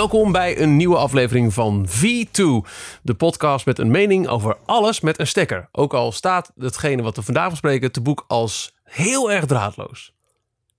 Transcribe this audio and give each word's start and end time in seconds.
welkom 0.00 0.32
bij 0.32 0.60
een 0.60 0.76
nieuwe 0.76 0.96
aflevering 0.96 1.54
van 1.54 1.88
V2. 1.88 2.68
De 3.02 3.14
podcast 3.16 3.66
met 3.66 3.78
een 3.78 3.90
mening 3.90 4.28
over 4.28 4.56
alles 4.66 5.00
met 5.00 5.18
een 5.18 5.26
stekker. 5.26 5.68
Ook 5.72 5.94
al 5.94 6.12
staat 6.12 6.52
hetgene 6.58 7.02
wat 7.02 7.16
we 7.16 7.22
vandaag 7.22 7.50
bespreken 7.50 7.92
te 7.92 8.00
boek 8.00 8.24
als 8.28 8.74
heel 8.84 9.32
erg 9.32 9.46
draadloos. 9.46 10.12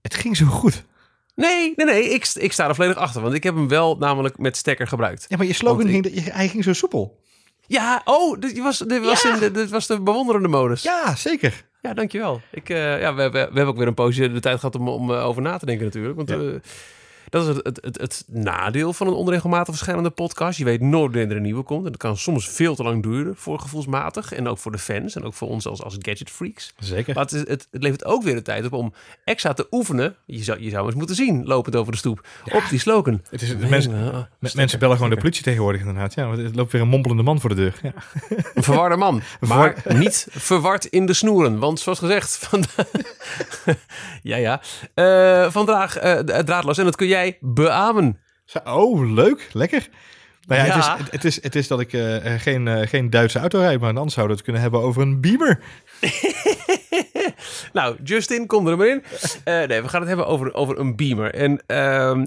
Het 0.02 0.14
ging 0.16 0.38
zo 0.38 0.46
goed. 0.46 0.84
Nee, 1.36 1.74
nee, 1.76 1.86
nee, 1.86 2.10
ik, 2.10 2.28
ik 2.34 2.52
sta 2.52 2.68
er 2.68 2.76
volledig 2.76 2.98
achter. 2.98 3.22
Want 3.22 3.34
ik 3.34 3.44
heb 3.44 3.56
hem 3.56 3.68
wel 3.68 3.98
namelijk 3.98 4.38
met 4.38 4.58
stekker 4.58 4.88
gebruikt. 4.88 5.26
Ja, 5.30 5.38
maar 5.38 5.46
je 5.46 5.54
slogan 5.54 5.92
Want 5.92 6.08
ging, 6.08 6.32
hij 6.34 6.48
ging 6.48 6.64
zo 6.64 6.74
soepel. 6.74 7.20
Ja, 7.68 8.02
oh, 8.06 8.40
dit 8.40 8.60
was, 8.60 8.78
dit 8.78 9.04
was, 9.06 9.22
Ja. 9.22 9.34
in 9.34 9.40
de, 9.40 9.52
dit 9.52 9.70
was 9.70 9.88
de 9.88 10.02
bewonderende 10.02 10.48
modus. 10.48 10.82
Ja, 10.84 11.16
zeker. 11.16 11.66
Ja, 11.82 11.94
dankjewel. 11.94 12.42
Ik, 12.52 12.70
eh, 12.70 13.00
ja, 13.02 13.14
we, 13.16 13.22
hebben, 13.22 13.32
we 13.32 13.38
hebben 13.38 13.68
ook 13.68 13.78
weer 13.78 13.88
een 13.88 13.94
poosje 13.94 14.32
de 14.32 14.40
tijd 14.40 14.60
gehad 14.60 14.76
om, 14.76 14.88
om 14.88 15.12
eh, 15.14 15.26
over 15.26 15.42
na 15.42 15.58
te 15.58 15.66
denken 15.66 15.86
natuurlijk. 15.86 16.16
Want 16.16 16.30
Ja. 16.30 16.36
eh, 16.38 16.44
dat 17.32 17.48
is 17.48 17.56
het, 17.56 17.66
het, 17.66 17.80
het, 17.82 17.98
het 18.02 18.24
nadeel 18.28 18.94
van 18.94 19.08
een 19.08 19.14
onregelmatig 19.14 19.74
verschijnende 19.74 20.10
podcast. 20.10 20.58
Je 20.58 20.64
weet 20.64 20.82
nooit 20.82 21.12
wanneer 21.12 21.30
er 21.30 21.36
een 21.36 21.42
nieuwe 21.42 21.64
komt. 21.64 21.86
En 21.86 21.92
dat 21.92 22.02
kan 22.02 22.18
soms 22.18 22.50
veel 22.50 22.76
te 22.76 22.84
lang 22.84 23.04
duren 23.04 23.36
voor 23.36 23.60
gevoelsmatig. 23.60 24.34
En 24.34 24.48
ook 24.48 24.58
voor 24.58 24.72
de 24.72 24.78
fans 24.78 25.16
en 25.16 25.24
ook 25.24 25.34
voor 25.34 25.48
ons 25.48 25.68
als, 25.68 25.84
als 25.84 25.96
gadget 26.00 26.30
freaks. 26.30 26.74
Zeker. 26.80 27.14
Maar 27.14 27.24
het, 27.24 27.32
het, 27.34 27.48
het 27.48 27.68
levert 27.84 28.06
ook 28.06 28.24
weer 28.24 28.36
de 28.36 28.42
tijd 28.42 28.66
op 28.66 28.74
om 28.74 28.94
extra 29.24 29.54
te 29.54 29.68
oefenen. 29.72 30.16
Je 30.26 30.44
zou, 30.44 30.62
je 30.62 30.70
zou 30.70 30.86
eens 30.86 30.96
moeten 30.96 31.16
zien, 31.16 31.46
lopend 31.46 31.76
over 31.76 31.92
de 31.92 31.98
stoep, 31.98 32.28
op 32.52 32.64
die 32.70 32.80
slogan. 32.80 33.22
Het 33.30 33.42
is, 33.42 33.50
het, 33.50 33.70
mensen, 33.70 33.92
me- 33.92 34.08
stekker, 34.08 34.58
mensen 34.58 34.80
bellen 34.80 34.96
gewoon 34.96 35.12
de 35.12 35.18
politie 35.18 35.44
tegenwoordig 35.44 35.82
inderdaad. 35.82 36.14
Ja, 36.14 36.32
er 36.32 36.56
loopt 36.56 36.72
weer 36.72 36.82
een 36.82 36.88
mompelende 36.88 37.24
man 37.24 37.40
voor 37.40 37.50
de 37.50 37.56
deur. 37.56 37.80
Ja. 37.82 37.94
Een 38.56 38.64
verwarde 38.64 38.96
man. 38.96 39.22
Maar 39.40 39.84
niet 39.98 40.28
verward 40.30 40.86
in 40.86 41.06
de 41.06 41.14
snoeren. 41.14 41.60
Want 41.60 41.80
zoals 41.80 42.00
gezegd, 42.00 42.38
vandaag... 42.48 42.86
ja, 44.24 44.36
ja. 44.36 44.62
Eh, 44.94 45.52
vandaag 45.52 45.98
eh, 45.98 46.20
draadloos. 46.20 46.78
En 46.78 46.86
dat 46.86 46.96
kun 46.96 47.08
jij 47.08 47.21
beamen. 47.40 48.20
Oh, 48.64 49.14
leuk. 49.14 49.50
Lekker. 49.52 49.90
Nou 50.48 50.62
ja, 50.62 50.76
Ja. 50.76 50.98
Het, 50.98 51.04
is, 51.04 51.12
het, 51.12 51.26
is, 51.26 51.44
het 51.44 51.56
is 51.56 51.68
dat 51.68 51.80
ik 51.80 51.94
eh, 51.94 52.34
eh, 52.34 52.42
geen, 52.42 52.68
eh, 52.68 52.88
geen 52.88 53.10
Duitse 53.10 53.40
auto 53.40 53.60
rijd, 53.60 53.80
maar 53.80 53.96
anders 53.96 54.14
zouden 54.14 54.38
we 54.38 54.42
het 54.42 54.44
kunnen 54.44 54.62
hebben 54.62 54.82
over 54.82 55.02
een 55.02 55.22
Beamer. 55.22 55.60
nou, 57.74 57.96
Justin, 58.04 58.48
kom 58.48 58.68
er 58.68 58.78
maar 58.78 58.88
in. 58.88 59.04
Nee, 59.68 59.82
we 59.82 59.88
gaan 59.88 60.00
het 60.00 60.08
hebben 60.08 60.28
over, 60.28 60.54
over 60.54 60.80
een 60.80 60.96
beamer. 60.96 61.34
En 61.34 61.64
ehm, 61.66 62.26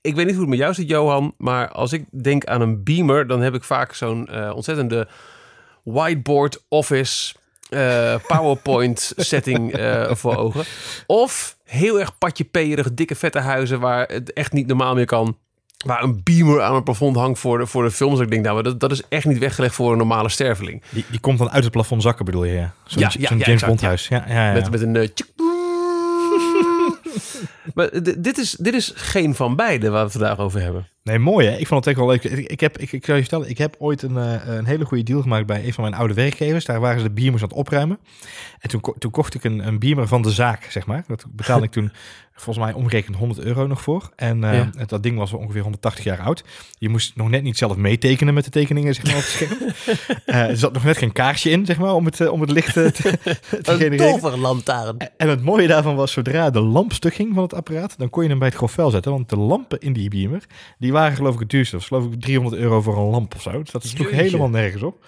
ik 0.00 0.14
weet 0.14 0.24
niet 0.24 0.34
hoe 0.34 0.40
het 0.40 0.50
met 0.50 0.58
jou 0.58 0.74
zit, 0.74 0.88
Johan. 0.88 1.34
Maar 1.36 1.68
als 1.68 1.92
ik 1.92 2.04
denk 2.22 2.44
aan 2.44 2.60
een 2.60 2.84
beamer, 2.84 3.26
dan 3.26 3.40
heb 3.40 3.54
ik 3.54 3.64
vaak 3.64 3.94
zo'n 3.94 4.52
ontzettende 4.52 5.08
whiteboard 5.82 6.64
office 6.68 7.34
PowerPoint 8.26 9.12
setting 9.16 9.72
voor 10.10 10.36
ogen. 10.36 10.64
Of 11.06 11.56
heel 11.70 12.00
erg 12.00 12.18
patjeperig, 12.18 12.94
dikke 12.94 13.14
vette 13.14 13.38
huizen 13.38 13.80
waar 13.80 14.08
het 14.08 14.32
echt 14.32 14.52
niet 14.52 14.66
normaal 14.66 14.94
meer 14.94 15.04
kan. 15.04 15.36
Waar 15.86 16.02
een 16.02 16.20
beamer 16.24 16.62
aan 16.62 16.74
het 16.74 16.84
plafond 16.84 17.16
hangt 17.16 17.38
voor 17.38 17.58
de, 17.58 17.66
voor 17.66 17.82
de 17.82 17.90
films. 17.90 18.14
Dat 18.14 18.22
ik 18.22 18.30
denk, 18.30 18.44
nou, 18.44 18.62
dat, 18.62 18.80
dat 18.80 18.92
is 18.92 19.02
echt 19.08 19.26
niet 19.26 19.38
weggelegd 19.38 19.74
voor 19.74 19.92
een 19.92 19.98
normale 19.98 20.28
sterveling. 20.28 20.82
Die, 20.90 21.04
die 21.10 21.20
komt 21.20 21.38
dan 21.38 21.50
uit 21.50 21.62
het 21.62 21.72
plafond 21.72 22.02
zakken, 22.02 22.24
bedoel 22.24 22.44
je? 22.44 22.54
Ja. 22.54 22.72
Zo'n 22.84 23.02
Ja, 23.02 23.10
ja, 23.18 23.28
James 23.36 23.60
ja, 23.60 23.66
Bond 23.66 23.80
huis. 23.80 24.08
Ja, 24.08 24.24
ja, 24.28 24.46
ja. 24.46 24.52
Met, 24.52 24.70
met 24.70 24.80
een... 24.82 24.96
eh. 24.96 25.08
Maar 27.80 28.02
dit 28.22 28.38
is, 28.38 28.50
dit 28.50 28.74
is 28.74 28.92
geen 28.94 29.34
van 29.34 29.56
beide 29.56 29.88
waar 29.90 29.98
we 29.98 30.04
het 30.04 30.12
vandaag 30.12 30.38
over 30.38 30.60
hebben. 30.60 30.88
Nee, 31.02 31.18
mooi 31.18 31.46
hè. 31.46 31.56
Ik 31.56 31.66
vond 31.66 31.84
het 31.84 31.94
echt 31.94 32.04
wel 32.04 32.14
leuk. 32.14 32.24
Ik, 32.24 32.50
ik, 32.50 32.60
heb, 32.60 32.78
ik, 32.78 32.92
ik 32.92 33.04
zou 33.04 33.16
je 33.16 33.22
vertellen, 33.22 33.48
ik 33.48 33.58
heb 33.58 33.76
ooit 33.78 34.02
een, 34.02 34.16
eh, 34.16 34.56
een 34.56 34.64
hele 34.64 34.84
goede 34.84 35.02
deal 35.02 35.22
gemaakt 35.22 35.46
bij 35.46 35.64
een 35.64 35.72
van 35.72 35.84
mijn 35.84 35.96
oude 35.96 36.14
werkgevers. 36.14 36.64
Daar 36.64 36.80
waren 36.80 37.00
ze 37.00 37.06
de 37.06 37.14
beamers 37.14 37.42
aan 37.42 37.48
het 37.48 37.56
opruimen. 37.56 37.98
En 38.58 38.68
toen, 38.68 38.82
toen 38.98 39.10
kocht 39.10 39.34
ik 39.34 39.44
een, 39.44 39.66
een 39.66 39.78
beamer 39.78 40.08
van 40.08 40.22
de 40.22 40.30
zaak, 40.30 40.62
zeg 40.62 40.86
maar. 40.86 41.04
Dat 41.06 41.24
betaalde 41.28 41.64
ik 41.64 41.70
toen 41.70 41.92
volgens 42.40 42.64
mij 42.64 42.74
omgerekend 42.74 43.16
100 43.16 43.40
euro 43.40 43.66
nog 43.66 43.80
voor. 43.82 44.10
En 44.16 44.44
eh, 44.44 44.54
Ja. 44.54 44.70
dat 44.86 45.02
ding 45.02 45.18
was 45.18 45.32
ongeveer 45.32 45.62
180 45.62 46.04
jaar 46.04 46.20
oud. 46.20 46.44
Je 46.78 46.88
moest 46.88 47.16
nog 47.16 47.28
net 47.30 47.42
niet 47.42 47.58
zelf 47.58 47.76
meetekenen 47.76 48.34
met 48.34 48.44
de 48.44 48.50
tekeningen, 48.50 48.94
zeg 48.94 49.04
maar, 49.04 49.14
op 49.14 49.20
het 49.20 49.28
scherm. 49.30 49.58
Eh, 50.26 50.48
er 50.48 50.56
zat 50.56 50.72
nog 50.72 50.84
net 50.84 50.96
geen 50.96 51.12
kaarsje 51.12 51.50
in, 51.50 51.66
zeg 51.66 51.78
maar, 51.78 51.94
om 51.94 52.04
het, 52.04 52.20
eh, 52.20 52.32
om 52.32 52.40
het 52.40 52.50
licht 52.50 52.72
te, 52.72 52.90
te 53.62 53.76
genereren. 53.76 54.38
lantaarn. 54.38 54.96
En 55.16 55.28
het 55.28 55.42
mooie 55.42 55.66
daarvan 55.66 55.94
was, 55.94 56.12
zodra 56.12 56.50
de 56.50 56.60
lamp 56.60 56.92
stuk 56.92 57.14
ging 57.14 57.34
van 57.34 57.42
het 57.42 57.54
apparaat, 57.54 57.94
dan 57.98 58.10
kon 58.10 58.22
je 58.22 58.28
hem 58.28 58.38
bij 58.38 58.48
het 58.48 58.56
grof 58.56 58.72
vuil 58.72 58.90
zetten. 58.90 59.12
Want 59.12 59.28
de 59.28 59.36
lampen 59.36 59.78
in 59.80 59.92
die 59.92 60.08
beamer, 60.10 60.44
die 60.78 60.92
waren 60.92 61.16
geloof 61.16 61.34
ik 61.34 61.40
het 61.40 61.50
duurste. 61.50 61.76
Dat 61.76 61.88
was 61.88 61.98
geloof 62.00 62.14
ik 62.14 62.20
300 62.20 62.62
euro 62.62 62.80
voor 62.82 62.96
een 62.98 63.10
lamp 63.10 63.34
of 63.34 63.42
zo. 63.42 63.50
Dus 63.62 63.70
dat 63.70 63.84
sloeg 63.86 64.10
helemaal 64.10 64.48
nergens 64.50 64.82
op. 64.82 65.04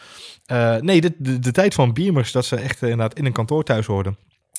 Nee, 0.80 1.00
de, 1.00 1.12
de, 1.18 1.38
de 1.38 1.52
tijd 1.52 1.74
van 1.74 1.92
beamers, 1.92 2.32
dat 2.32 2.44
ze 2.44 2.56
echt 2.56 2.82
inderdaad 2.82 3.18
in 3.18 3.26
een 3.26 3.32
kantoor 3.32 3.64
thuis 3.64 3.86
hoorden. 3.86 4.16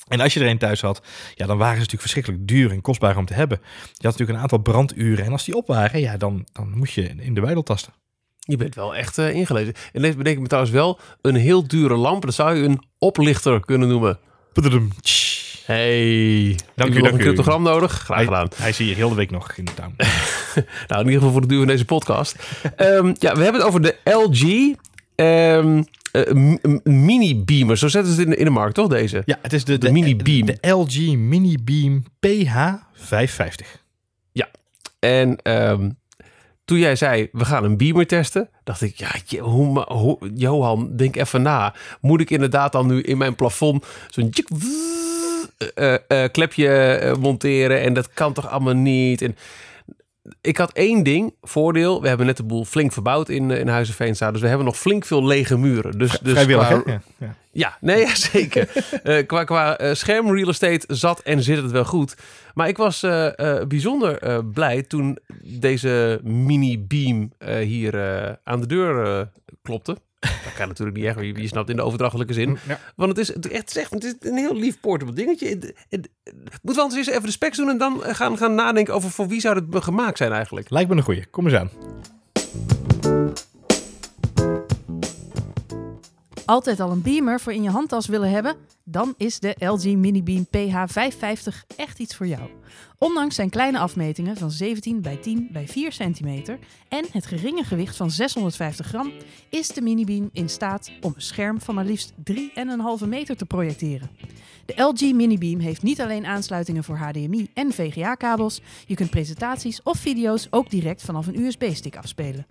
En 0.08 0.20
als 0.20 0.34
je 0.34 0.40
er 0.40 0.50
een 0.50 0.58
thuis 0.58 0.82
had, 0.82 1.02
ja, 1.36 1.46
dan 1.46 1.58
waren 1.58 1.74
ze 1.74 1.80
natuurlijk 1.80 2.02
verschrikkelijk 2.02 2.48
duur 2.48 2.72
en 2.72 2.82
kostbaar 2.82 3.18
om 3.18 3.26
te 3.26 3.34
hebben. 3.34 3.58
Je 3.62 3.68
had 3.94 4.04
natuurlijk 4.04 4.32
een 4.38 4.44
aantal 4.44 4.58
branduren. 4.58 5.26
En 5.26 5.32
als 5.32 5.46
die 5.46 5.56
op 5.56 5.68
waren, 5.68 6.00
ja, 6.00 6.18
dan, 6.18 6.46
dan 6.52 6.78
moest 6.78 6.94
je 6.94 7.14
in 7.20 7.34
de 7.34 7.42
buidel 7.42 7.64
tasten. 7.64 7.94
Je 8.40 8.58
bent 8.58 8.76
wel 8.76 8.96
echt 8.96 9.18
eh, 9.18 9.30
ingelezen. 9.36 9.74
En 9.94 10.02
deze 10.02 10.18
bedenk 10.18 10.36
ik 10.36 10.42
me 10.42 10.48
trouwens 10.48 10.74
wel 10.76 11.00
een 11.22 11.36
heel 11.36 11.68
dure 11.68 11.96
lamp. 11.96 12.26
Dat 12.26 12.34
zou 12.34 12.56
je 12.56 12.64
een 12.64 12.82
oplichter 12.98 13.60
kunnen 13.66 13.88
noemen. 13.88 14.20
Hey, 15.66 16.58
Dank 16.76 16.90
ik 16.90 16.96
u, 16.96 16.96
heb 16.96 16.96
nog 16.96 17.02
dank 17.02 17.14
een 17.14 17.20
u. 17.20 17.24
cryptogram 17.24 17.64
nodig. 17.64 17.92
Graag 17.92 18.18
Hij, 18.18 18.26
gedaan. 18.26 18.48
hij 18.56 18.70
is 18.70 18.78
hier 18.78 18.96
heel 18.96 19.10
de 19.10 19.16
week 19.16 19.32
nog 19.32 19.52
in 19.56 19.66
de 19.66 19.74
tuin. 19.74 19.96
Nou, 20.88 21.02
in 21.02 21.06
ieder 21.06 21.14
geval 21.14 21.32
voor 21.32 21.42
de 21.42 21.48
duur 21.48 21.58
van 21.58 21.68
deze 21.68 21.86
podcast. 21.86 22.36
Ehm, 22.76 23.14
ja, 23.20 23.36
we 23.36 23.44
hebben 23.44 23.54
het 23.54 23.64
over 23.64 23.82
de 23.82 23.96
LG 24.04 24.76
ehm, 25.16 25.84
eh, 26.22 26.34
m- 26.34 26.58
m- 26.62 26.80
Mini 27.06 27.36
Beamer. 27.44 27.78
Zo 27.78 27.88
zetten 27.88 28.14
ze 28.14 28.20
het 28.20 28.28
in 28.28 28.34
de, 28.34 28.40
in 28.40 28.46
de 28.46 28.52
markt, 28.52 28.76
toch 28.76 28.88
deze? 28.88 29.22
Ja, 29.26 29.38
het 29.42 29.54
is 29.54 29.64
de, 29.66 29.78
De 29.78 29.92
Mini 29.92 30.16
Beam. 30.16 30.46
De 30.46 30.58
LG 30.70 31.16
Mini 31.18 31.58
Beam 31.64 32.04
PH550. 32.28 33.82
En 35.00 35.38
ehm, 35.42 35.90
toen 36.66 36.78
jij 36.78 36.96
zei, 36.96 37.30
we 37.32 37.46
gaan 37.46 37.64
een 37.64 37.78
beamer 37.78 38.08
testen, 38.08 38.50
dacht 38.64 38.82
ik, 38.82 38.96
ja, 38.98 39.12
je- 39.26 39.40
hoe, 39.40 39.80
hoe, 39.82 40.18
Johan, 40.36 40.96
denk 40.96 41.16
even 41.16 41.42
na. 41.42 41.74
Moet 42.02 42.22
ik 42.22 42.30
inderdaad 42.30 42.72
dan 42.72 42.88
nu 42.88 43.02
in 43.02 43.18
mijn 43.18 43.36
plafond 43.36 43.86
zo'n 44.10 44.34
eh, 45.76 45.94
eh, 46.08 46.32
klepje 46.32 46.68
eh, 46.70 47.16
monteren? 47.16 47.82
En 47.82 47.94
dat 47.94 48.14
kan 48.14 48.34
toch 48.34 48.50
allemaal 48.50 48.74
niet? 48.74 49.22
En 49.22 49.36
ik 50.42 50.58
had 50.58 50.72
één 50.72 51.04
ding, 51.04 51.36
voordeel. 51.42 52.02
We 52.02 52.08
hebben 52.08 52.26
net 52.26 52.38
de 52.38 52.44
boel 52.44 52.66
flink 52.66 52.92
verbouwd 52.92 53.30
in, 53.30 53.52
eh, 53.52 53.60
in 53.60 53.68
Huizen 53.68 53.96
Veenstra. 53.96 54.32
Dus 54.32 54.42
we 54.42 54.48
hebben 54.48 54.66
nog 54.66 54.78
flink 54.78 55.06
veel 55.06 55.26
lege 55.26 55.58
muren. 55.58 55.98
Dus, 55.98 56.20
dus 56.20 56.34
Vrijwillig, 56.34 56.68
qua-? 56.68 56.82
Ja, 56.86 57.02
ja. 57.20 57.36
ja, 57.52 57.78
nee, 57.82 58.00
ja, 58.00 58.16
zeker. 58.32 58.70
Eh, 59.04 59.26
qua 59.26 59.44
qua 59.44 59.78
eh, 59.78 59.94
schermreal 59.94 60.50
estate 60.50 60.96
zat 60.96 61.20
en 61.20 61.44
zit 61.44 61.58
het 61.58 61.72
wel 61.72 61.86
goed. 61.86 62.16
Maar 62.54 62.68
ik 62.68 62.78
was 62.78 63.06
bijzonder 63.68 64.44
blij 64.54 64.84
toen 64.84 65.18
deze 65.44 66.20
mini 66.24 66.80
beam 66.80 67.32
eh, 67.38 67.58
hier 67.58 67.94
aan 68.44 68.60
de 68.60 68.68
deur 68.68 69.30
klopte. 69.62 69.98
Dat 70.44 70.54
kan 70.56 70.68
natuurlijk 70.68 70.98
niet 70.98 71.06
echt, 71.06 71.16
maar 71.16 71.26
je, 71.26 71.48
snapt 71.48 71.70
in 71.70 71.76
de 71.76 71.82
overdrachtelijke 71.82 72.34
zin. 72.34 72.58
Ja. 72.68 72.80
Want 72.96 73.10
het 73.10 73.18
is, 73.18 73.28
het, 73.34 73.48
echt, 73.50 73.60
het 73.60 73.70
is 73.70 73.78
echt 73.78 73.92
het 73.92 74.04
is 74.04 74.14
een 74.20 74.38
heel 74.38 74.56
lief 74.56 74.80
portable 74.80 75.16
dingetje. 75.16 75.48
Het, 75.50 75.64
het, 75.64 76.10
het- 76.24 76.60
moet 76.62 76.76
wel 76.76 76.86
eens 76.86 76.96
eens 76.96 77.08
even 77.08 77.24
de 77.24 77.32
specs 77.32 77.58
doen 77.58 77.70
en 77.70 77.78
dan 77.78 78.02
gaan, 78.02 78.38
gaan 78.38 78.56
nadenken 78.56 78.94
over 78.94 79.12
voor 79.12 79.28
wie 79.28 79.40
zou 79.40 79.66
het 79.72 79.84
gemaakt 79.84 80.18
zijn 80.18 80.32
eigenlijk. 80.32 80.70
Lijkt 80.70 80.90
me 80.90 80.96
een 80.96 81.04
goeie. 81.04 81.26
Kom 81.26 81.46
eens 81.46 81.56
aan. 81.56 81.70
Altijd 86.46 86.80
al 86.80 86.92
een 86.92 87.02
beamer 87.02 87.40
voor 87.40 87.54
in 87.54 87.64
je 87.64 87.70
handtas 87.70 88.08
willen 88.08 88.30
hebben? 88.30 88.56
Dan 88.84 89.14
is 89.18 89.40
de 89.40 89.56
LG 89.60 89.84
Minibeam 89.84 90.48
PH550 90.58 91.76
echt 91.76 92.00
iets 92.00 92.16
voor 92.16 92.28
jou. 92.28 92.50
Ondanks 92.98 93.36
zijn 93.36 93.50
kleine 93.50 93.80
afmetingen 93.80 94.38
van 94.38 94.52
17 94.52 95.02
bij 95.02 95.18
10 95.18 95.50
bij 95.52 95.68
4 95.68 95.92
centimeter 95.92 96.60
en 96.90 97.06
het 97.12 97.26
geringe 97.26 97.64
gewicht 97.64 97.96
van 97.96 98.12
650 98.12 98.88
gram, 98.88 99.12
is 99.50 99.68
de 99.68 99.82
Minibeam 99.82 100.30
in 100.34 100.50
staat 100.50 100.92
om 101.02 101.14
een 101.16 101.22
scherm 101.22 101.62
van 101.62 101.76
maar 101.76 101.86
liefst 101.86 102.14
3,5 103.02 103.08
meter 103.08 103.38
te 103.38 103.46
projecteren. 103.46 104.10
De 104.66 104.82
LG 104.82 105.14
Minibeam 105.14 105.60
heeft 105.60 105.84
niet 105.84 106.02
alleen 106.02 106.26
aansluitingen 106.26 106.84
voor 106.84 106.98
HDMI 106.98 107.50
en 107.54 107.72
VGA-kabels, 107.72 108.62
je 108.86 108.96
kunt 108.96 109.10
presentaties 109.10 109.84
of 109.84 109.98
video's 109.98 110.48
ook 110.50 110.70
direct 110.70 111.02
vanaf 111.02 111.28
een 111.28 111.40
USB-stick 111.40 111.98
afspelen. 111.98 112.46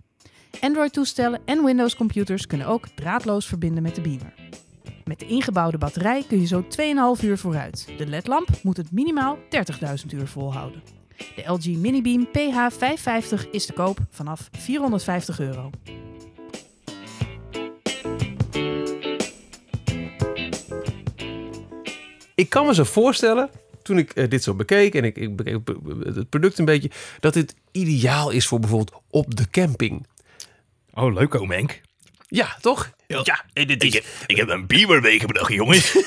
Android-toestellen 0.59 1.41
en 1.45 1.63
Windows-computers 1.63 2.47
kunnen 2.47 2.67
ook 2.67 2.87
draadloos 2.95 3.45
verbinden 3.45 3.83
met 3.83 3.95
de 3.95 4.01
beamer. 4.01 4.33
Met 5.05 5.19
de 5.19 5.25
ingebouwde 5.25 5.77
batterij 5.77 6.23
kun 6.27 6.39
je 6.39 6.45
zo 6.45 6.65
2,5 7.17 7.23
uur 7.23 7.37
vooruit. 7.37 7.87
De 7.97 8.07
LED-lamp 8.07 8.49
moet 8.63 8.77
het 8.77 8.91
minimaal 8.91 9.37
30.000 9.37 10.13
uur 10.13 10.27
volhouden. 10.27 10.83
De 11.35 11.43
LG 11.45 11.65
Minibeam 11.65 12.27
PH550 12.27 13.49
is 13.51 13.65
te 13.65 13.73
koop 13.73 13.97
vanaf 14.09 14.49
450 14.51 15.39
euro. 15.39 15.69
Ik 22.35 22.49
kan 22.49 22.65
me 22.65 22.73
zo 22.73 22.83
voorstellen, 22.83 23.49
toen 23.81 23.97
ik 23.97 24.11
eh, 24.11 24.29
dit 24.29 24.43
zo 24.43 24.53
bekeek 24.53 24.95
en 24.95 25.03
ik, 25.03 25.17
ik 25.17 25.35
bekeek 25.35 25.59
het 26.03 26.29
product 26.29 26.57
een 26.59 26.65
beetje, 26.65 26.91
dat 27.19 27.33
dit 27.33 27.55
ideaal 27.71 28.29
is 28.29 28.47
voor 28.47 28.59
bijvoorbeeld 28.59 29.01
op 29.09 29.35
de 29.35 29.49
camping. 29.49 30.05
Oh, 30.95 31.13
leuk 31.13 31.33
oom 31.33 31.51
Henk. 31.51 31.81
Ja, 32.27 32.55
toch? 32.61 32.89
Ja, 33.07 33.43
en 33.53 33.67
dit 33.67 33.83
is... 33.83 34.01
ik 34.27 34.37
heb 34.37 34.49
een 34.49 34.67
beamer 34.67 35.01
meegebracht, 35.01 35.53
jongens. 35.53 35.95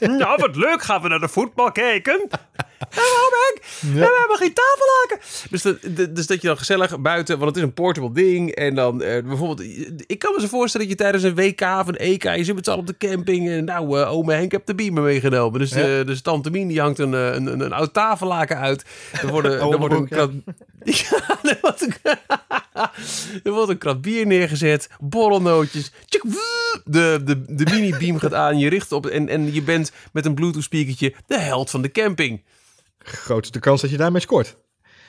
Nou, 0.00 0.36
wat 0.40 0.56
leuk. 0.56 0.82
Gaan 0.82 1.02
we 1.02 1.08
naar 1.08 1.18
de 1.20 1.28
voetbal 1.28 1.72
kijken? 1.72 2.20
Henk, 2.90 3.58
Ja. 3.80 3.88
we 3.92 4.16
hebben 4.18 4.36
geen 4.36 4.52
tafellaken. 4.54 5.18
Dus 5.50 5.62
dat, 5.62 5.76
dus 6.16 6.26
dat 6.26 6.40
je 6.40 6.46
dan 6.46 6.58
gezellig 6.58 7.00
buiten, 7.00 7.34
want 7.38 7.48
het 7.48 7.56
is 7.56 7.62
een 7.62 7.74
portable 7.74 8.12
ding. 8.12 8.50
En 8.50 8.74
dan 8.74 9.02
eh, 9.02 9.22
bijvoorbeeld, 9.24 9.68
ik 10.06 10.18
kan 10.18 10.32
me 10.34 10.40
zo 10.40 10.46
voorstellen 10.46 10.88
dat 10.88 10.96
je 10.96 11.02
tijdens 11.02 11.24
een 11.24 11.34
WK 11.34 11.60
of 11.60 11.86
een 11.86 11.96
EK, 11.96 12.22
je 12.22 12.44
zit 12.44 12.54
met 12.54 12.64
z'n 12.64 12.70
allen 12.70 12.82
op 12.82 12.98
de 12.98 13.08
camping. 13.08 13.48
En 13.48 13.64
nou, 13.64 13.98
ome 14.04 14.32
Henk 14.34 14.52
heeft 14.52 14.66
de 14.66 14.74
beamer 14.74 15.02
meegenomen. 15.02 15.60
Dus, 15.60 15.70
Ja. 15.70 16.04
dus 16.04 16.20
tante 16.20 16.50
Mien 16.50 16.68
die 16.68 16.80
hangt 16.80 16.98
een, 16.98 17.14
eh, 17.14 17.34
een, 17.34 17.46
een, 17.46 17.60
een 17.60 17.72
oud 17.72 17.92
tafellaken 17.92 18.58
uit. 18.58 18.84
Er, 19.12 19.20
er 19.60 19.78
wordt 19.78 19.94
een 19.94 20.06
ja. 20.10 20.16
krat, 20.16 20.30
ja, 20.84 21.38
er 21.42 21.58
wordt 21.60 21.80
een, 21.82 21.94
er 23.44 23.52
wordt 23.52 23.70
een 23.70 23.78
krat 23.78 24.00
bier 24.00 24.26
neergezet, 24.26 24.88
borrelnootjes. 25.00 25.92
De, 26.84 27.20
de, 27.24 27.54
de 27.54 27.64
mini-beam 27.64 28.18
gaat 28.18 28.34
aan, 28.34 28.58
je 28.58 28.68
richt 28.68 28.92
op 28.92 29.06
en, 29.06 29.28
en 29.28 29.52
je 29.52 29.62
bent 29.62 29.92
met 30.12 30.26
een 30.26 30.34
Bluetooth 30.34 30.62
speakertje 30.62 31.14
de 31.26 31.38
held 31.38 31.70
van 31.70 31.82
de 31.82 31.90
camping. 31.90 32.44
Grootste 32.98 33.58
kans 33.58 33.80
dat 33.80 33.90
je 33.90 33.96
daarmee 33.96 34.20
scoort. 34.20 34.56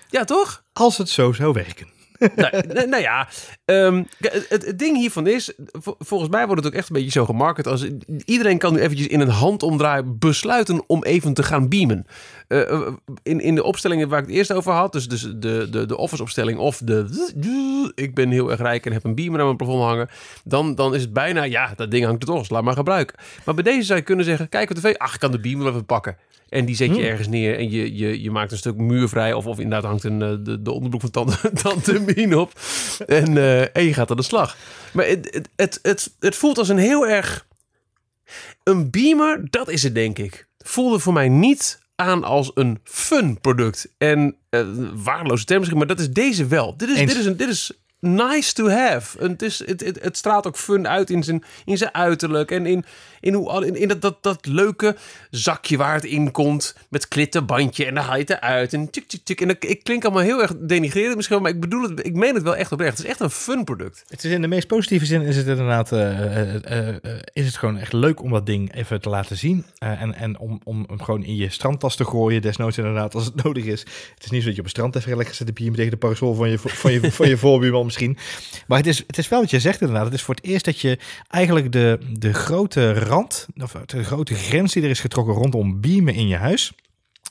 Ja, 0.09 0.23
toch? 0.23 0.63
Als 0.73 0.97
het 0.97 1.09
zo 1.09 1.31
zou 1.31 1.53
werken. 1.53 1.96
Nou, 2.35 2.87
nou, 2.87 3.01
ja, 3.01 3.27
ehm, 3.65 4.03
het, 4.47 4.73
ding 4.75 4.97
hiervan 4.97 5.27
is, 5.27 5.53
vol- 5.71 5.95
volgens 5.99 6.29
mij 6.29 6.45
wordt 6.45 6.63
het 6.63 6.73
ook 6.73 6.79
echt 6.79 6.89
een 6.89 6.95
beetje 6.95 7.11
zo 7.11 7.25
gemarket 7.25 7.67
als 7.67 7.87
iedereen 8.25 8.57
kan 8.57 8.73
nu 8.73 8.79
eventjes 8.79 9.07
in 9.07 9.19
een 9.19 9.29
handomdraai 9.29 10.03
besluiten 10.05 10.83
om 10.87 11.03
even 11.03 11.33
te 11.33 11.43
gaan 11.43 11.69
beamen. 11.69 12.05
Eh, 12.47 12.71
eh, 12.71 12.81
in, 13.23 13.39
in 13.39 13.55
de 13.55 13.63
opstellingen 13.63 14.09
waar 14.09 14.19
ik 14.19 14.25
het 14.25 14.35
eerst 14.35 14.53
over 14.53 14.71
had, 14.71 14.91
dus, 14.91 15.07
dus 15.07 15.21
de, 15.21 15.67
de, 15.69 15.85
de 15.85 15.97
office 15.97 16.21
opstelling 16.21 16.59
of 16.59 16.77
de 16.77 17.05
ik 17.95 18.15
ben 18.15 18.31
heel 18.31 18.51
erg 18.51 18.59
rijk 18.59 18.85
en 18.85 18.93
heb 18.93 19.03
een 19.03 19.15
beamer 19.15 19.39
aan 19.39 19.45
mijn 19.45 19.57
plafond 19.57 19.83
hangen, 19.83 20.09
dan, 20.43 20.75
dan 20.75 20.95
is 20.95 21.01
het 21.01 21.13
bijna, 21.13 21.43
ja, 21.43 21.73
dat 21.75 21.91
ding 21.91 22.05
hangt 22.05 22.21
er 22.21 22.27
toch, 22.27 22.49
laat 22.49 22.63
maar 22.63 22.73
gebruiken. 22.73 23.15
Maar 23.45 23.55
bij 23.55 23.63
deze 23.63 23.83
zou 23.83 23.99
je 23.99 24.05
kunnen 24.05 24.25
zeggen, 24.25 24.49
kijk 24.49 24.69
op 24.69 24.75
tv, 24.75 24.95
ach, 24.97 25.13
ik 25.13 25.19
kan 25.19 25.31
de 25.31 25.39
beamer 25.39 25.67
even 25.67 25.85
pakken. 25.85 26.17
En 26.49 26.65
die 26.65 26.75
zet 26.75 26.87
je 26.87 26.93
Hmm. 26.93 27.03
ergens 27.03 27.27
neer 27.27 27.57
en 27.57 27.71
je, 27.71 27.95
je, 27.95 28.21
je 28.21 28.31
maakt 28.31 28.51
een 28.51 28.57
stuk 28.57 28.75
muur 28.75 29.09
vrij. 29.09 29.33
Of, 29.33 29.45
of 29.45 29.59
inderdaad 29.59 29.89
hangt 29.89 30.03
een, 30.03 30.21
eh, 30.21 30.35
de, 30.39 30.61
de 30.61 30.71
onderbroek 30.71 31.01
van 31.01 31.11
tante, 31.11 31.51
tante 31.63 31.99
Mien 31.99 32.37
op. 32.37 32.59
En, 33.07 33.37
eh, 33.37 33.75
en 33.75 33.83
je 33.83 33.93
gaat 33.93 34.11
aan 34.11 34.17
de 34.17 34.23
slag. 34.23 34.57
Maar 34.93 35.05
het, 35.07 35.47
het, 35.55 35.79
het, 35.81 36.13
het, 36.19 36.35
voelt 36.35 36.57
als 36.57 36.69
een 36.69 36.77
heel 36.77 37.07
erg... 37.07 37.45
Een 38.63 38.89
beamer, 38.89 39.47
dat 39.49 39.69
is 39.69 39.83
het 39.83 39.95
denk 39.95 40.17
ik. 40.19 40.47
Voelde 40.57 40.99
voor 40.99 41.13
mij 41.13 41.29
niet 41.29 41.79
aan 41.95 42.23
als 42.23 42.51
een 42.53 42.79
fun 42.83 43.39
product. 43.41 43.93
En 43.97 44.35
eh 44.49 44.65
waardeloze 44.93 45.45
term 45.45 45.59
misschien, 45.59 45.79
maar 45.79 45.87
dat 45.87 45.99
is 45.99 46.09
deze 46.09 46.45
wel. 46.45 46.77
Dit 46.77 46.89
is, 46.89 46.97
Eens. 46.97 47.11
dit 47.11 47.19
is, 47.19 47.25
een, 47.25 47.37
dit 47.37 47.49
is 47.49 47.71
nice 47.99 48.53
to 48.53 48.69
have. 48.69 49.19
En 49.19 49.31
het, 49.31 49.41
is, 49.41 49.59
het, 49.65 49.83
het, 49.83 49.99
het 50.01 50.17
straalt 50.17 50.47
ook 50.47 50.57
fun 50.57 50.87
uit 50.87 51.09
in 51.09 51.23
zijn, 51.23 51.43
in 51.65 51.77
zijn 51.77 51.93
uiterlijk. 51.93 52.51
En 52.51 52.65
in, 52.65 52.85
in, 53.19 53.33
hoe, 53.33 53.65
in, 53.65 53.75
in 53.75 53.87
dat, 53.87 54.01
dat, 54.01 54.23
dat 54.23 54.45
leuke 54.45 54.95
zakje 55.31 55.77
waar 55.77 55.93
het 55.93 56.05
in 56.05 56.31
komt. 56.31 56.75
Met 56.89 57.07
klittenbandje. 57.07 57.85
En 57.85 57.95
dan 57.95 58.03
haal 58.03 58.15
je 58.15 58.21
het 58.21 58.29
eruit. 58.29 58.73
En 58.73 58.89
tjuk, 58.89 59.07
tjuk, 59.07 59.23
tjuk. 59.23 59.41
En 59.41 59.49
ik, 59.49 59.65
ik 59.65 59.83
klink 59.83 60.03
allemaal 60.03 60.23
heel 60.23 60.41
erg 60.41 60.53
denigrerend 60.57 61.15
misschien. 61.15 61.41
Maar 61.41 61.51
ik 61.51 61.59
bedoel 61.59 61.81
het, 61.81 62.05
ik 62.05 62.13
meen 62.13 62.33
het 62.33 62.43
wel 62.43 62.55
echt 62.55 62.71
oprecht. 62.71 62.97
Het 62.97 63.05
is 63.05 63.11
echt 63.11 63.19
een 63.19 63.29
fun 63.29 63.63
product. 63.63 64.03
Het 64.07 64.23
is 64.23 64.31
in 64.31 64.41
de 64.41 64.47
meest 64.47 64.67
positieve 64.67 65.05
zin 65.05 65.21
is 65.21 65.37
het 65.37 65.47
inderdaad 65.47 65.91
eh, 65.91 66.55
eh, 66.55 66.87
eh, 66.89 67.19
is 67.33 67.45
het 67.45 67.57
gewoon 67.57 67.77
echt 67.77 67.93
leuk 67.93 68.21
om 68.21 68.31
dat 68.31 68.45
ding 68.45 68.73
even 68.73 69.01
te 69.01 69.09
laten 69.09 69.37
zien. 69.37 69.65
En 69.77 70.13
en 70.13 70.39
om, 70.39 70.59
om 70.63 70.83
hem 70.87 71.01
gewoon 71.01 71.23
in 71.23 71.35
je 71.35 71.49
strandtas 71.49 71.95
te 71.95 72.05
gooien, 72.05 72.41
desnoods 72.41 72.77
inderdaad 72.77 73.15
als 73.15 73.25
het 73.25 73.35
nodig 73.43 73.65
is. 73.65 73.79
Het 73.79 74.23
is 74.23 74.29
niet 74.29 74.41
zo 74.41 74.47
dat 74.47 74.55
je 74.55 74.59
op 74.59 74.65
een 74.65 74.69
strand 74.69 74.95
even 74.95 75.17
lekker 75.17 75.35
zit 75.35 75.47
te 75.47 75.53
beamen 75.53 75.75
tegen 75.75 75.91
de 75.91 75.97
parasol 75.97 76.33
van 76.33 76.49
je, 76.49 76.59
van 76.59 76.91
je, 76.91 77.11
van 77.11 77.27
je 77.27 77.37
voorbuurman 77.47 77.86
misschien. 77.87 78.17
Maar 78.67 78.77
het 78.77 78.87
is, 78.87 79.03
het 79.07 79.17
is 79.17 79.27
wel 79.29 79.39
wat 79.41 79.49
je 79.49 79.59
zegt 79.59 79.81
inderdaad. 79.81 80.05
Het 80.05 80.13
is 80.13 80.21
voor 80.21 80.35
het 80.35 80.43
eerst 80.43 80.65
dat 80.65 80.79
je 80.79 80.99
eigenlijk 81.27 81.71
de, 81.71 81.99
de 82.19 82.33
grote 82.33 82.93
rand, 82.93 83.47
of 83.57 83.71
de 83.71 84.03
grote 84.03 84.33
grens 84.35 84.73
die 84.73 84.83
er 84.83 84.89
is 84.89 84.99
getrokken 84.99 85.33
rondom 85.33 85.81
beamen 85.81 86.13
in 86.13 86.27
je 86.27 86.35
huis. 86.37 86.71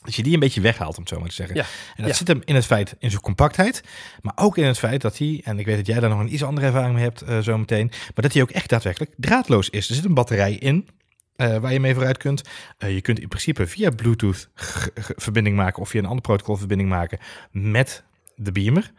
Dat 0.03 0.15
je 0.15 0.23
die 0.23 0.35
een 0.35 0.41
beetje 0.41 0.61
weghaalt, 0.61 0.97
om 0.97 1.01
het 1.03 1.09
zo 1.13 1.19
maar 1.19 1.29
te 1.29 1.35
zeggen. 1.35 1.57
Ja, 1.57 1.63
En 1.63 2.03
dat 2.03 2.07
ja. 2.11 2.15
zit 2.17 2.29
hem 2.29 2.43
in 2.45 2.55
het 2.55 2.67
feit, 2.67 2.97
in 2.99 3.11
zijn 3.11 3.23
compactheid. 3.23 3.83
Maar 4.21 4.33
ook 4.37 4.57
in 4.59 4.65
het 4.65 4.79
feit 4.79 5.01
dat 5.01 5.19
hij, 5.19 5.41
en 5.45 5.59
ik 5.59 5.67
weet 5.67 5.77
dat 5.77 5.87
jij 5.87 6.01
daar 6.01 6.11
nog 6.11 6.19
een 6.21 6.33
iets 6.33 6.45
andere 6.45 6.67
ervaring 6.67 6.95
mee 6.95 7.03
hebt 7.03 7.23
eh, 7.23 7.39
zo 7.39 7.59
meteen. 7.59 7.87
Maar 7.91 8.13
dat 8.25 8.33
hij 8.33 8.43
ook 8.43 8.51
echt 8.51 8.69
daadwerkelijk 8.69 9.13
draadloos 9.17 9.71
is. 9.71 9.89
Er 9.89 9.95
zit 9.95 10.05
een 10.05 10.15
batterij 10.15 10.53
in. 10.55 10.89
eh, 11.37 11.57
waar 11.57 11.73
je 11.73 11.81
mee 11.81 11.95
vooruit 11.95 12.17
kunt. 12.17 12.43
Eh, 12.79 12.95
je 12.95 13.01
kunt 13.01 13.21
in 13.21 13.29
principe 13.29 13.67
via 13.67 13.91
Bluetooth 13.91 14.49
verbinding 15.17 15.57
maken 15.57 15.83
of 15.83 15.89
via 15.89 16.01
een 16.01 16.07
ander 16.07 16.23
protocol 16.23 16.57
verbinding 16.57 16.89
maken 16.89 17.19
met 17.51 18.05
de 18.37 18.53
beamer. 18.53 18.93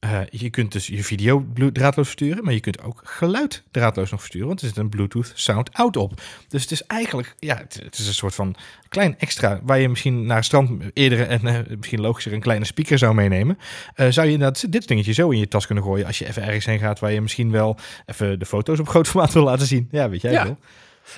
Eh, 0.00 0.20
je 0.30 0.50
kunt 0.50 0.72
dus 0.72 0.86
je 0.86 1.04
video 1.04 1.46
draadloos 1.54 2.06
versturen, 2.06 2.44
maar 2.44 2.52
je 2.52 2.60
kunt 2.60 2.82
ook 2.82 3.00
geluid 3.04 3.62
draadloos 3.70 4.10
nog 4.10 4.20
versturen, 4.20 4.48
want 4.48 4.60
er 4.60 4.66
zit 4.66 4.76
een 4.76 4.88
Bluetooth 4.88 5.32
sound 5.34 5.72
out 5.72 5.96
op. 5.96 6.22
Dus 6.48 6.62
het 6.62 6.70
is 6.70 6.82
eigenlijk, 6.82 7.34
ja, 7.38 7.56
het, 7.56 7.80
het 7.82 7.98
is 7.98 8.06
een 8.06 8.14
soort 8.14 8.34
van 8.34 8.54
klein 8.88 9.18
extra, 9.18 9.60
waar 9.62 9.78
je 9.78 9.88
misschien 9.88 10.26
naar 10.26 10.36
het 10.36 10.44
strand 10.44 10.82
eerder 10.92 11.28
en 11.28 11.46
eh, 11.46 11.76
misschien 11.76 12.00
logischer 12.00 12.32
een 12.32 12.40
kleine 12.40 12.64
speaker 12.64 12.98
zou 12.98 13.14
meenemen. 13.14 13.58
Eh, 13.94 14.08
zou 14.08 14.26
je 14.26 14.32
inderdaad 14.32 14.72
dit 14.72 14.88
dingetje 14.88 15.12
zo 15.12 15.30
in 15.30 15.38
je 15.38 15.48
tas 15.48 15.66
kunnen 15.66 15.84
gooien 15.84 16.06
als 16.06 16.18
je 16.18 16.26
even 16.26 16.42
ergens 16.42 16.66
heen 16.66 16.78
gaat 16.78 16.98
waar 16.98 17.12
je 17.12 17.20
misschien 17.20 17.50
wel 17.50 17.76
even 18.06 18.38
de 18.38 18.46
foto's 18.46 18.78
op 18.78 18.88
groot 18.88 19.06
formaat 19.06 19.32
wil 19.32 19.44
laten 19.44 19.66
zien. 19.66 19.88
Ja, 19.90 20.08
weet 20.08 20.22
jij 20.22 20.32
Ja. 20.32 20.56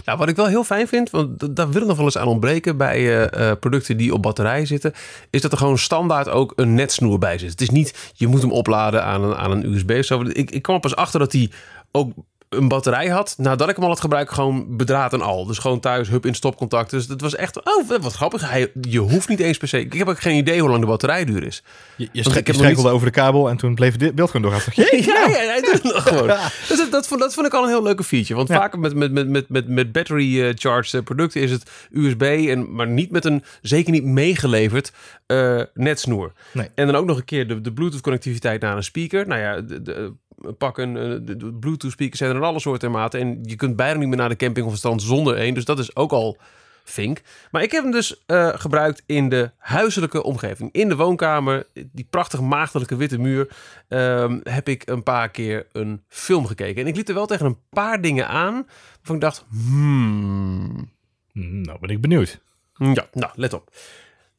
Nou, 0.04 0.18
wat 0.18 0.28
ik 0.28 0.36
wel 0.36 0.46
heel 0.46 0.64
fijn 0.64 0.88
vind, 0.88 1.10
want 1.10 1.56
daar 1.56 1.70
wil 1.70 1.86
nog 1.86 1.96
wel 1.96 2.04
eens 2.04 2.18
aan 2.18 2.26
ontbreken 2.26 2.76
bij 2.76 2.96
eh, 2.96 3.50
eh, 3.50 3.58
producten 3.58 3.96
die 3.96 4.14
op 4.14 4.22
batterijen 4.22 4.66
zitten, 4.66 4.92
is 5.30 5.40
dat 5.40 5.52
er 5.52 5.58
gewoon 5.58 5.78
standaard 5.78 6.28
ook 6.28 6.52
een 6.56 6.74
netsnoer 6.74 7.18
bij 7.18 7.38
zit. 7.38 7.50
Het 7.50 7.60
is 7.60 7.70
niet, 7.70 8.10
je 8.12 8.26
moet 8.26 8.40
hem 8.40 8.52
opladen 8.52 9.04
aan 9.04 9.22
een, 9.22 9.36
aan 9.36 9.50
een 9.50 9.72
USB 9.72 9.90
of 9.98 10.04
zo. 10.04 10.22
Ik, 10.22 10.50
ik 10.50 10.62
kwam 10.62 10.80
pas 10.80 10.96
achter 10.96 11.20
dat 11.20 11.32
hij 11.32 11.50
ook 11.92 12.12
een 12.52 12.68
batterij 12.68 13.08
had, 13.08 13.34
nadat 13.38 13.68
ik 13.68 13.74
hem 13.74 13.84
al 13.84 13.90
had 13.90 14.00
gebruikt, 14.00 14.32
gewoon 14.32 14.76
bedraad 14.76 15.12
en 15.12 15.20
al. 15.20 15.46
Dus 15.46 15.58
gewoon 15.58 15.80
thuis, 15.80 16.08
hup 16.08 16.26
in 16.26 16.34
stopcontact. 16.34 16.90
Dus 16.90 17.06
dat 17.06 17.20
was 17.20 17.34
echt, 17.34 17.64
oh, 17.64 17.88
wat 18.00 18.12
grappig. 18.12 18.50
Hij, 18.50 18.72
je 18.80 18.98
hoeft 18.98 19.28
niet 19.28 19.40
eens 19.40 19.58
per 19.58 19.68
se, 19.68 19.80
ik 19.80 19.92
heb 19.92 20.08
ook 20.08 20.20
geen 20.20 20.36
idee 20.36 20.60
hoe 20.60 20.68
lang 20.68 20.80
de 20.80 20.86
batterijduur 20.86 21.42
is. 21.46 21.62
Je, 21.96 22.08
je, 22.12 22.22
je 22.22 22.52
niet- 22.66 22.86
over 22.86 23.06
de 23.06 23.12
kabel 23.12 23.48
en 23.50 23.56
toen 23.56 23.74
bleef 23.74 23.96
het 24.00 24.14
beeld 24.14 24.30
gewoon 24.30 24.50
doorgaan. 24.50 24.72
Ja, 24.84 24.98
ja, 24.98 25.28
ja, 25.28 25.36
hij 25.50 25.60
doet 25.60 25.72
het 25.72 25.82
nog 25.82 26.02
gewoon. 26.08 26.26
Dus 26.68 26.76
dat, 26.78 26.90
dat, 26.90 27.06
vond, 27.06 27.20
dat 27.20 27.34
vond 27.34 27.46
ik 27.46 27.52
al 27.54 27.62
een 27.62 27.68
heel 27.68 27.82
leuke 27.82 28.04
feature. 28.04 28.34
Want 28.34 28.48
Ja. 28.48 28.56
vaak 28.56 28.76
met, 28.76 28.94
met, 28.94 29.12
met, 29.12 29.28
met, 29.28 29.48
met, 29.48 29.68
met 29.68 29.92
battery 29.92 30.40
eh, 30.42 30.52
charged 30.54 30.94
eh, 30.94 31.02
producten 31.02 31.40
is 31.40 31.50
het 31.50 31.70
USB, 31.92 32.22
en, 32.22 32.74
maar 32.74 32.86
niet 32.88 33.10
met 33.10 33.24
een, 33.24 33.42
zeker 33.62 33.92
niet 33.92 34.04
meegeleverd 34.04 34.92
eh, 35.26 35.60
netsnoer. 35.74 36.32
Nee. 36.52 36.68
En 36.74 36.86
dan 36.86 36.96
ook 36.96 37.06
nog 37.06 37.16
een 37.16 37.24
keer 37.24 37.48
de, 37.48 37.60
de 37.60 37.72
Bluetooth 37.72 38.00
connectiviteit 38.00 38.60
naar 38.60 38.76
een 38.76 38.84
speaker. 38.84 39.26
Nou 39.26 39.40
ja, 39.40 39.60
de, 39.60 39.82
de, 39.82 40.12
pak 40.58 40.78
een 40.78 40.96
eh, 40.96 41.36
de, 41.36 41.52
Bluetooth 41.52 41.90
speakers 41.90 42.18
zijn 42.18 42.30
er 42.30 42.36
in 42.36 42.42
alle 42.42 42.60
soorten 42.60 42.88
en 42.88 42.94
maten. 42.94 43.20
En 43.20 43.38
je 43.42 43.56
kunt 43.56 43.76
bijna 43.76 43.98
niet 43.98 44.08
meer 44.08 44.16
naar 44.16 44.28
de 44.28 44.36
camping 44.36 44.64
of 44.64 44.70
het 44.70 44.80
strand 44.80 45.02
zonder 45.02 45.36
één. 45.36 45.54
Dus 45.54 45.64
dat 45.64 45.78
is 45.78 45.96
ook 45.96 46.12
al 46.12 46.38
vink. 46.84 47.20
Maar 47.50 47.62
ik 47.62 47.70
heb 47.70 47.82
hem 47.82 47.92
dus 47.92 48.22
eh, 48.26 48.48
gebruikt 48.54 49.02
in 49.06 49.28
de 49.28 49.50
huiselijke 49.58 50.22
omgeving. 50.22 50.72
In 50.72 50.88
de 50.88 50.96
woonkamer, 50.96 51.66
die 51.72 52.06
prachtige 52.10 52.42
maagdelijke 52.42 52.96
witte 52.96 53.18
muur, 53.18 53.56
ehm, 53.88 54.40
heb 54.42 54.68
ik 54.68 54.88
een 54.88 55.02
paar 55.02 55.30
keer 55.30 55.66
een 55.72 56.02
film 56.08 56.46
gekeken. 56.46 56.82
En 56.82 56.88
ik 56.88 56.96
liep 56.96 57.08
er 57.08 57.14
wel 57.14 57.26
tegen 57.26 57.46
een 57.46 57.58
paar 57.70 58.00
dingen 58.00 58.28
aan 58.28 58.66
waarvan 58.96 59.14
ik 59.14 59.20
dacht, 59.20 59.44
hmm, 59.50 60.90
Nou 61.32 61.78
ben 61.80 61.90
ik 61.90 62.00
benieuwd. 62.00 62.40
ja, 62.76 63.06
nou, 63.12 63.32
let 63.34 63.52
op. 63.52 63.70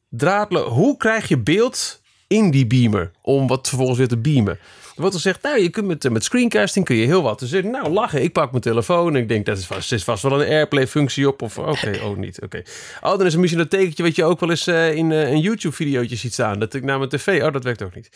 Draadlo 0.08 0.68
hoe 0.68 0.96
krijg 0.96 1.28
je 1.28 1.38
beeld 1.38 2.02
in 2.26 2.50
die 2.50 2.66
beamer 2.66 3.10
om 3.22 3.46
wat 3.46 3.68
vervolgens 3.68 3.98
weer 3.98 4.08
te 4.08 4.18
beamen? 4.18 4.58
Er 4.94 5.00
wordt 5.00 5.14
gezegd, 5.14 5.42
nou, 5.42 5.60
je 5.60 5.70
kunt 5.70 5.86
met, 5.86 6.10
met 6.10 6.24
screencasting 6.24 6.84
kun 6.84 6.96
je 6.96 7.06
heel 7.06 7.22
wat. 7.22 7.38
Dus 7.38 7.52
ik, 7.52 7.64
nou, 7.64 7.88
lachen. 7.88 8.22
Ik 8.22 8.32
pak 8.32 8.50
mijn 8.50 8.62
telefoon 8.62 9.14
en 9.14 9.22
ik 9.22 9.28
denk, 9.28 9.46
dat 9.46 9.58
is 9.58 9.66
vast, 9.66 9.92
is 9.92 10.04
vast 10.04 10.22
wel 10.22 10.42
een 10.42 10.48
Airplay-functie 10.48 11.28
op. 11.28 11.42
Of, 11.42 11.58
oké, 11.58 11.98
oh, 12.04 12.16
niet, 12.16 12.42
oké. 12.42 12.62
Oh, 13.02 13.18
dan 13.18 13.26
is 13.26 13.32
er 13.32 13.40
misschien 13.40 13.60
dat 13.60 13.70
tekentje 13.70 14.02
wat 14.02 14.16
je 14.16 14.24
ook 14.24 14.40
wel 14.40 14.50
eens 14.50 14.66
eh, 14.66 14.94
in 14.94 15.12
eh, 15.12 15.30
een 15.30 15.40
YouTube-videootje 15.40 16.16
ziet 16.16 16.32
staan. 16.32 16.58
Dat 16.58 16.74
ik 16.74 16.82
naar 16.82 16.98
mijn 16.98 17.10
tv, 17.10 17.42
oh, 17.42 17.52
dat 17.52 17.64
werkt 17.64 17.82
ook 17.82 17.94
niet. 17.94 18.10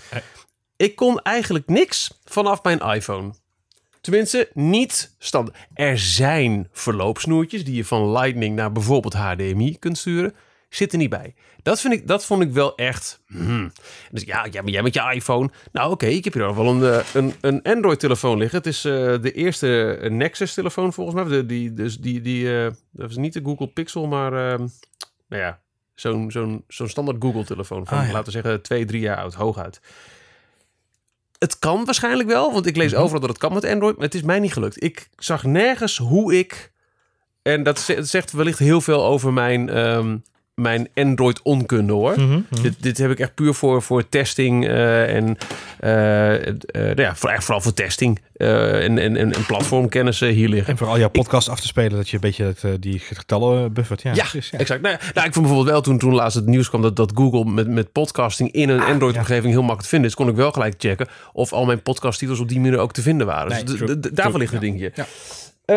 Ik 0.76 0.96
kon 0.96 1.20
eigenlijk 1.20 1.66
niks 1.66 2.20
vanaf 2.24 2.62
mijn 2.62 2.78
iPhone. 2.78 3.32
Tenminste, 4.00 4.50
niet 4.54 5.14
standaard. 5.18 5.56
Er 5.74 5.98
zijn 5.98 6.68
verloopsnoertjes 6.72 7.64
die 7.64 7.74
je 7.74 7.84
van 7.84 8.12
Lightning 8.12 8.56
naar 8.56 8.72
bijvoorbeeld 8.72 9.14
HDMI 9.14 9.78
kunt 9.78 9.98
sturen. 9.98 10.34
Zit 10.68 10.92
er 10.92 10.98
niet 10.98 11.10
bij. 11.10 11.34
Dat, 11.62 11.80
vind 11.80 11.94
ik, 11.94 12.06
dat 12.06 12.24
vond 12.24 12.42
ik 12.42 12.50
wel 12.52 12.74
echt. 12.76 13.20
hmm. 13.26 13.72
Dus 14.10 14.22
ja, 14.22 14.46
jij 14.46 14.82
met 14.82 14.94
je 14.94 15.12
iPhone. 15.14 15.50
Nou, 15.72 15.90
oké, 15.90 16.06
ik 16.06 16.24
heb 16.24 16.32
hier 16.32 16.44
al 16.44 16.54
wel 16.56 16.66
een, 16.66 16.82
eh, 16.92 17.04
een, 17.14 17.34
een 17.40 17.62
Android-telefoon 17.62 18.38
liggen. 18.38 18.58
Het 18.58 18.66
is 18.66 18.84
eh, 18.84 18.92
de 19.20 19.32
eerste 19.32 19.94
eh, 19.94 20.10
Nexus-telefoon 20.10 20.92
volgens 20.92 21.16
mij. 21.16 21.36
De, 21.36 21.46
die, 21.46 21.72
dus 21.72 21.98
die, 21.98 22.20
die, 22.20 22.44
dat 22.90 23.10
is 23.10 23.16
niet 23.16 23.32
de 23.32 23.40
Google 23.44 23.66
Pixel, 23.68 24.06
maar 24.06 24.30
nou 24.30 25.42
ja, 25.42 25.60
zo'n 25.94 26.30
zo'n 26.30 26.64
zo'n 26.68 26.88
standaard 26.88 27.16
Google-telefoon 27.22 27.86
van, 27.86 27.98
Ah, 27.98 28.06
ja. 28.06 28.12
laten 28.12 28.24
we 28.24 28.30
zeggen, 28.40 28.62
twee, 28.62 28.84
drie 28.84 29.00
jaar 29.00 29.16
oud, 29.16 29.34
hooguit. 29.34 29.80
Het 31.38 31.58
kan 31.58 31.84
waarschijnlijk 31.84 32.28
wel, 32.28 32.52
want 32.52 32.66
ik 32.66 32.76
lees 32.76 32.92
Mhm. 32.92 33.00
overal 33.00 33.20
dat 33.20 33.28
het 33.28 33.38
kan 33.38 33.52
met 33.52 33.64
Android, 33.64 33.96
maar 33.96 34.04
het 34.04 34.14
is 34.14 34.22
mij 34.22 34.38
niet 34.38 34.52
gelukt. 34.52 34.82
Ik 34.82 35.08
zag 35.16 35.44
nergens 35.44 35.96
hoe 35.98 36.38
ik, 36.38 36.72
en 37.42 37.62
dat 37.62 37.78
zegt 38.00 38.32
wellicht 38.32 38.58
heel 38.58 38.80
veel 38.80 39.04
over 39.04 39.32
mijn, 39.32 39.68
ehm, 39.68 40.16
mijn 40.58 40.88
Android 40.94 41.42
onkunde 41.42 41.92
hoor. 41.92 42.20
Mhm, 42.20 42.40
mhm. 42.48 42.62
Dit, 42.62 42.82
dit 42.82 42.98
heb 42.98 43.10
ik 43.10 43.18
echt 43.18 43.34
puur 43.34 43.54
voor, 43.54 43.82
voor 43.82 44.08
testing 44.08 44.66
eh, 44.66 45.14
en 45.14 45.36
eh, 45.78 46.46
eh, 46.46 46.54
nou 46.72 47.00
ja, 47.00 47.16
voor, 47.16 47.42
vooral 47.42 47.60
voor 47.60 47.74
testing 47.74 48.20
en, 48.36 48.98
en, 48.98 49.16
en, 49.16 49.32
en 49.32 49.46
platformkennis 49.46 50.20
hier 50.20 50.48
liggen. 50.48 50.72
En 50.72 50.78
voor 50.78 50.86
al 50.86 50.98
jouw 50.98 51.08
podcast 51.08 51.48
af 51.48 51.60
te 51.60 51.66
spelen, 51.66 51.96
dat 51.96 52.08
je 52.08 52.14
een 52.14 52.20
beetje 52.20 52.44
het, 52.44 52.82
die 52.82 52.98
getallen 52.98 53.72
buffert. 53.72 54.02
Ja, 54.02 54.14
Ja, 54.14 54.22
precies, 54.22 54.50
ja. 54.50 54.58
exact. 54.58 54.82
Nou, 54.82 54.96
nou, 55.14 55.26
ik 55.26 55.32
vond 55.32 55.46
bijvoorbeeld 55.46 55.74
wel 55.74 55.80
toen, 55.80 55.98
toen 55.98 56.14
laatst 56.14 56.36
het 56.36 56.46
nieuws 56.46 56.68
kwam 56.68 56.82
dat, 56.82 56.96
dat 56.96 57.12
Google 57.14 57.44
met, 57.44 57.68
met 57.68 57.92
podcasting 57.92 58.52
in 58.52 58.68
een 58.68 58.80
Ah, 58.80 58.88
Android-omgeving 58.88 59.52
heel 59.52 59.62
makkelijk 59.62 59.82
te 59.82 59.88
vinden 59.88 60.08
is, 60.08 60.14
kon 60.14 60.28
ik 60.28 60.36
wel 60.36 60.52
gelijk 60.52 60.74
checken 60.78 61.08
of 61.32 61.52
al 61.52 61.64
mijn 61.64 61.82
podcasttitels 61.82 62.40
op 62.40 62.48
die 62.48 62.60
manier 62.60 62.78
ook 62.78 62.92
te 62.92 63.02
vinden 63.02 63.26
waren. 63.26 63.52
Nee, 63.52 63.64
dus 63.64 63.76
true, 63.76 63.98
daarvoor 64.12 64.38
ligt 64.38 64.52
het 64.52 64.60
dingetje. 64.60 64.92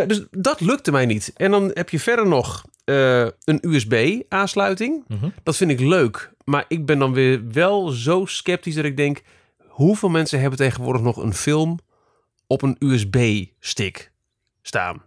Dus 0.08 0.24
dat 0.32 0.62
lukte 0.62 0.92
mij 0.92 1.06
niet. 1.06 1.34
En 1.36 1.52
dan 1.52 1.72
heb 1.74 1.90
je 1.90 2.00
verder 2.00 2.28
nog 2.28 2.64
eh, 2.92 3.28
een 3.46 3.60
USB-aansluiting. 3.62 5.04
Mhm. 5.08 5.30
Dat 5.44 5.58
vind 5.58 5.72
ik 5.72 5.80
leuk. 5.80 6.32
Maar 6.46 6.66
ik 6.68 6.86
ben 6.86 7.00
dan 7.00 7.14
weer 7.14 7.52
wel 7.52 7.88
zo 7.90 8.26
sceptisch 8.26 8.76
dat 8.76 8.86
ik 8.86 8.98
denk... 8.98 9.22
hoeveel 9.68 10.10
mensen 10.10 10.40
hebben 10.40 10.60
tegenwoordig 10.60 11.02
nog 11.02 11.18
een 11.18 11.34
film 11.34 11.80
op 12.48 12.62
een 12.62 12.76
USB-stick 12.80 14.12
staan? 14.62 15.02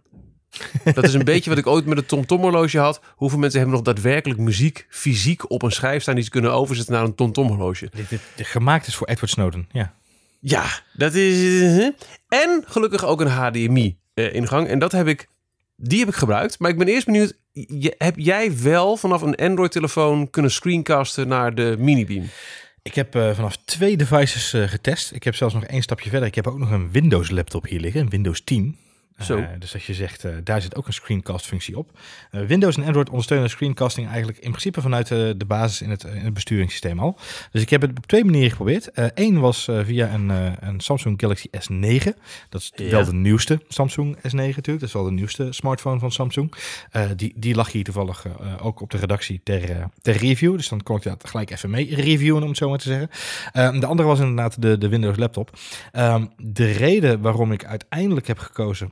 Dat 0.93 1.03
is 1.03 1.13
een 1.13 1.23
beetje 1.33 1.49
wat 1.49 1.59
ik 1.59 1.67
ooit 1.67 1.85
met 1.85 1.97
het 1.97 2.07
TomTom 2.07 2.41
horloge 2.41 2.79
had. 2.79 3.01
Hoeveel 3.15 3.39
mensen 3.39 3.59
hebben 3.59 3.77
nog 3.77 3.85
daadwerkelijk 3.85 4.39
muziek 4.39 4.85
fysiek 4.89 5.49
op 5.51 5.61
een 5.61 5.71
schijf 5.71 6.01
staan... 6.01 6.15
die 6.15 6.23
ze 6.23 6.29
kunnen 6.29 6.51
overzetten 6.53 6.93
naar 6.93 7.03
een 7.03 7.15
TomTom 7.15 7.47
horloge? 7.47 7.89
Dit, 7.95 8.09
dit, 8.09 8.21
dit 8.35 8.47
gemaakt 8.47 8.87
is 8.87 8.95
voor 8.95 9.07
Edward 9.07 9.31
Snowden. 9.31 9.67
Ja. 9.71 9.93
Ja, 10.39 10.65
dat 10.93 11.13
is... 11.13 11.61
eh, 11.61 11.85
En 12.27 12.63
gelukkig 12.65 13.05
ook 13.05 13.21
een 13.21 13.27
HDMI-ingang. 13.27 14.67
en 14.67 14.79
dat 14.79 14.91
heb 14.91 15.07
ik... 15.07 15.27
Die 15.75 15.99
heb 15.99 16.07
ik 16.07 16.15
gebruikt. 16.15 16.59
Maar 16.59 16.69
ik 16.71 16.77
ben 16.77 16.87
eerst 16.87 17.05
benieuwd... 17.05 17.37
je- 17.67 17.95
heb 17.97 18.13
jij 18.17 18.57
wel 18.61 18.97
vanaf 18.97 19.21
een 19.21 19.35
Android-telefoon 19.35 20.29
kunnen 20.29 20.51
screencasten 20.51 21.27
naar 21.27 21.55
de 21.55 21.75
Minibeam? 21.79 22.25
Ik 22.81 22.95
heb 22.95 23.15
eh, 23.15 23.33
vanaf 23.35 23.57
twee 23.65 23.97
devices 23.97 24.53
eh, 24.53 24.63
getest. 24.67 25.11
Ik 25.11 25.23
heb 25.23 25.35
zelfs 25.35 25.53
nog 25.53 25.63
één 25.63 25.81
stapje 25.81 26.09
verder. 26.09 26.27
Ik 26.27 26.35
heb 26.35 26.47
ook 26.47 26.57
nog 26.59 26.71
een 26.71 26.91
Windows 26.91 27.29
laptop 27.29 27.65
hier 27.67 27.79
liggen, 27.79 28.01
een 28.01 28.09
Windows 28.09 28.41
10. 28.43 28.77
Zo. 29.19 29.37
Eh, 29.37 29.47
dus 29.59 29.73
als 29.73 29.87
je 29.87 29.93
zegt, 29.93 30.23
eh, 30.23 30.31
daar 30.43 30.61
zit 30.61 30.75
ook 30.75 30.87
een 30.87 30.93
screencast 30.93 31.45
functie 31.45 31.77
op. 31.77 31.99
Eh, 32.31 32.41
Windows 32.41 32.77
en 32.77 32.83
Android 32.83 33.09
ondersteunen 33.09 33.49
screencasting 33.49 34.07
eigenlijk 34.07 34.37
in 34.37 34.49
principe 34.49 34.81
vanuit 34.81 35.07
de 35.07 35.45
basis 35.47 35.81
in 35.81 35.89
het, 35.89 36.03
in 36.03 36.23
het 36.23 36.33
besturingssysteem 36.33 36.99
al. 36.99 37.17
Dus 37.51 37.61
ik 37.61 37.69
heb 37.69 37.81
het 37.81 37.97
op 37.97 38.05
twee 38.05 38.25
manieren 38.25 38.49
geprobeerd. 38.49 38.89
Eén 38.93 39.39
was 39.39 39.69
via 39.83 40.13
een, 40.13 40.29
een 40.59 40.79
Samsung 40.79 41.19
Galaxy 41.21 41.47
S9. 41.51 42.09
Dat 42.49 42.61
is 42.61 42.71
Ja. 42.75 42.89
wel 42.89 43.05
de 43.05 43.13
nieuwste 43.13 43.61
Samsung 43.67 44.17
S9 44.17 44.21
natuurlijk. 44.31 44.65
Dat 44.65 44.81
is 44.81 44.93
wel 44.93 45.03
de 45.03 45.11
nieuwste 45.11 45.47
smartphone 45.51 45.99
van 45.99 46.11
Samsung. 46.11 46.53
Die, 47.15 47.33
die 47.35 47.55
lag 47.55 47.71
hier 47.71 47.83
toevallig 47.83 48.25
ook 48.61 48.81
op 48.81 48.91
de 48.91 48.97
redactie 48.97 49.41
ter, 49.43 49.89
ter 50.01 50.17
review. 50.17 50.55
Dus 50.55 50.69
dan 50.69 50.83
kon 50.83 50.97
ik 50.97 51.03
dat 51.03 51.29
gelijk 51.29 51.49
even 51.51 51.69
mee 51.69 51.95
reviewen, 51.95 52.41
om 52.41 52.47
het 52.47 52.57
zo 52.57 52.69
maar 52.69 52.77
te 52.77 53.09
zeggen. 53.51 53.79
De 53.79 53.85
andere 53.85 54.07
was 54.07 54.19
inderdaad 54.19 54.61
de, 54.61 54.77
de 54.77 54.87
Windows 54.89 55.17
laptop. 55.17 55.57
Ehm, 55.91 56.25
de 56.37 56.71
reden 56.71 57.21
waarom 57.21 57.51
ik 57.51 57.65
uiteindelijk 57.65 58.27
heb 58.27 58.37
gekozen 58.39 58.91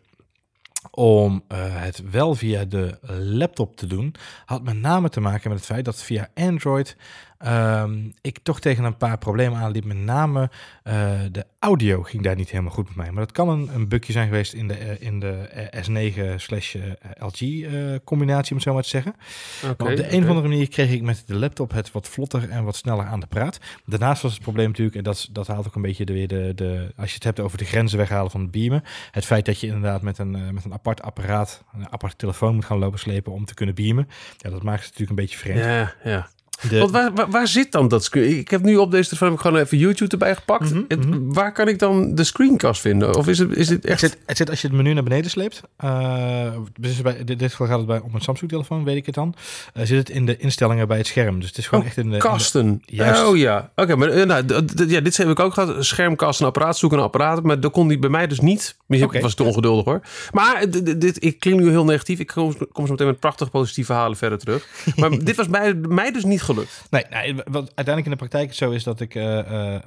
om 0.91 1.43
eh, 1.47 1.57
het 1.59 2.09
wel 2.11 2.35
via 2.35 2.65
de 2.65 2.97
laptop 3.19 3.75
te 3.75 3.87
doen, 3.87 4.15
had 4.45 4.63
met 4.63 4.75
name 4.77 5.09
te 5.09 5.19
maken 5.19 5.49
met 5.49 5.57
het 5.57 5.67
feit 5.67 5.85
dat 5.85 6.03
via 6.03 6.29
Android 6.33 6.95
ehm, 7.43 8.09
ik 8.21 8.39
toch 8.43 8.59
tegen 8.59 8.83
een 8.83 8.97
paar 8.97 9.17
problemen 9.17 9.59
aanliep. 9.59 9.85
Met 9.85 9.97
name 9.97 10.49
eh, 10.83 11.19
de 11.31 11.45
audio 11.59 12.03
ging 12.03 12.23
daar 12.23 12.35
niet 12.35 12.49
helemaal 12.49 12.71
goed 12.71 12.87
met 12.87 12.95
mij. 12.95 13.11
Maar 13.11 13.23
dat 13.23 13.31
kan 13.31 13.49
een, 13.49 13.69
een 13.73 13.87
bugje 13.87 14.11
zijn 14.11 14.27
geweest 14.27 14.53
in 14.53 14.67
de, 14.67 14.73
eh, 14.73 15.07
in 15.07 15.19
de 15.19 15.31
eh, 15.31 15.83
S9 15.83 16.35
slash 16.35 16.75
LG 17.19 17.67
combinatie, 18.03 18.49
om 18.51 18.57
het 18.57 18.65
zo 18.65 18.73
maar 18.73 18.83
te 18.83 18.89
zeggen. 18.89 19.15
Maar 19.61 19.71
op 19.71 19.95
de 19.95 20.13
een 20.13 20.23
of 20.23 20.29
andere 20.29 20.47
manier 20.47 20.69
kreeg 20.69 20.91
ik 20.91 21.01
met 21.01 21.23
de 21.25 21.35
laptop 21.35 21.71
het 21.71 21.91
wat 21.91 22.09
vlotter 22.09 22.49
en 22.49 22.63
wat 22.63 22.75
sneller 22.75 23.05
aan 23.05 23.19
de 23.19 23.27
praat. 23.27 23.59
Daarnaast 23.85 24.21
was 24.21 24.33
het 24.33 24.41
probleem 24.41 24.67
natuurlijk, 24.67 24.97
en 24.97 25.03
dat, 25.03 25.29
dat 25.31 25.47
haalt 25.47 25.67
ook 25.67 25.75
een 25.75 25.81
beetje 25.81 26.05
de, 26.05 26.13
weer 26.13 26.27
de, 26.27 26.51
de, 26.55 26.93
als 26.97 27.09
je 27.09 27.15
het 27.15 27.23
hebt 27.23 27.39
over 27.39 27.57
de 27.57 27.65
grenzen 27.65 27.97
weghalen 27.97 28.31
van 28.31 28.41
het 28.41 28.51
beamen. 28.51 28.83
Het 29.11 29.25
feit 29.25 29.45
dat 29.45 29.59
je 29.59 29.67
inderdaad 29.67 30.01
met 30.01 30.17
een, 30.17 30.53
met 30.53 30.65
een 30.65 30.73
apart 30.73 31.01
apparaat, 31.01 31.63
een 31.73 31.91
aparte 31.91 32.15
telefoon 32.15 32.55
moet 32.55 32.65
gaan 32.65 32.77
lopen 32.77 32.99
slepen 32.99 33.31
om 33.31 33.45
te 33.45 33.53
kunnen 33.53 33.75
beamen. 33.75 34.07
Ja, 34.37 34.49
dat 34.49 34.63
maakt 34.63 34.83
het 34.83 34.91
natuurlijk 34.91 35.09
een 35.09 35.25
beetje 35.25 35.37
vreemd. 35.37 35.59
Ja, 35.59 35.93
ja. 36.03 36.29
De- 36.69 36.79
Want 36.79 36.91
waar, 36.91 37.13
waar, 37.13 37.29
waar 37.29 37.47
zit 37.47 37.71
dan 37.71 37.87
dat 37.87 38.03
screen? 38.03 38.37
Ik 38.37 38.49
heb 38.49 38.61
nu 38.61 38.75
op 38.77 38.91
deze 38.91 39.03
telefoon 39.07 39.27
heb 39.27 39.37
ik 39.37 39.43
gewoon 39.45 39.61
even 39.61 39.77
YouTube 39.77 40.11
erbij 40.11 40.35
gepakt. 40.35 40.69
Mhm, 40.73 40.81
Het- 40.87 41.07
mhm. 41.09 41.33
Waar 41.33 41.51
kan 41.51 41.67
ik 41.67 41.79
dan 41.79 42.15
de 42.15 42.23
screencast 42.23 42.81
vinden? 42.81 43.15
Of 43.15 43.27
is 43.27 43.39
het, 43.39 43.55
is 43.57 43.69
het 43.69 43.81
Het 43.81 43.91
echt... 43.91 43.99
zit, 43.99 44.17
het 44.25 44.37
zit 44.37 44.49
als 44.49 44.61
je 44.61 44.67
het 44.67 44.75
menu 44.75 44.93
naar 44.93 45.03
beneden 45.03 45.31
sleept. 45.31 45.61
eh, 45.77 46.47
dus 46.79 47.01
bij, 47.01 47.13
in 47.25 47.37
dit 47.37 47.51
geval 47.51 47.67
gaat 47.67 47.77
het 47.77 47.87
bij, 47.87 47.99
op 47.99 48.13
een 48.13 48.21
Samsung-telefoon, 48.21 48.83
weet 48.83 48.95
ik 48.95 49.05
het 49.05 49.15
dan. 49.15 49.35
eh, 49.73 49.85
zit 49.85 49.97
het 49.97 50.09
in 50.09 50.25
de 50.25 50.37
instellingen 50.37 50.87
bij 50.87 50.97
het 50.97 51.07
scherm. 51.07 51.39
Dus 51.39 51.47
het 51.49 51.57
is 51.57 51.67
gewoon 51.67 51.83
Oh, 51.83 51.89
echt 51.89 51.97
in 51.97 52.03
de... 52.09 52.09
in 52.15 52.19
de- 52.21 52.25
Kasten. 52.27 52.81
Juist. 52.85 53.23
Oh 53.25 53.37
ja. 53.37 53.71
Oké, 53.75 53.95
maar 53.95 54.09
eh, 54.09 54.25
nou, 54.25 54.43
ja, 54.87 54.99
dit 55.01 55.17
heb 55.17 55.29
ik 55.29 55.39
ook 55.39 55.53
gehad. 55.53 55.85
Schermkast 55.85 56.39
en 56.39 56.45
apparaat, 56.45 56.77
zoeken 56.77 56.97
een 56.97 57.03
apparaat. 57.03 57.43
Maar 57.43 57.59
dat 57.59 57.71
kon 57.71 57.87
die 57.87 57.99
bij 57.99 58.09
mij 58.09 58.27
dus 58.27 58.39
niet. 58.39 58.75
Misschien 58.87 59.21
was 59.21 59.31
ik 59.31 59.37
te 59.37 59.43
ongeduldig 59.43 59.85
hoor. 59.85 60.01
Maar 60.31 60.65
dit, 60.97 61.23
ik 61.23 61.39
klink 61.39 61.59
nu 61.59 61.69
heel 61.69 61.85
negatief. 61.85 62.19
Ik 62.19 62.27
kom, 62.27 62.55
kom 62.71 62.85
zo 62.85 62.91
meteen 62.91 63.07
met 63.07 63.19
prachtig 63.19 63.49
positieve 63.51 63.91
verhalen 63.91 64.17
verder 64.17 64.37
terug. 64.37 64.67
Maar 64.95 65.09
dit 65.23 65.35
was 65.35 65.49
bij 65.49 65.73
mij 65.73 66.11
dus 66.11 66.23
niet 66.23 66.41
gelukt. 66.43 66.87
Nee, 66.89 67.35
wat 67.35 67.71
uiteindelijk 67.75 68.05
in 68.05 68.11
de 68.11 68.17
praktijk 68.17 68.53
zo 68.53 68.71
is 68.71 68.83
dat 68.83 68.99
ik 68.99 69.15
eh, 69.15 69.39
eh, 69.39 69.75
eh, 69.75 69.81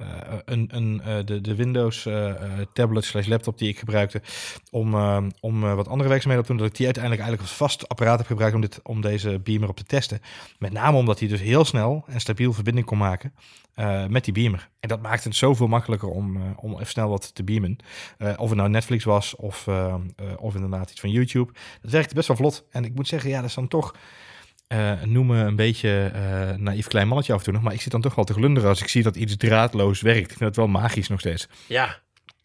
een, 0.45 0.69
een, 0.71 1.01
de, 1.25 1.41
de 1.41 1.55
Windows 1.55 2.07
tablet 2.73 3.03
slash 3.03 3.27
laptop 3.27 3.57
die 3.57 3.69
ik 3.69 3.79
gebruikte 3.79 4.21
om, 4.71 4.95
om 5.39 5.61
wat 5.61 5.87
andere 5.87 6.09
werkzaamheden 6.09 6.37
op 6.37 6.45
te 6.45 6.51
doen, 6.51 6.57
dat 6.57 6.67
ik 6.67 6.75
die 6.75 6.85
uiteindelijk 6.85 7.23
eigenlijk 7.23 7.41
als 7.41 7.57
vast 7.57 7.89
apparaat 7.89 8.17
heb 8.17 8.27
gebruikt 8.27 8.55
om, 8.55 8.61
dit, 8.61 8.79
om 8.83 9.01
deze 9.01 9.39
beamer 9.39 9.69
op 9.69 9.77
te 9.77 9.83
testen. 9.83 10.21
Met 10.59 10.71
name 10.71 10.97
omdat 10.97 11.19
hij 11.19 11.27
dus 11.27 11.41
heel 11.41 11.65
snel 11.65 12.03
en 12.07 12.19
stabiel 12.19 12.53
verbinding 12.53 12.85
kon 12.85 12.97
maken 12.97 13.33
met 14.07 14.23
die 14.23 14.33
beamer. 14.33 14.69
En 14.79 14.89
dat 14.89 15.01
maakte 15.01 15.27
het 15.27 15.37
zoveel 15.37 15.67
makkelijker 15.67 16.09
om, 16.09 16.55
om 16.55 16.73
even 16.73 16.87
snel 16.87 17.09
wat 17.09 17.35
te 17.35 17.43
beamen. 17.43 17.77
Of 18.37 18.49
het 18.49 18.57
nou 18.57 18.69
Netflix 18.69 19.03
was 19.03 19.35
of, 19.35 19.67
of 20.37 20.55
inderdaad 20.55 20.91
iets 20.91 20.99
van 20.99 21.09
YouTube. 21.09 21.51
Dat 21.81 21.91
werkte 21.91 22.15
best 22.15 22.27
wel 22.27 22.37
vlot. 22.37 22.65
En 22.71 22.85
ik 22.85 22.95
moet 22.95 23.07
zeggen, 23.07 23.29
ja, 23.29 23.39
dat 23.39 23.49
is 23.49 23.55
dan 23.55 23.67
toch 23.67 23.93
eh 24.67 25.01
noemen 25.03 25.45
een 25.45 25.55
beetje 25.55 26.11
eh 26.13 26.57
naïef 26.57 26.87
klein 26.87 27.07
mannetje 27.07 27.33
af 27.33 27.39
en 27.39 27.45
toe 27.45 27.53
nog. 27.53 27.61
Maar 27.61 27.73
ik 27.73 27.81
zit 27.81 27.91
dan 27.91 28.01
toch 28.01 28.15
wel 28.15 28.25
te 28.25 28.33
glunderen 28.33 28.69
als 28.69 28.81
ik 28.81 28.87
zie 28.87 29.03
dat 29.03 29.15
iets 29.15 29.37
draadloos 29.37 30.01
werkt. 30.01 30.31
Ik 30.31 30.37
vind 30.37 30.39
het 30.39 30.55
wel 30.55 30.67
magisch 30.67 31.07
nog 31.07 31.19
steeds. 31.19 31.47
Ja. 31.67 31.99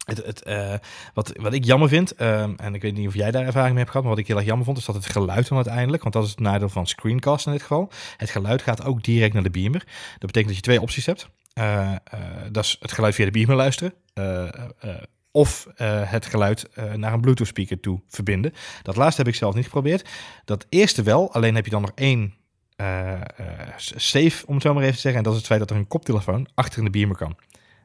Het, 0.04 0.24
het, 0.26 0.42
eh, 0.42 0.74
wat, 1.14 1.32
wat 1.40 1.52
ik 1.52 1.64
jammer 1.64 1.88
vind, 1.88 2.14
ehm, 2.14 2.52
en 2.56 2.74
ik 2.74 2.82
weet 2.82 2.94
niet 2.94 3.06
of 3.06 3.14
jij 3.14 3.30
daar 3.30 3.44
ervaring 3.44 3.70
mee 3.70 3.78
hebt 3.78 3.90
gehad, 3.90 4.02
maar 4.06 4.14
wat 4.14 4.22
ik 4.22 4.28
heel 4.28 4.36
erg 4.36 4.46
jammer 4.46 4.64
vond, 4.66 4.78
is 4.78 4.84
dat 4.84 4.94
het 4.94 5.06
geluid 5.06 5.48
dan 5.48 5.56
uiteindelijk, 5.56 6.02
want 6.02 6.14
dat 6.14 6.24
is 6.24 6.30
het 6.30 6.40
nadeel 6.40 6.68
van 6.68 6.86
screencast 6.86 7.46
in 7.46 7.52
dit 7.52 7.60
geval. 7.60 7.90
Het 8.16 8.30
geluid 8.30 8.62
gaat 8.62 8.84
ook 8.84 9.02
direct 9.02 9.34
naar 9.34 9.42
de 9.42 9.50
beamer. 9.50 9.84
Dat 10.18 10.32
betekent 10.32 10.46
dat 10.46 10.56
je 10.56 10.62
twee 10.62 10.80
opties 10.80 11.06
hebt. 11.06 11.28
Dat 12.50 12.64
is 12.64 12.76
het 12.80 12.92
geluid 12.92 13.14
via 13.14 13.24
de 13.24 13.30
beamer 13.30 13.56
luisteren. 13.56 13.94
Of 15.32 15.66
eh, 15.76 16.10
het 16.10 16.26
geluid 16.26 16.68
eh, 16.68 16.92
naar 16.92 17.12
een 17.12 17.20
Bluetooth 17.20 17.46
speaker 17.46 17.80
toe 17.80 18.00
verbinden. 18.08 18.52
Dat 18.82 18.96
laatste 18.96 19.22
heb 19.22 19.30
ik 19.30 19.38
zelf 19.38 19.54
niet 19.54 19.64
geprobeerd. 19.64 20.08
Dat 20.44 20.66
eerste 20.68 21.02
wel, 21.02 21.32
alleen 21.32 21.54
heb 21.54 21.64
je 21.64 21.70
dan 21.70 21.80
nog 21.80 21.92
één 21.94 22.34
eh, 22.76 23.20
safe, 23.76 24.46
om 24.46 24.54
het 24.54 24.62
zo 24.62 24.74
maar 24.74 24.82
even 24.82 24.94
te 24.94 25.00
zeggen. 25.00 25.20
En 25.20 25.24
dat 25.24 25.32
is 25.32 25.38
het 25.38 25.48
feit 25.48 25.60
dat 25.60 25.70
er 25.70 25.76
een 25.76 25.86
koptelefoon 25.86 26.48
achter 26.54 26.78
in 26.78 26.84
de 26.84 26.90
beamer 26.90 27.16
kan. 27.16 27.36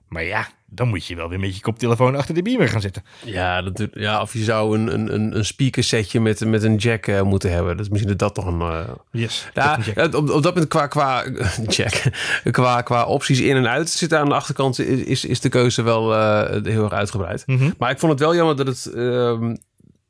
Maar 0.07 0.23
ja, 0.23 0.47
dan 0.65 0.87
moet 0.87 1.05
je 1.05 1.15
wel 1.15 1.29
weer 1.29 1.39
met 1.39 1.55
je 1.55 1.61
koptelefoon 1.61 2.15
achter 2.15 2.35
de 2.35 2.41
beamer 2.41 2.67
gaan 2.69 2.81
zitten. 2.81 3.03
Ja, 3.23 3.61
dat, 3.61 3.87
ja, 3.93 4.21
of 4.21 4.33
je 4.33 4.43
zou 4.43 4.77
een, 4.77 4.93
een- 4.93 5.13
een, 5.13 5.37
een 5.37 5.45
speakersetje 5.45 6.19
met, 6.19 6.45
met 6.45 6.63
een 6.63 6.75
jack 6.75 7.07
eh, 7.07 7.21
moeten 7.21 7.51
hebben. 7.51 7.77
Dat 7.77 7.85
is 7.85 7.91
misschien 7.91 8.17
dat 8.17 8.33
toch 8.33 8.45
een... 8.45 8.61
eh, 8.61 8.79
Yes. 9.11 9.49
Ja, 9.53 9.79
op, 10.05 10.13
op 10.15 10.27
dat 10.27 10.43
moment 10.53 10.67
qua, 10.67 10.87
qua, 10.87 11.23
check, 11.67 12.03
qua, 12.51 12.81
qua 12.81 13.05
opties 13.05 13.39
in 13.39 13.55
en 13.55 13.67
uit 13.67 13.89
zitten 13.89 14.19
aan 14.19 14.29
de 14.29 14.35
achterkant 14.35 14.79
is, 14.79 15.25
is 15.25 15.39
de 15.39 15.49
keuze 15.49 15.81
wel 15.81 16.13
eh, 16.15 16.63
heel 16.63 16.83
erg 16.83 16.93
uitgebreid. 16.93 17.43
Mhm. 17.45 17.71
Maar 17.77 17.91
ik 17.91 17.99
vond 17.99 18.11
het 18.11 18.21
wel 18.21 18.35
jammer 18.35 18.55
dat, 18.55 18.67
het, 18.67 18.85
ehm, 18.93 19.55